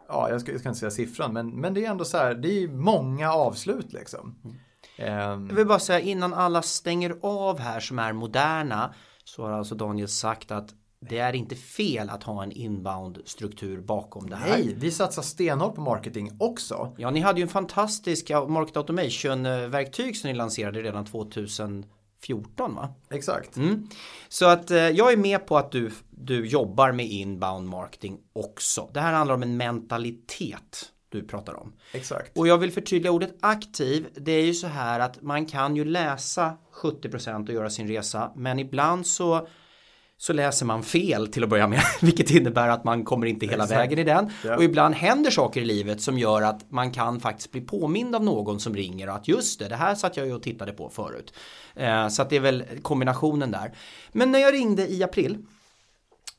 ja 0.07 0.29
jag 0.29 0.41
ska, 0.41 0.51
jag 0.51 0.59
ska, 0.59 0.69
inte 0.69 0.79
säga 0.79 0.91
siffran, 0.91 1.33
men, 1.33 1.49
men 1.49 1.73
det 1.73 1.85
är 1.85 1.91
ändå 1.91 2.05
så 2.05 2.17
här, 2.17 2.33
det 2.33 2.63
är 2.63 2.67
många 2.67 3.33
avslut 3.33 3.93
liksom. 3.93 4.35
Mm. 4.43 4.55
Ehm. 4.97 5.47
Jag 5.47 5.55
vill 5.55 5.67
bara 5.67 5.79
säga 5.79 5.99
innan 5.99 6.33
alla 6.33 6.61
stänger 6.61 7.17
av 7.21 7.59
här 7.59 7.79
som 7.79 7.99
är 7.99 8.13
moderna 8.13 8.93
så 9.23 9.43
har 9.43 9.51
alltså 9.51 9.75
Daniel 9.75 10.07
sagt 10.07 10.51
att 10.51 10.73
det 11.09 11.17
är 11.17 11.35
inte 11.35 11.55
fel 11.55 12.09
att 12.09 12.23
ha 12.23 12.43
en 12.43 12.51
inbound 12.51 13.21
struktur 13.25 13.81
bakom 13.81 14.29
det 14.29 14.35
här. 14.35 14.49
Nej, 14.49 14.75
vi 14.77 14.91
satsar 14.91 15.21
stenhårt 15.21 15.75
på 15.75 15.81
marketing 15.81 16.31
också. 16.39 16.95
Ja, 16.97 17.11
ni 17.11 17.19
hade 17.19 17.39
ju 17.39 17.43
en 17.43 17.49
fantastisk 17.49 18.29
market 18.47 18.77
automation 18.77 19.43
verktyg 19.43 20.17
som 20.17 20.27
ni 20.27 20.33
lanserade 20.33 20.81
redan 20.81 21.05
2014 21.05 22.75
va? 22.75 22.93
Exakt. 23.09 23.57
Mm. 23.57 23.87
Så 24.29 24.45
att 24.45 24.71
eh, 24.71 24.77
jag 24.77 25.13
är 25.13 25.17
med 25.17 25.47
på 25.47 25.57
att 25.57 25.71
du, 25.71 25.91
du 26.09 26.47
jobbar 26.47 26.91
med 26.91 27.05
inbound 27.05 27.69
marketing 27.69 28.19
också. 28.33 28.89
Det 28.93 28.99
här 28.99 29.13
handlar 29.13 29.35
om 29.35 29.43
en 29.43 29.57
mentalitet 29.57 30.91
du 31.09 31.27
pratar 31.27 31.53
om. 31.53 31.73
Exakt. 31.91 32.37
Och 32.37 32.47
jag 32.47 32.57
vill 32.57 32.71
förtydliga 32.71 33.11
ordet 33.11 33.35
aktiv. 33.39 34.07
Det 34.15 34.31
är 34.31 34.45
ju 34.45 34.53
så 34.53 34.67
här 34.67 34.99
att 34.99 35.21
man 35.21 35.45
kan 35.45 35.75
ju 35.75 35.85
läsa 35.85 36.57
70% 36.73 37.47
och 37.47 37.53
göra 37.53 37.69
sin 37.69 37.87
resa 37.87 38.31
men 38.35 38.59
ibland 38.59 39.07
så 39.07 39.47
så 40.17 40.34
läser 40.34 40.65
man 40.65 40.84
fel 40.84 41.28
till 41.28 41.43
att 41.43 41.49
börja 41.49 41.67
med, 41.67 41.82
vilket 42.01 42.32
innebär 42.32 42.69
att 42.69 42.84
man 42.84 43.04
kommer 43.04 43.28
inte 43.28 43.45
hela 43.45 43.63
Exakt. 43.63 43.80
vägen 43.80 43.99
i 43.99 44.04
den. 44.04 44.32
Ja. 44.43 44.56
Och 44.56 44.63
ibland 44.63 44.95
händer 44.95 45.32
saker 45.32 45.62
i 45.62 45.65
livet 45.65 46.01
som 46.01 46.19
gör 46.19 46.41
att 46.41 46.71
man 46.71 46.91
kan 46.91 47.19
faktiskt 47.19 47.51
bli 47.51 47.62
påmind 47.62 48.15
av 48.15 48.23
någon 48.23 48.60
som 48.60 48.75
ringer 48.75 49.10
och 49.10 49.15
att 49.15 49.28
just 49.28 49.60
det, 49.60 49.67
det 49.67 49.75
här 49.75 49.95
satt 49.95 50.17
jag 50.17 50.28
ju 50.28 50.34
och 50.34 50.43
tittade 50.43 50.73
på 50.73 50.89
förut. 50.89 51.34
Eh, 51.75 52.08
så 52.08 52.21
att 52.21 52.30
det 52.30 52.36
är 52.36 52.39
väl 52.39 52.63
kombinationen 52.82 53.51
där. 53.51 53.73
Men 54.12 54.32
när 54.32 54.39
jag 54.39 54.54
ringde 54.54 54.88
i 54.88 55.04
april 55.04 55.38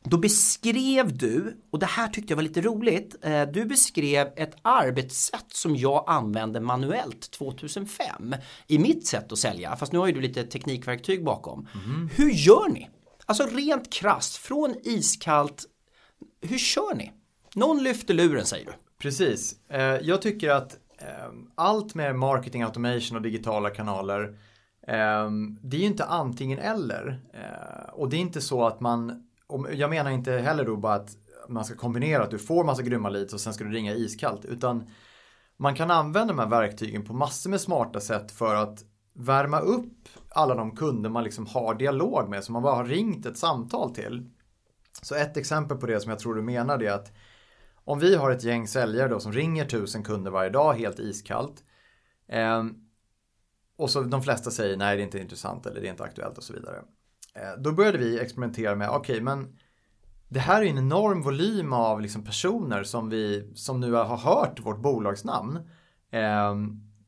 då 0.08 0.18
beskrev 0.18 1.18
du, 1.18 1.56
och 1.70 1.78
det 1.78 1.86
här 1.86 2.08
tyckte 2.08 2.32
jag 2.32 2.36
var 2.36 2.42
lite 2.42 2.60
roligt, 2.60 3.16
eh, 3.22 3.42
du 3.42 3.64
beskrev 3.64 4.28
ett 4.36 4.56
arbetssätt 4.62 5.46
som 5.48 5.76
jag 5.76 6.04
använde 6.06 6.60
manuellt 6.60 7.30
2005 7.30 8.34
i 8.66 8.78
mitt 8.78 9.06
sätt 9.06 9.32
att 9.32 9.38
sälja, 9.38 9.76
fast 9.76 9.92
nu 9.92 9.98
har 9.98 10.06
ju 10.06 10.12
du 10.12 10.20
lite 10.20 10.44
teknikverktyg 10.44 11.24
bakom. 11.24 11.68
Mm. 11.84 12.10
Hur 12.14 12.30
gör 12.30 12.68
ni? 12.68 12.88
Alltså 13.26 13.46
rent 13.46 13.92
krasst, 13.92 14.36
från 14.36 14.74
iskallt, 14.82 15.64
hur 16.40 16.58
kör 16.58 16.94
ni? 16.94 17.12
Någon 17.54 17.82
lyfter 17.82 18.14
luren 18.14 18.46
säger 18.46 18.66
du. 18.66 18.72
Precis. 18.98 19.68
Eh, 19.68 19.80
jag 19.82 20.22
tycker 20.22 20.50
att 20.50 20.78
eh, 20.98 21.32
allt 21.54 21.94
med 21.94 22.16
marketing 22.16 22.62
automation 22.62 23.16
och 23.16 23.22
digitala 23.22 23.70
kanaler 23.70 24.22
eh, 24.86 25.30
det 25.62 25.76
är 25.76 25.80
ju 25.80 25.86
inte 25.86 26.04
antingen 26.04 26.58
eller. 26.58 27.20
Och 27.92 28.08
det 28.08 28.16
är 28.16 28.20
inte 28.20 28.40
så 28.40 28.66
att 28.66 28.80
man, 28.80 29.28
jag 29.72 29.90
menar 29.90 30.10
inte 30.10 30.32
heller 30.32 30.64
då 30.64 30.76
bara 30.76 30.94
att 30.94 31.16
man 31.48 31.64
ska 31.64 31.76
kombinera 31.76 32.22
att 32.22 32.30
du 32.30 32.38
får 32.38 32.64
massa 32.64 32.82
grymma 32.82 33.08
leads 33.08 33.34
och 33.34 33.40
sen 33.40 33.54
ska 33.54 33.64
du 33.64 33.70
ringa 33.70 33.94
iskallt. 33.94 34.44
Utan 34.44 34.90
man 35.56 35.74
kan 35.74 35.90
använda 35.90 36.32
de 36.34 36.38
här 36.38 36.48
verktygen 36.48 37.04
på 37.04 37.12
massor 37.12 37.50
med 37.50 37.60
smarta 37.60 38.00
sätt 38.00 38.32
för 38.32 38.54
att 38.54 38.84
värma 39.16 39.60
upp 39.60 40.08
alla 40.28 40.54
de 40.54 40.76
kunder 40.76 41.10
man 41.10 41.24
liksom 41.24 41.46
har 41.46 41.74
dialog 41.74 42.28
med, 42.28 42.44
som 42.44 42.52
man 42.52 42.62
bara 42.62 42.74
har 42.74 42.84
ringt 42.84 43.26
ett 43.26 43.38
samtal 43.38 43.94
till. 43.94 44.30
Så 45.02 45.14
ett 45.14 45.36
exempel 45.36 45.76
på 45.76 45.86
det 45.86 46.00
som 46.00 46.10
jag 46.10 46.18
tror 46.18 46.34
du 46.34 46.42
menar 46.42 46.82
är 46.82 46.92
att 46.92 47.12
om 47.84 47.98
vi 47.98 48.16
har 48.16 48.30
ett 48.30 48.44
gäng 48.44 48.68
säljare 48.68 49.08
då 49.08 49.20
som 49.20 49.32
ringer 49.32 49.64
tusen 49.64 50.02
kunder 50.02 50.30
varje 50.30 50.50
dag 50.50 50.74
helt 50.74 50.98
iskallt. 50.98 51.64
Eh, 52.28 52.64
och 53.76 53.90
så 53.90 54.00
de 54.00 54.22
flesta 54.22 54.50
säger 54.50 54.76
nej 54.76 54.96
det 54.96 55.02
är 55.02 55.04
inte 55.04 55.18
intressant 55.18 55.66
eller 55.66 55.80
det 55.80 55.86
är 55.86 55.90
inte 55.90 56.04
aktuellt 56.04 56.38
och 56.38 56.44
så 56.44 56.52
vidare. 56.52 56.76
Eh, 57.34 57.60
då 57.62 57.72
började 57.72 57.98
vi 57.98 58.20
experimentera 58.20 58.74
med, 58.74 58.88
okej 58.88 58.98
okay, 58.98 59.20
men 59.20 59.58
det 60.28 60.40
här 60.40 60.62
är 60.62 60.66
en 60.66 60.78
enorm 60.78 61.22
volym 61.22 61.72
av 61.72 62.00
liksom 62.00 62.24
personer 62.24 62.84
som, 62.84 63.08
vi, 63.08 63.52
som 63.54 63.80
nu 63.80 63.92
har 63.92 64.16
hört 64.16 64.60
vårt 64.60 64.78
bolagsnamn. 64.78 65.56
Eh, 66.10 66.54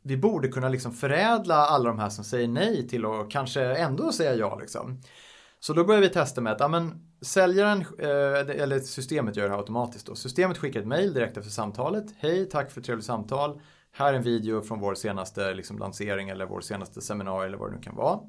vi 0.02 0.16
borde 0.16 0.48
kunna 0.48 0.68
liksom 0.68 0.92
förädla 0.92 1.54
alla 1.54 1.88
de 1.88 1.98
här 1.98 2.08
som 2.08 2.24
säger 2.24 2.48
nej 2.48 2.88
till 2.88 3.06
att 3.06 3.30
kanske 3.30 3.62
ändå 3.62 4.12
säga 4.12 4.34
ja. 4.34 4.58
Liksom. 4.60 5.00
Så 5.60 5.72
då 5.72 5.84
börjar 5.84 6.00
vi 6.00 6.08
testa 6.08 6.40
med 6.40 6.52
att 6.52 6.60
ja, 6.60 6.68
men, 6.68 7.08
säljaren, 7.22 7.80
eh, 7.98 8.60
eller 8.62 8.80
systemet 8.80 9.36
gör 9.36 9.44
det 9.44 9.50
här 9.50 9.58
automatiskt. 9.58 10.06
Då. 10.06 10.14
Systemet 10.14 10.58
skickar 10.58 10.80
ett 10.80 10.86
mail 10.86 11.14
direkt 11.14 11.36
efter 11.36 11.50
samtalet. 11.50 12.04
Hej, 12.18 12.48
tack 12.48 12.70
för 12.70 12.80
ett 12.80 12.86
trevligt 12.86 13.06
samtal. 13.06 13.60
Här 13.92 14.12
är 14.12 14.16
en 14.16 14.22
video 14.22 14.62
från 14.62 14.80
vår 14.80 14.94
senaste 14.94 15.54
liksom, 15.54 15.78
lansering 15.78 16.28
eller 16.28 16.46
vår 16.46 16.60
senaste 16.60 17.00
seminarium 17.00 17.48
eller 17.48 17.58
vad 17.58 17.70
det 17.70 17.76
nu 17.76 17.82
kan 17.82 17.96
vara. 17.96 18.20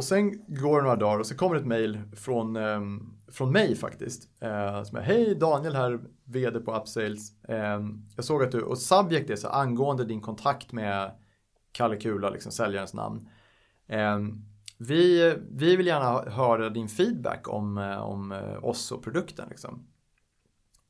Och 0.00 0.04
sen 0.04 0.44
går 0.46 0.76
det 0.76 0.82
några 0.82 0.96
dagar 0.96 1.18
och 1.18 1.26
så 1.26 1.36
kommer 1.36 1.56
ett 1.56 1.66
mail 1.66 2.00
från, 2.16 2.56
eh, 2.56 2.80
från 3.28 3.52
mig 3.52 3.76
faktiskt. 3.76 4.28
Eh, 4.40 4.82
som 4.82 4.98
är 4.98 5.02
Hej 5.02 5.34
Daniel 5.34 5.76
här, 5.76 6.00
VD 6.24 6.60
på 6.60 6.76
Upsales. 6.76 7.44
Eh, 7.44 7.80
jag 8.16 8.24
såg 8.24 8.42
att 8.42 8.52
du, 8.52 8.62
och 8.62 8.78
subject 8.78 9.30
är 9.30 9.36
så 9.36 9.48
angående 9.48 10.04
din 10.04 10.20
kontakt 10.20 10.72
med 10.72 11.10
Kalle 11.72 11.96
Kula, 11.96 12.30
liksom 12.30 12.52
säljarens 12.52 12.94
namn. 12.94 13.28
Eh, 13.86 14.18
vi, 14.78 15.34
vi 15.50 15.76
vill 15.76 15.86
gärna 15.86 16.30
höra 16.30 16.70
din 16.70 16.88
feedback 16.88 17.48
om, 17.48 17.78
eh, 17.78 18.00
om 18.00 18.32
eh, 18.32 18.64
oss 18.64 18.92
och 18.92 19.04
produkten. 19.04 19.48
Liksom. 19.48 19.86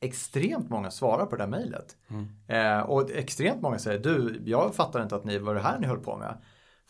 Extremt 0.01 0.71
många 0.71 0.91
svarar 0.91 1.27
på 1.27 1.37
det 1.37 1.43
där 1.43 1.51
mejlet. 1.51 1.97
Mm. 2.09 2.85
och 2.85 3.11
extremt 3.11 3.63
många 3.63 3.79
säger 3.79 3.99
du, 3.99 4.43
jag 4.45 4.75
fattar 4.75 5.03
inte 5.03 5.17
att 5.17 5.25
ni 5.25 5.39
var 5.39 5.55
det 5.55 5.61
här 5.61 5.79
ni 5.79 5.87
höll 5.87 5.99
på 5.99 6.17
med. 6.17 6.35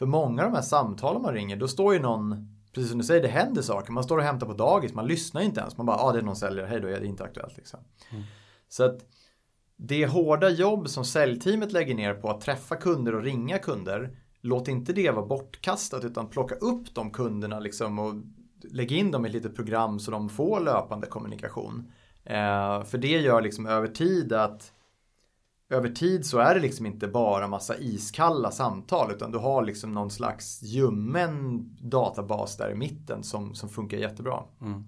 För 0.00 0.06
många 0.06 0.44
av 0.44 0.50
de 0.50 0.56
här 0.56 0.62
samtalen 0.62 1.22
man 1.22 1.34
ringer, 1.34 1.56
då 1.56 1.68
står 1.68 1.94
ju 1.94 2.00
någon, 2.00 2.56
precis 2.74 2.90
som 2.90 2.98
du 2.98 3.04
säger, 3.04 3.22
det 3.22 3.28
händer 3.28 3.62
saker. 3.62 3.92
Man 3.92 4.04
står 4.04 4.18
och 4.18 4.24
hämtar 4.24 4.46
på 4.46 4.52
dagis, 4.52 4.94
man 4.94 5.06
lyssnar 5.06 5.40
inte 5.40 5.60
ens. 5.60 5.76
Man 5.76 5.86
bara, 5.86 5.96
ja 5.96 6.02
ah, 6.02 6.12
det 6.12 6.18
är 6.18 6.22
någon 6.22 6.36
säljare, 6.36 6.66
hej 6.66 6.80
då 6.80 6.88
är 6.88 7.00
det 7.00 7.06
inte 7.06 7.24
aktuellt. 7.24 7.56
Liksom. 7.56 7.80
Mm. 8.10 8.22
Så 8.68 8.84
att 8.84 8.98
det 9.76 10.06
hårda 10.06 10.48
jobb 10.48 10.88
som 10.88 11.04
säljteamet 11.04 11.72
lägger 11.72 11.94
ner 11.94 12.14
på 12.14 12.30
att 12.30 12.40
träffa 12.40 12.76
kunder 12.76 13.14
och 13.14 13.22
ringa 13.22 13.58
kunder, 13.58 14.16
låt 14.40 14.68
inte 14.68 14.92
det 14.92 15.10
vara 15.10 15.26
bortkastat 15.26 16.04
utan 16.04 16.26
plocka 16.26 16.54
upp 16.54 16.94
de 16.94 17.10
kunderna 17.10 17.60
liksom 17.60 17.98
och 17.98 18.14
lägga 18.70 18.96
in 18.96 19.10
dem 19.10 19.26
i 19.26 19.28
ett 19.28 19.34
litet 19.34 19.56
program 19.56 19.98
så 19.98 20.10
de 20.10 20.28
får 20.28 20.60
löpande 20.60 21.06
kommunikation. 21.06 21.92
Eh, 22.24 22.84
för 22.84 22.98
det 22.98 23.18
gör 23.20 23.40
liksom 23.40 23.66
över 23.66 23.88
tid 23.88 24.32
att 24.32 24.72
över 25.70 25.88
tid 25.88 26.26
så 26.26 26.38
är 26.38 26.54
det 26.54 26.60
liksom 26.60 26.86
inte 26.86 27.08
bara 27.08 27.48
massa 27.48 27.78
iskalla 27.78 28.50
samtal 28.50 29.12
utan 29.12 29.32
du 29.32 29.38
har 29.38 29.64
liksom 29.64 29.92
någon 29.92 30.10
slags 30.10 30.62
ljummen 30.62 31.64
databas 31.80 32.56
där 32.56 32.70
i 32.70 32.74
mitten 32.74 33.22
som, 33.22 33.54
som 33.54 33.68
funkar 33.68 33.98
jättebra. 33.98 34.42
Mm. 34.60 34.72
Nej, 34.72 34.84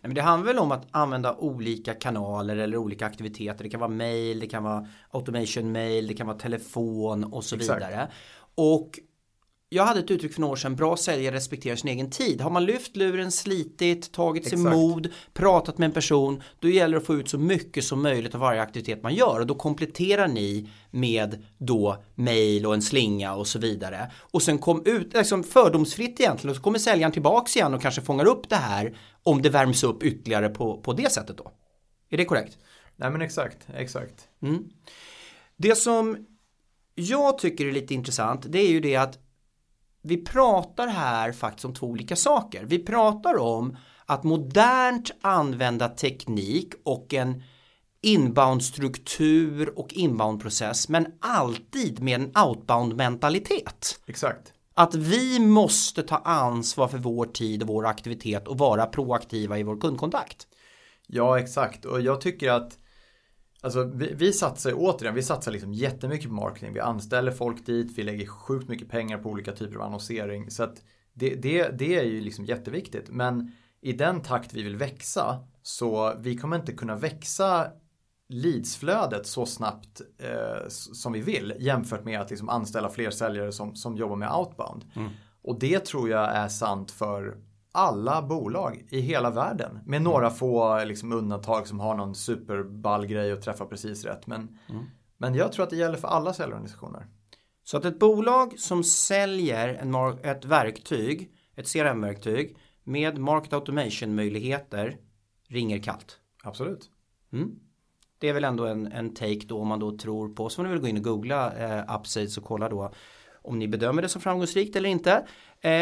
men 0.00 0.14
det 0.14 0.22
handlar 0.22 0.52
väl 0.52 0.58
om 0.58 0.72
att 0.72 0.86
använda 0.90 1.36
olika 1.36 1.94
kanaler 1.94 2.56
eller 2.56 2.76
olika 2.76 3.06
aktiviteter. 3.06 3.64
Det 3.64 3.70
kan 3.70 3.80
vara 3.80 3.90
mail, 3.90 4.40
det 4.40 4.46
kan 4.46 4.62
vara 4.64 4.86
automation 5.10 5.72
mail, 5.72 6.06
det 6.06 6.14
kan 6.14 6.26
vara 6.26 6.38
telefon 6.38 7.24
och 7.24 7.44
så 7.44 7.56
Exakt. 7.56 7.76
vidare. 7.76 8.08
Och 8.54 8.98
jag 9.74 9.86
hade 9.86 10.00
ett 10.00 10.10
uttryck 10.10 10.32
för 10.32 10.40
några 10.40 10.52
år 10.52 10.56
sedan, 10.56 10.76
bra 10.76 10.96
säljare 10.96 11.34
respekterar 11.34 11.76
sin 11.76 11.90
egen 11.90 12.10
tid. 12.10 12.40
Har 12.40 12.50
man 12.50 12.64
lyft 12.64 12.96
luren, 12.96 13.32
slitit, 13.32 14.12
tagit 14.12 14.48
sig 14.48 14.58
mod, 14.58 15.08
pratat 15.32 15.78
med 15.78 15.86
en 15.86 15.92
person, 15.92 16.42
då 16.58 16.68
gäller 16.68 16.92
det 16.92 17.00
att 17.00 17.06
få 17.06 17.14
ut 17.14 17.28
så 17.28 17.38
mycket 17.38 17.84
som 17.84 18.02
möjligt 18.02 18.34
av 18.34 18.40
varje 18.40 18.62
aktivitet 18.62 19.02
man 19.02 19.14
gör 19.14 19.40
och 19.40 19.46
då 19.46 19.54
kompletterar 19.54 20.28
ni 20.28 20.70
med 20.90 21.44
då 21.58 22.04
mail 22.14 22.66
och 22.66 22.74
en 22.74 22.82
slinga 22.82 23.34
och 23.34 23.46
så 23.46 23.58
vidare. 23.58 24.10
Och 24.16 24.42
sen 24.42 24.58
kom 24.58 24.82
ut, 24.86 25.14
liksom 25.14 25.44
fördomsfritt 25.44 26.20
egentligen, 26.20 26.50
och 26.50 26.56
så 26.56 26.62
kommer 26.62 26.78
säljaren 26.78 27.12
tillbaks 27.12 27.56
igen 27.56 27.74
och 27.74 27.82
kanske 27.82 28.02
fångar 28.02 28.24
upp 28.24 28.48
det 28.48 28.56
här 28.56 28.98
om 29.22 29.42
det 29.42 29.50
värms 29.50 29.84
upp 29.84 30.02
ytterligare 30.02 30.48
på, 30.48 30.80
på 30.80 30.92
det 30.92 31.12
sättet 31.12 31.38
då. 31.38 31.52
Är 32.10 32.16
det 32.16 32.24
korrekt? 32.24 32.58
Nej 32.96 33.10
men 33.10 33.22
exakt, 33.22 33.58
exakt. 33.74 34.28
Mm. 34.42 34.64
Det 35.56 35.74
som 35.74 36.26
jag 36.94 37.38
tycker 37.38 37.66
är 37.66 37.72
lite 37.72 37.94
intressant, 37.94 38.46
det 38.48 38.58
är 38.58 38.68
ju 38.68 38.80
det 38.80 38.96
att 38.96 39.18
vi 40.02 40.16
pratar 40.16 40.86
här 40.86 41.32
faktiskt 41.32 41.64
om 41.64 41.74
två 41.74 41.86
olika 41.86 42.16
saker. 42.16 42.64
Vi 42.64 42.78
pratar 42.78 43.38
om 43.38 43.76
att 44.06 44.24
modernt 44.24 45.10
använda 45.20 45.88
teknik 45.88 46.72
och 46.84 47.14
en 47.14 47.42
inbound-struktur 48.02 49.78
och 49.78 49.92
inbound-process 49.92 50.88
men 50.88 51.06
alltid 51.20 52.02
med 52.02 52.20
en 52.20 52.32
outbound-mentalitet. 52.36 54.00
Exakt. 54.06 54.52
Att 54.74 54.94
vi 54.94 55.38
måste 55.38 56.02
ta 56.02 56.16
ansvar 56.16 56.88
för 56.88 56.98
vår 56.98 57.26
tid 57.26 57.62
och 57.62 57.68
vår 57.68 57.86
aktivitet 57.86 58.48
och 58.48 58.58
vara 58.58 58.86
proaktiva 58.86 59.58
i 59.58 59.62
vår 59.62 59.80
kundkontakt. 59.80 60.46
Ja, 61.06 61.38
exakt. 61.38 61.84
Och 61.84 62.00
jag 62.00 62.20
tycker 62.20 62.50
att 62.50 62.78
Alltså 63.64 63.84
vi, 63.84 64.14
vi 64.14 64.32
satsar 64.32 64.72
återigen, 64.76 65.14
vi 65.14 65.22
satsar 65.22 65.52
liksom 65.52 65.72
jättemycket 65.72 66.28
på 66.28 66.34
marketing. 66.34 66.72
Vi 66.72 66.80
anställer 66.80 67.32
folk 67.32 67.66
dit, 67.66 67.98
vi 67.98 68.02
lägger 68.02 68.26
sjukt 68.26 68.68
mycket 68.68 68.88
pengar 68.88 69.18
på 69.18 69.28
olika 69.28 69.52
typer 69.52 69.76
av 69.76 69.82
annonsering. 69.82 70.50
Så 70.50 70.62
att 70.62 70.82
det, 71.12 71.34
det, 71.34 71.68
det 71.78 71.98
är 71.98 72.04
ju 72.04 72.20
liksom 72.20 72.44
jätteviktigt. 72.44 73.10
Men 73.10 73.52
i 73.80 73.92
den 73.92 74.22
takt 74.22 74.54
vi 74.54 74.62
vill 74.62 74.76
växa 74.76 75.44
så 75.62 76.14
vi 76.18 76.36
kommer 76.36 76.56
inte 76.56 76.72
kunna 76.72 76.96
växa 76.96 77.66
leadsflödet 78.28 79.26
så 79.26 79.46
snabbt 79.46 80.00
eh, 80.18 80.68
som 80.68 81.12
vi 81.12 81.20
vill 81.20 81.54
jämfört 81.58 82.04
med 82.04 82.20
att 82.20 82.30
liksom 82.30 82.48
anställa 82.48 82.90
fler 82.90 83.10
säljare 83.10 83.52
som, 83.52 83.74
som 83.74 83.96
jobbar 83.96 84.16
med 84.16 84.32
outbound. 84.32 84.84
Mm. 84.96 85.10
Och 85.42 85.58
det 85.58 85.84
tror 85.84 86.10
jag 86.10 86.36
är 86.36 86.48
sant 86.48 86.90
för 86.90 87.36
alla 87.72 88.22
bolag 88.22 88.86
i 88.90 89.00
hela 89.00 89.30
världen. 89.30 89.74
Med 89.74 89.96
mm. 89.96 90.02
några 90.02 90.30
få 90.30 90.84
liksom, 90.84 91.12
undantag 91.12 91.66
som 91.66 91.80
har 91.80 91.94
någon 91.94 92.14
superball 92.14 93.06
grej 93.06 93.32
och 93.32 93.42
träffar 93.42 93.66
precis 93.66 94.04
rätt. 94.04 94.26
Men, 94.26 94.58
mm. 94.68 94.84
men 95.16 95.34
jag 95.34 95.52
tror 95.52 95.62
att 95.64 95.70
det 95.70 95.76
gäller 95.76 95.98
för 95.98 96.08
alla 96.08 96.32
säljorganisationer. 96.32 97.06
Så 97.64 97.76
att 97.76 97.84
ett 97.84 97.98
bolag 97.98 98.58
som 98.58 98.84
säljer 98.84 99.68
en 99.68 99.94
ett 100.22 100.44
verktyg, 100.44 101.32
ett 101.54 101.72
CRM-verktyg 101.72 102.56
med 102.84 103.18
market 103.18 103.52
automation 103.52 104.14
möjligheter 104.14 104.96
ringer 105.48 105.82
kallt. 105.82 106.18
Absolut. 106.44 106.90
Mm. 107.32 107.50
Det 108.18 108.28
är 108.28 108.32
väl 108.32 108.44
ändå 108.44 108.66
en, 108.66 108.92
en 108.92 109.14
take 109.14 109.46
då 109.46 109.58
om 109.58 109.68
man 109.68 109.80
då 109.80 109.98
tror 109.98 110.28
på, 110.28 110.48
så 110.48 110.56
får 110.56 110.62
ni 110.62 110.68
väl 110.68 110.78
gå 110.78 110.88
in 110.88 110.96
och 110.96 111.04
googla 111.04 111.52
eh, 111.52 111.96
Upsides 111.98 112.38
och 112.38 112.44
kolla 112.44 112.68
då 112.68 112.92
om 113.42 113.58
ni 113.58 113.68
bedömer 113.68 114.02
det 114.02 114.08
som 114.08 114.20
framgångsrikt 114.20 114.76
eller 114.76 114.88
inte 114.88 115.26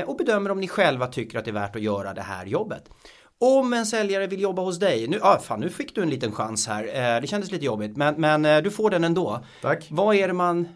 och 0.07 0.17
bedömer 0.17 0.51
om 0.51 0.61
ni 0.61 0.69
själva 0.69 1.07
tycker 1.07 1.39
att 1.39 1.45
det 1.45 1.51
är 1.51 1.53
värt 1.53 1.77
att 1.77 1.83
göra 1.83 2.15
det 2.15 2.23
här 2.23 2.47
jobbet. 2.47 2.91
Om 3.39 3.73
en 3.73 3.87
säljare 3.87 4.27
vill 4.27 4.41
jobba 4.41 4.63
hos 4.63 4.79
dig, 4.79 5.09
nu, 5.09 5.19
ah, 5.23 5.39
fan, 5.39 5.61
nu 5.61 5.71
fick 5.71 5.95
du 5.95 6.03
en 6.03 6.11
liten 6.11 6.33
chans 6.33 6.67
här, 6.67 6.85
eh, 6.85 7.21
det 7.21 7.27
kändes 7.27 7.51
lite 7.51 7.65
jobbigt, 7.65 7.97
men, 7.97 8.15
men 8.21 8.45
eh, 8.45 8.63
du 8.63 8.71
får 8.71 8.91
den 8.91 9.05
ändå. 9.05 9.45
Tack. 9.63 9.87
Vad 9.91 10.17
är 10.17 10.29
det 10.29 10.35
man 10.35 10.69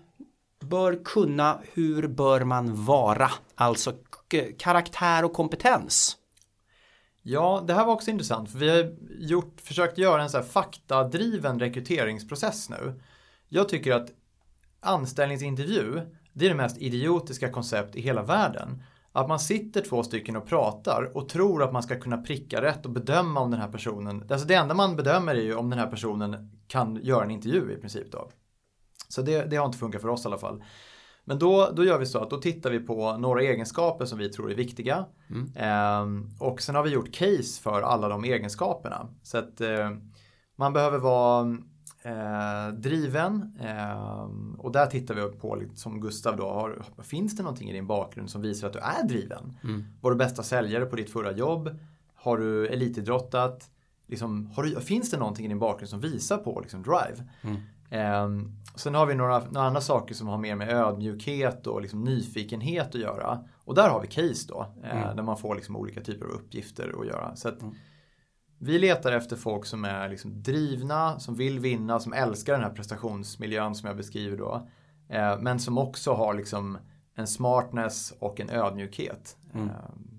bör 0.61 1.05
kunna, 1.05 1.61
hur 1.73 2.09
bör 2.09 2.45
man 2.45 2.85
vara? 2.85 3.31
Alltså 3.55 3.93
karaktär 4.59 5.25
och 5.25 5.33
kompetens. 5.33 6.17
Ja, 7.23 7.65
det 7.67 7.75
här 7.75 7.85
var 7.85 7.93
också 7.93 8.11
intressant 8.11 8.51
för 8.51 8.59
vi 8.59 8.71
har 8.71 8.97
gjort, 9.19 9.61
försökt 9.61 9.99
göra 9.99 10.23
en 10.23 10.31
så 10.31 10.37
här 10.37 10.45
faktadriven 10.45 11.61
rekryteringsprocess 11.61 12.71
nu. 12.71 13.01
Jag 13.49 13.69
tycker 13.69 13.93
att 13.93 14.11
anställningsintervju, 14.81 16.01
det 16.33 16.45
är 16.45 16.49
det 16.49 16.55
mest 16.55 16.79
idiotiska 16.79 17.51
koncept 17.51 17.97
i 17.97 18.01
hela 18.01 18.23
världen. 18.23 18.83
Att 19.17 19.29
man 19.29 19.41
sitter 19.41 19.81
två 19.81 20.03
stycken 20.03 20.37
och 20.37 20.47
pratar 20.47 21.17
och 21.17 21.29
tror 21.29 21.63
att 21.63 21.73
man 21.73 21.83
ska 21.83 22.01
kunna 22.01 22.17
pricka 22.17 22.63
rätt 22.63 22.87
och 22.87 22.93
bedöma 22.93 23.41
om 23.41 23.51
den 23.51 23.61
här 23.61 23.69
personen, 23.69 24.27
alltså 24.31 24.47
det 24.47 24.55
enda 24.55 24.75
man 24.75 24.97
bedömer 24.97 25.35
är 25.35 25.43
ju 25.43 25.55
om 25.55 25.71
den 25.71 25.79
här 25.79 25.87
personen 25.87 26.51
kan 26.67 26.97
göra 27.03 27.25
en 27.25 27.31
intervju 27.31 27.73
i 27.73 27.77
princip 27.77 28.13
då. 28.13 28.31
Så 29.09 29.23
det, 29.23 29.45
det 29.45 29.57
har 29.57 29.67
inte 29.67 29.79
funkat 29.79 30.03
för 30.03 30.09
oss 30.09 30.25
i 30.25 30.29
alla 30.29 30.39
fall. 30.39 30.63
Men 31.25 31.39
då, 31.39 31.73
då 31.77 31.85
gör 31.85 31.99
vi 31.99 32.07
så 32.07 32.19
att 32.19 32.31
då 32.31 32.37
tittar 32.37 32.71
vi 32.71 32.81
på 32.81 33.17
några 33.17 33.43
egenskaper 33.43 34.05
som 34.05 34.19
vi 34.19 34.29
tror 34.29 34.51
är 34.51 34.55
viktiga. 34.55 35.07
Mm. 35.31 35.53
Eh, 35.57 36.47
och 36.49 36.63
sen 36.63 36.75
har 36.75 36.83
vi 36.83 36.91
gjort 36.91 37.13
case 37.13 37.63
för 37.63 37.83
alla 37.83 38.09
de 38.09 38.25
egenskaperna. 38.25 39.09
Så 39.23 39.39
att 39.39 39.61
eh, 39.61 39.91
man 40.57 40.73
behöver 40.73 40.99
vara 40.99 41.57
eh, 42.05 42.69
driven. 42.69 43.59
Ehm, 43.61 44.55
och 44.59 44.73
där 44.73 44.87
tittar 44.87 45.15
vi 45.15 45.23
på, 45.23 45.63
som 45.75 46.01
Gustav 46.01 46.37
då, 46.37 46.51
har, 46.51 46.85
finns 47.03 47.37
det 47.37 47.43
någonting 47.43 47.71
i 47.71 47.73
din 47.73 47.87
bakgrund 47.87 48.31
som 48.31 48.43
visar 48.43 48.67
att 48.67 48.73
du 48.73 48.79
är 48.79 49.09
driven? 49.09 49.59
Mm. 49.65 49.85
Var 50.01 50.11
du 50.11 50.17
bästa 50.17 50.43
säljare 50.43 50.87
på 50.87 50.97
ditt 50.97 51.11
förra 51.11 51.33
jobb? 51.33 51.79
Har 52.15 52.39
du 52.39 52.67
elitidrottat? 52.67 53.71
Liksom, 54.07 54.51
har 54.55 54.63
du, 54.63 54.81
finns 54.81 55.11
det 55.11 55.17
någonting 55.17 55.47
i 55.47 55.49
din 55.49 55.59
bakgrund 55.59 55.89
som 55.89 56.01
visar 56.01 56.37
på 56.37 56.61
liksom, 56.61 56.83
drive? 56.83 57.29
Mm. 57.43 57.57
Eh, 57.91 58.49
sen 58.75 58.95
har 58.95 59.07
vi 59.07 59.15
några, 59.15 59.39
några, 59.39 59.67
andra 59.67 59.81
saker 59.81 60.15
som 60.15 60.29
har 60.29 60.39
mer 60.39 60.57
med 60.57 60.69
ödmjukhet 60.69 61.67
och 61.67 61.83
liksom 61.83 62.05
nyfikenhet 62.05 62.95
att 62.95 63.01
göra. 63.01 63.45
Och 63.65 63.75
där 63.75 63.89
har 63.89 64.01
vi 64.01 64.07
case 64.07 64.49
då, 64.49 64.67
eh, 64.83 65.03
mm. 65.03 65.17
där 65.17 65.23
man 65.23 65.37
får 65.37 65.55
liksom 65.55 65.77
olika 65.77 66.01
typer 66.01 66.27
av 66.27 66.33
uppgifter 66.33 66.95
att 67.01 67.07
göra. 67.07 67.37
Så 67.37 67.49
att 67.49 67.63
mm. 67.63 67.75
Vi 68.59 68.79
letar 68.79 69.13
efter 69.13 69.37
folk 69.37 69.67
som 69.67 69.85
är 69.85 70.09
liksom 70.09 70.43
drivna, 70.43 71.21
som 71.21 71.35
vill 71.35 71.59
vinna, 71.59 72.01
som 72.01 72.13
älskar 72.13 72.53
den 72.53 72.63
här 72.63 72.71
prestationsmiljön 72.71 73.75
som 73.75 73.87
jag 73.87 73.97
beskriver 73.97 74.37
då. 74.37 74.69
Eh, 75.09 75.39
men 75.41 75.61
som 75.61 75.79
också 75.79 76.13
har 76.13 76.35
liksom 76.35 76.79
en 77.15 77.27
smartness 77.27 78.15
och 78.19 78.41
en 78.41 78.51
ödmjukhet. 78.51 79.37
Mm. 79.55 79.69
Ehm, 79.69 80.15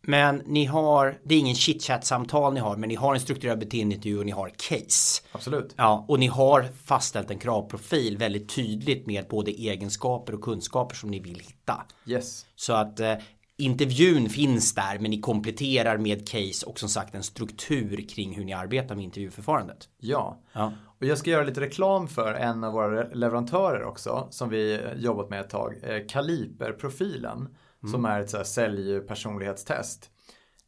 men 0.00 0.42
ni 0.46 0.64
har, 0.64 1.18
det 1.24 1.34
är 1.34 1.38
ingen 1.38 1.54
chitchat-samtal 1.54 2.54
ni 2.54 2.60
har, 2.60 2.76
men 2.76 2.88
ni 2.88 2.94
har 2.94 3.14
en 3.14 3.20
strukturerad 3.20 3.58
beteendeintervju 3.58 4.18
och 4.18 4.26
ni 4.26 4.32
har 4.32 4.48
case. 4.48 5.22
Absolut. 5.32 5.74
Ja, 5.76 6.04
och 6.08 6.18
ni 6.18 6.26
har 6.26 6.68
fastställt 6.84 7.30
en 7.30 7.38
kravprofil 7.38 8.18
väldigt 8.18 8.54
tydligt 8.54 9.06
med 9.06 9.26
både 9.28 9.50
egenskaper 9.50 10.34
och 10.34 10.40
kunskaper 10.40 10.96
som 10.96 11.10
ni 11.10 11.20
vill 11.20 11.40
hitta. 11.40 11.82
Yes. 12.06 12.46
Så 12.56 12.72
att 12.72 13.00
eh, 13.00 13.14
intervjun 13.58 14.28
finns 14.28 14.74
där, 14.74 14.98
men 14.98 15.10
ni 15.10 15.20
kompletterar 15.20 15.98
med 15.98 16.28
case 16.28 16.66
och 16.66 16.78
som 16.78 16.88
sagt 16.88 17.14
en 17.14 17.22
struktur 17.22 18.08
kring 18.08 18.34
hur 18.34 18.44
ni 18.44 18.52
arbetar 18.52 18.94
med 18.94 19.04
intervjuförfarandet. 19.04 19.88
Ja. 19.98 20.42
ja. 20.52 20.72
Och 21.00 21.06
jag 21.06 21.18
ska 21.18 21.30
göra 21.30 21.44
lite 21.44 21.60
reklam 21.60 22.08
för 22.08 22.34
en 22.34 22.64
av 22.64 22.72
våra 22.72 23.08
leverantörer 23.08 23.84
också, 23.84 24.28
som 24.30 24.48
vi 24.48 24.80
jobbat 24.96 25.30
med 25.30 25.40
ett 25.40 25.50
tag, 25.50 25.74
eh, 25.82 26.06
Kaliper-profilen. 26.08 27.48
Mm. 27.82 27.92
Som 27.92 28.04
är 28.04 28.20
ett 28.20 28.30
så 28.30 28.36
här 28.36 28.44
säljpersonlighetstest. 28.44 30.10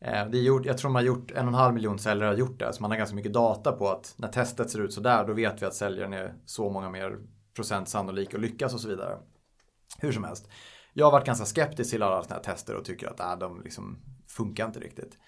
Eh, 0.00 0.26
det 0.26 0.38
är 0.38 0.42
gjort, 0.42 0.66
jag 0.66 0.78
tror 0.78 0.90
man 0.90 1.02
har 1.02 1.06
gjort 1.06 1.30
en 1.30 1.42
och 1.42 1.52
en 1.52 1.54
halv 1.54 1.74
miljon 1.74 1.98
säljare 1.98 2.28
har 2.28 2.36
gjort 2.36 2.58
det. 2.58 2.72
Så 2.72 2.82
man 2.82 2.90
har 2.90 2.98
ganska 2.98 3.16
mycket 3.16 3.32
data 3.32 3.72
på 3.72 3.88
att 3.88 4.14
när 4.16 4.28
testet 4.28 4.70
ser 4.70 4.80
ut 4.80 4.92
så 4.92 5.00
där 5.00 5.26
då 5.26 5.32
vet 5.32 5.62
vi 5.62 5.66
att 5.66 5.74
säljaren 5.74 6.12
är 6.12 6.34
så 6.46 6.70
många 6.70 6.90
mer 6.90 7.18
procent 7.54 7.88
sannolik 7.88 8.34
att 8.34 8.40
lyckas 8.40 8.74
och 8.74 8.80
så 8.80 8.88
vidare. 8.88 9.18
Hur 9.98 10.12
som 10.12 10.24
helst. 10.24 10.48
Jag 10.92 11.06
har 11.06 11.12
varit 11.12 11.26
ganska 11.26 11.44
skeptisk 11.44 11.90
till 11.90 12.02
alla 12.02 12.22
sådana 12.22 12.34
här 12.34 12.54
tester 12.54 12.74
och 12.74 12.84
tycker 12.84 13.06
att 13.06 13.20
äh, 13.20 13.38
de 13.38 13.62
liksom 13.62 13.98
funkar 14.28 14.66
inte 14.66 14.80
riktigt. 14.80 15.18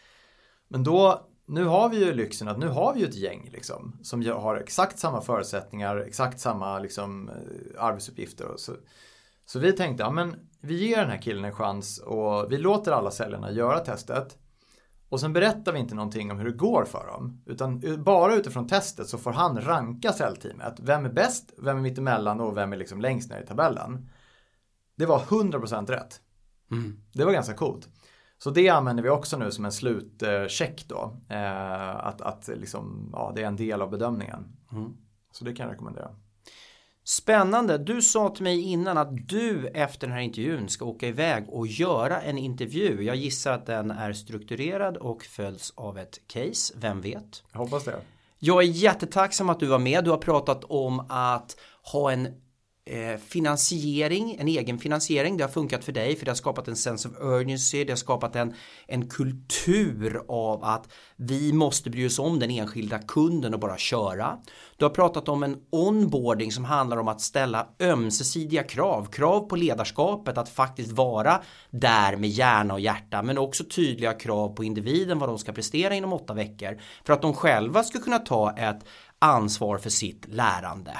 Men 0.68 0.84
då, 0.84 1.28
nu 1.46 1.64
har 1.64 1.88
vi 1.88 2.04
ju 2.04 2.12
lyxen 2.12 2.48
att 2.48 2.58
nu 2.58 2.68
har 2.68 2.94
vi 2.94 3.00
ju 3.00 3.06
ett 3.06 3.14
gäng 3.14 3.48
liksom, 3.52 3.98
som 4.02 4.26
har 4.26 4.56
exakt 4.56 4.98
samma 4.98 5.20
förutsättningar, 5.20 5.96
exakt 5.96 6.40
samma 6.40 6.78
liksom, 6.78 7.28
eh, 7.28 7.84
arbetsuppgifter. 7.84 8.46
Och 8.46 8.60
så, 8.60 8.72
så 9.46 9.58
vi 9.58 9.72
tänkte, 9.72 10.02
ja 10.02 10.10
men 10.10 10.36
vi 10.60 10.88
ger 10.88 10.96
den 10.96 11.10
här 11.10 11.22
killen 11.22 11.44
en 11.44 11.54
chans 11.54 11.98
och 11.98 12.52
vi 12.52 12.58
låter 12.58 12.92
alla 12.92 13.10
säljarna 13.10 13.50
göra 13.50 13.78
testet. 13.78 14.38
Och 15.08 15.20
sen 15.20 15.32
berättar 15.32 15.72
vi 15.72 15.78
inte 15.78 15.94
någonting 15.94 16.30
om 16.30 16.38
hur 16.38 16.44
det 16.44 16.56
går 16.56 16.84
för 16.84 17.06
dem. 17.06 17.42
Utan 17.46 17.82
bara 18.04 18.34
utifrån 18.34 18.68
testet 18.68 19.08
så 19.08 19.18
får 19.18 19.32
han 19.32 19.60
ranka 19.60 20.12
säljteamet. 20.12 20.74
Vem 20.80 21.04
är 21.04 21.12
bäst, 21.12 21.52
vem 21.58 21.76
är 21.76 21.80
mittemellan 21.80 22.40
och 22.40 22.56
vem 22.56 22.72
är 22.72 22.76
liksom 22.76 23.00
längst 23.00 23.30
ner 23.30 23.40
i 23.40 23.46
tabellen. 23.46 24.08
Det 24.96 25.06
var 25.06 25.18
100% 25.18 25.86
rätt. 25.86 26.20
Mm. 26.70 27.00
Det 27.12 27.24
var 27.24 27.32
ganska 27.32 27.54
coolt. 27.54 27.88
Så 28.38 28.50
det 28.50 28.68
använder 28.68 29.02
vi 29.02 29.08
också 29.08 29.38
nu 29.38 29.50
som 29.50 29.64
en 29.64 29.72
slutcheck 29.72 30.84
då. 30.88 31.16
Eh, 31.28 32.06
att 32.06 32.20
att 32.20 32.48
liksom, 32.48 33.10
ja, 33.12 33.32
det 33.34 33.42
är 33.42 33.46
en 33.46 33.56
del 33.56 33.82
av 33.82 33.90
bedömningen. 33.90 34.56
Mm. 34.72 34.92
Så 35.32 35.44
det 35.44 35.54
kan 35.54 35.66
jag 35.66 35.72
rekommendera. 35.72 36.10
Spännande. 37.04 37.78
Du 37.78 38.02
sa 38.02 38.28
till 38.28 38.42
mig 38.42 38.60
innan 38.60 38.98
att 38.98 39.28
du 39.28 39.66
efter 39.66 40.06
den 40.06 40.16
här 40.16 40.22
intervjun 40.22 40.68
ska 40.68 40.84
åka 40.84 41.08
iväg 41.08 41.48
och 41.48 41.66
göra 41.66 42.20
en 42.20 42.38
intervju. 42.38 43.02
Jag 43.02 43.16
gissar 43.16 43.52
att 43.52 43.66
den 43.66 43.90
är 43.90 44.12
strukturerad 44.12 44.96
och 44.96 45.22
följs 45.22 45.72
av 45.76 45.98
ett 45.98 46.20
case. 46.26 46.74
Vem 46.76 47.00
vet? 47.00 47.42
Jag 47.52 47.58
hoppas 47.58 47.84
det. 47.84 48.00
Jag 48.38 48.62
är 48.62 48.66
jättetacksam 48.66 49.50
att 49.50 49.60
du 49.60 49.66
var 49.66 49.78
med. 49.78 50.04
Du 50.04 50.10
har 50.10 50.18
pratat 50.18 50.64
om 50.64 51.00
att 51.08 51.56
ha 51.92 52.12
en 52.12 52.28
eh, 52.84 53.16
finansiering, 53.16 54.36
en 54.38 54.48
egen 54.48 54.78
finansiering. 54.78 55.36
Det 55.36 55.44
har 55.44 55.50
funkat 55.50 55.84
för 55.84 55.92
dig 55.92 56.16
för 56.16 56.24
det 56.24 56.30
har 56.30 56.36
skapat 56.36 56.68
en 56.68 56.76
sense 56.76 57.08
of 57.08 57.14
urgency. 57.20 57.84
Det 57.84 57.92
har 57.92 57.96
skapat 57.96 58.36
en, 58.36 58.54
en 58.86 59.08
kultur 59.08 60.22
av 60.28 60.64
att 60.64 60.92
vi 61.16 61.52
måste 61.52 61.90
bry 61.90 62.06
oss 62.06 62.18
om 62.18 62.38
den 62.38 62.50
enskilda 62.50 62.98
kunden 62.98 63.54
och 63.54 63.60
bara 63.60 63.78
köra. 63.78 64.38
Du 64.76 64.84
har 64.84 64.90
pratat 64.90 65.28
om 65.28 65.42
en 65.42 65.56
onboarding 65.70 66.52
som 66.52 66.64
handlar 66.64 66.96
om 66.96 67.08
att 67.08 67.20
ställa 67.20 67.68
ömsesidiga 67.80 68.62
krav. 68.62 69.06
Krav 69.06 69.40
på 69.40 69.56
ledarskapet 69.56 70.38
att 70.38 70.48
faktiskt 70.48 70.92
vara 70.92 71.42
där 71.70 72.16
med 72.16 72.30
hjärna 72.30 72.74
och 72.74 72.80
hjärta 72.80 73.22
men 73.22 73.38
också 73.38 73.64
tydliga 73.64 74.12
krav 74.12 74.48
på 74.48 74.64
individen 74.64 75.18
vad 75.18 75.28
de 75.28 75.38
ska 75.38 75.52
prestera 75.52 75.94
inom 75.94 76.12
åtta 76.12 76.34
veckor 76.34 76.80
för 77.04 77.12
att 77.12 77.22
de 77.22 77.34
själva 77.34 77.82
ska 77.82 77.98
kunna 78.00 78.18
ta 78.18 78.56
ett 78.56 78.84
ansvar 79.18 79.78
för 79.78 79.90
sitt 79.90 80.28
lärande. 80.28 80.98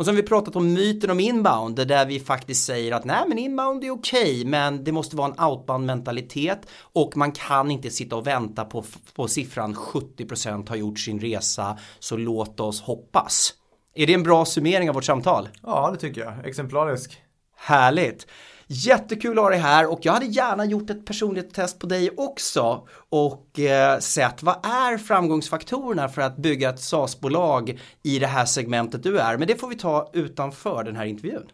Och 0.00 0.06
så 0.06 0.12
har 0.12 0.16
vi 0.16 0.22
pratat 0.22 0.56
om 0.56 0.72
myten 0.72 1.10
om 1.10 1.20
inbound 1.20 1.86
där 1.88 2.06
vi 2.06 2.20
faktiskt 2.20 2.64
säger 2.64 2.92
att 2.92 3.04
nej 3.04 3.24
men 3.28 3.38
inbound 3.38 3.84
är 3.84 3.90
okej 3.90 4.22
okay, 4.22 4.44
men 4.44 4.84
det 4.84 4.92
måste 4.92 5.16
vara 5.16 5.32
en 5.32 5.44
outbound 5.50 5.86
mentalitet 5.86 6.66
och 6.92 7.16
man 7.16 7.32
kan 7.32 7.70
inte 7.70 7.90
sitta 7.90 8.16
och 8.16 8.26
vänta 8.26 8.64
på, 8.64 8.84
på 9.14 9.28
siffran 9.28 9.74
70% 9.74 10.68
har 10.68 10.76
gjort 10.76 10.98
sin 10.98 11.20
resa 11.20 11.78
så 11.98 12.16
låt 12.16 12.60
oss 12.60 12.80
hoppas. 12.80 13.54
Är 13.94 14.06
det 14.06 14.14
en 14.14 14.22
bra 14.22 14.44
summering 14.44 14.88
av 14.88 14.94
vårt 14.94 15.04
samtal? 15.04 15.48
Ja 15.62 15.90
det 15.92 15.98
tycker 15.98 16.20
jag, 16.20 16.46
exemplarisk. 16.46 17.22
Härligt. 17.56 18.26
Jättekul 18.72 19.38
att 19.38 19.44
ha 19.44 19.50
dig 19.50 19.58
här 19.58 19.92
och 19.92 19.98
jag 20.02 20.12
hade 20.12 20.26
gärna 20.26 20.64
gjort 20.64 20.90
ett 20.90 21.06
personligt 21.06 21.54
test 21.54 21.78
på 21.78 21.86
dig 21.86 22.10
också 22.16 22.88
och 23.08 23.58
eh, 23.58 23.98
sett 23.98 24.42
vad 24.42 24.66
är 24.66 24.98
framgångsfaktorerna 24.98 26.08
för 26.08 26.22
att 26.22 26.36
bygga 26.36 26.70
ett 26.70 26.80
SAS-bolag 26.80 27.80
i 28.02 28.18
det 28.18 28.26
här 28.26 28.44
segmentet 28.44 29.02
du 29.02 29.18
är. 29.18 29.36
Men 29.36 29.48
det 29.48 29.56
får 29.56 29.68
vi 29.68 29.74
ta 29.74 30.10
utanför 30.12 30.84
den 30.84 30.96
här 30.96 31.04
intervjun. 31.04 31.50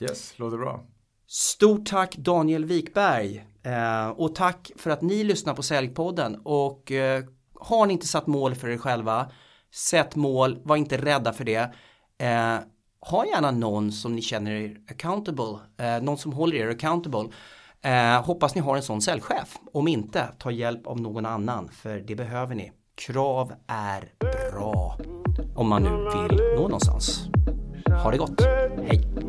Yes, 0.00 0.38
låter 0.38 0.56
bra. 0.56 0.84
Stort 1.26 1.86
tack 1.86 2.16
Daniel 2.16 2.64
Wikberg 2.64 3.44
eh, 3.62 4.08
och 4.08 4.34
tack 4.34 4.70
för 4.76 4.90
att 4.90 5.02
ni 5.02 5.24
lyssnar 5.24 5.54
på 5.54 5.62
Säljpodden 5.62 6.40
och 6.44 6.92
eh, 6.92 7.24
har 7.54 7.86
ni 7.86 7.92
inte 7.92 8.06
satt 8.06 8.26
mål 8.26 8.54
för 8.54 8.68
er 8.68 8.78
själva, 8.78 9.30
sätt 9.74 10.16
mål, 10.16 10.58
var 10.62 10.76
inte 10.76 10.96
rädda 10.96 11.32
för 11.32 11.44
det. 11.44 11.72
Ha 13.00 13.26
gärna 13.26 13.50
någon 13.50 13.92
som 13.92 14.14
ni 14.16 14.22
känner 14.22 14.50
er 14.50 14.76
accountable, 14.90 15.58
eh, 15.78 16.02
någon 16.02 16.18
som 16.18 16.32
håller 16.32 16.56
er 16.56 16.68
accountable. 16.68 17.28
Eh, 17.82 18.24
hoppas 18.24 18.54
ni 18.54 18.60
har 18.60 18.76
en 18.76 18.82
sån 18.82 19.00
säljchef. 19.02 19.58
Om 19.72 19.88
inte, 19.88 20.28
ta 20.38 20.50
hjälp 20.50 20.86
av 20.86 21.00
någon 21.00 21.26
annan 21.26 21.68
för 21.68 21.98
det 21.98 22.14
behöver 22.14 22.54
ni. 22.54 22.72
Krav 22.94 23.52
är 23.66 24.12
bra 24.52 24.96
om 25.56 25.68
man 25.68 25.82
nu 25.82 25.90
vill 25.90 26.40
nå 26.56 26.62
någonstans. 26.62 27.28
Ha 28.02 28.10
det 28.10 28.18
gott, 28.18 28.40
hej! 28.86 29.27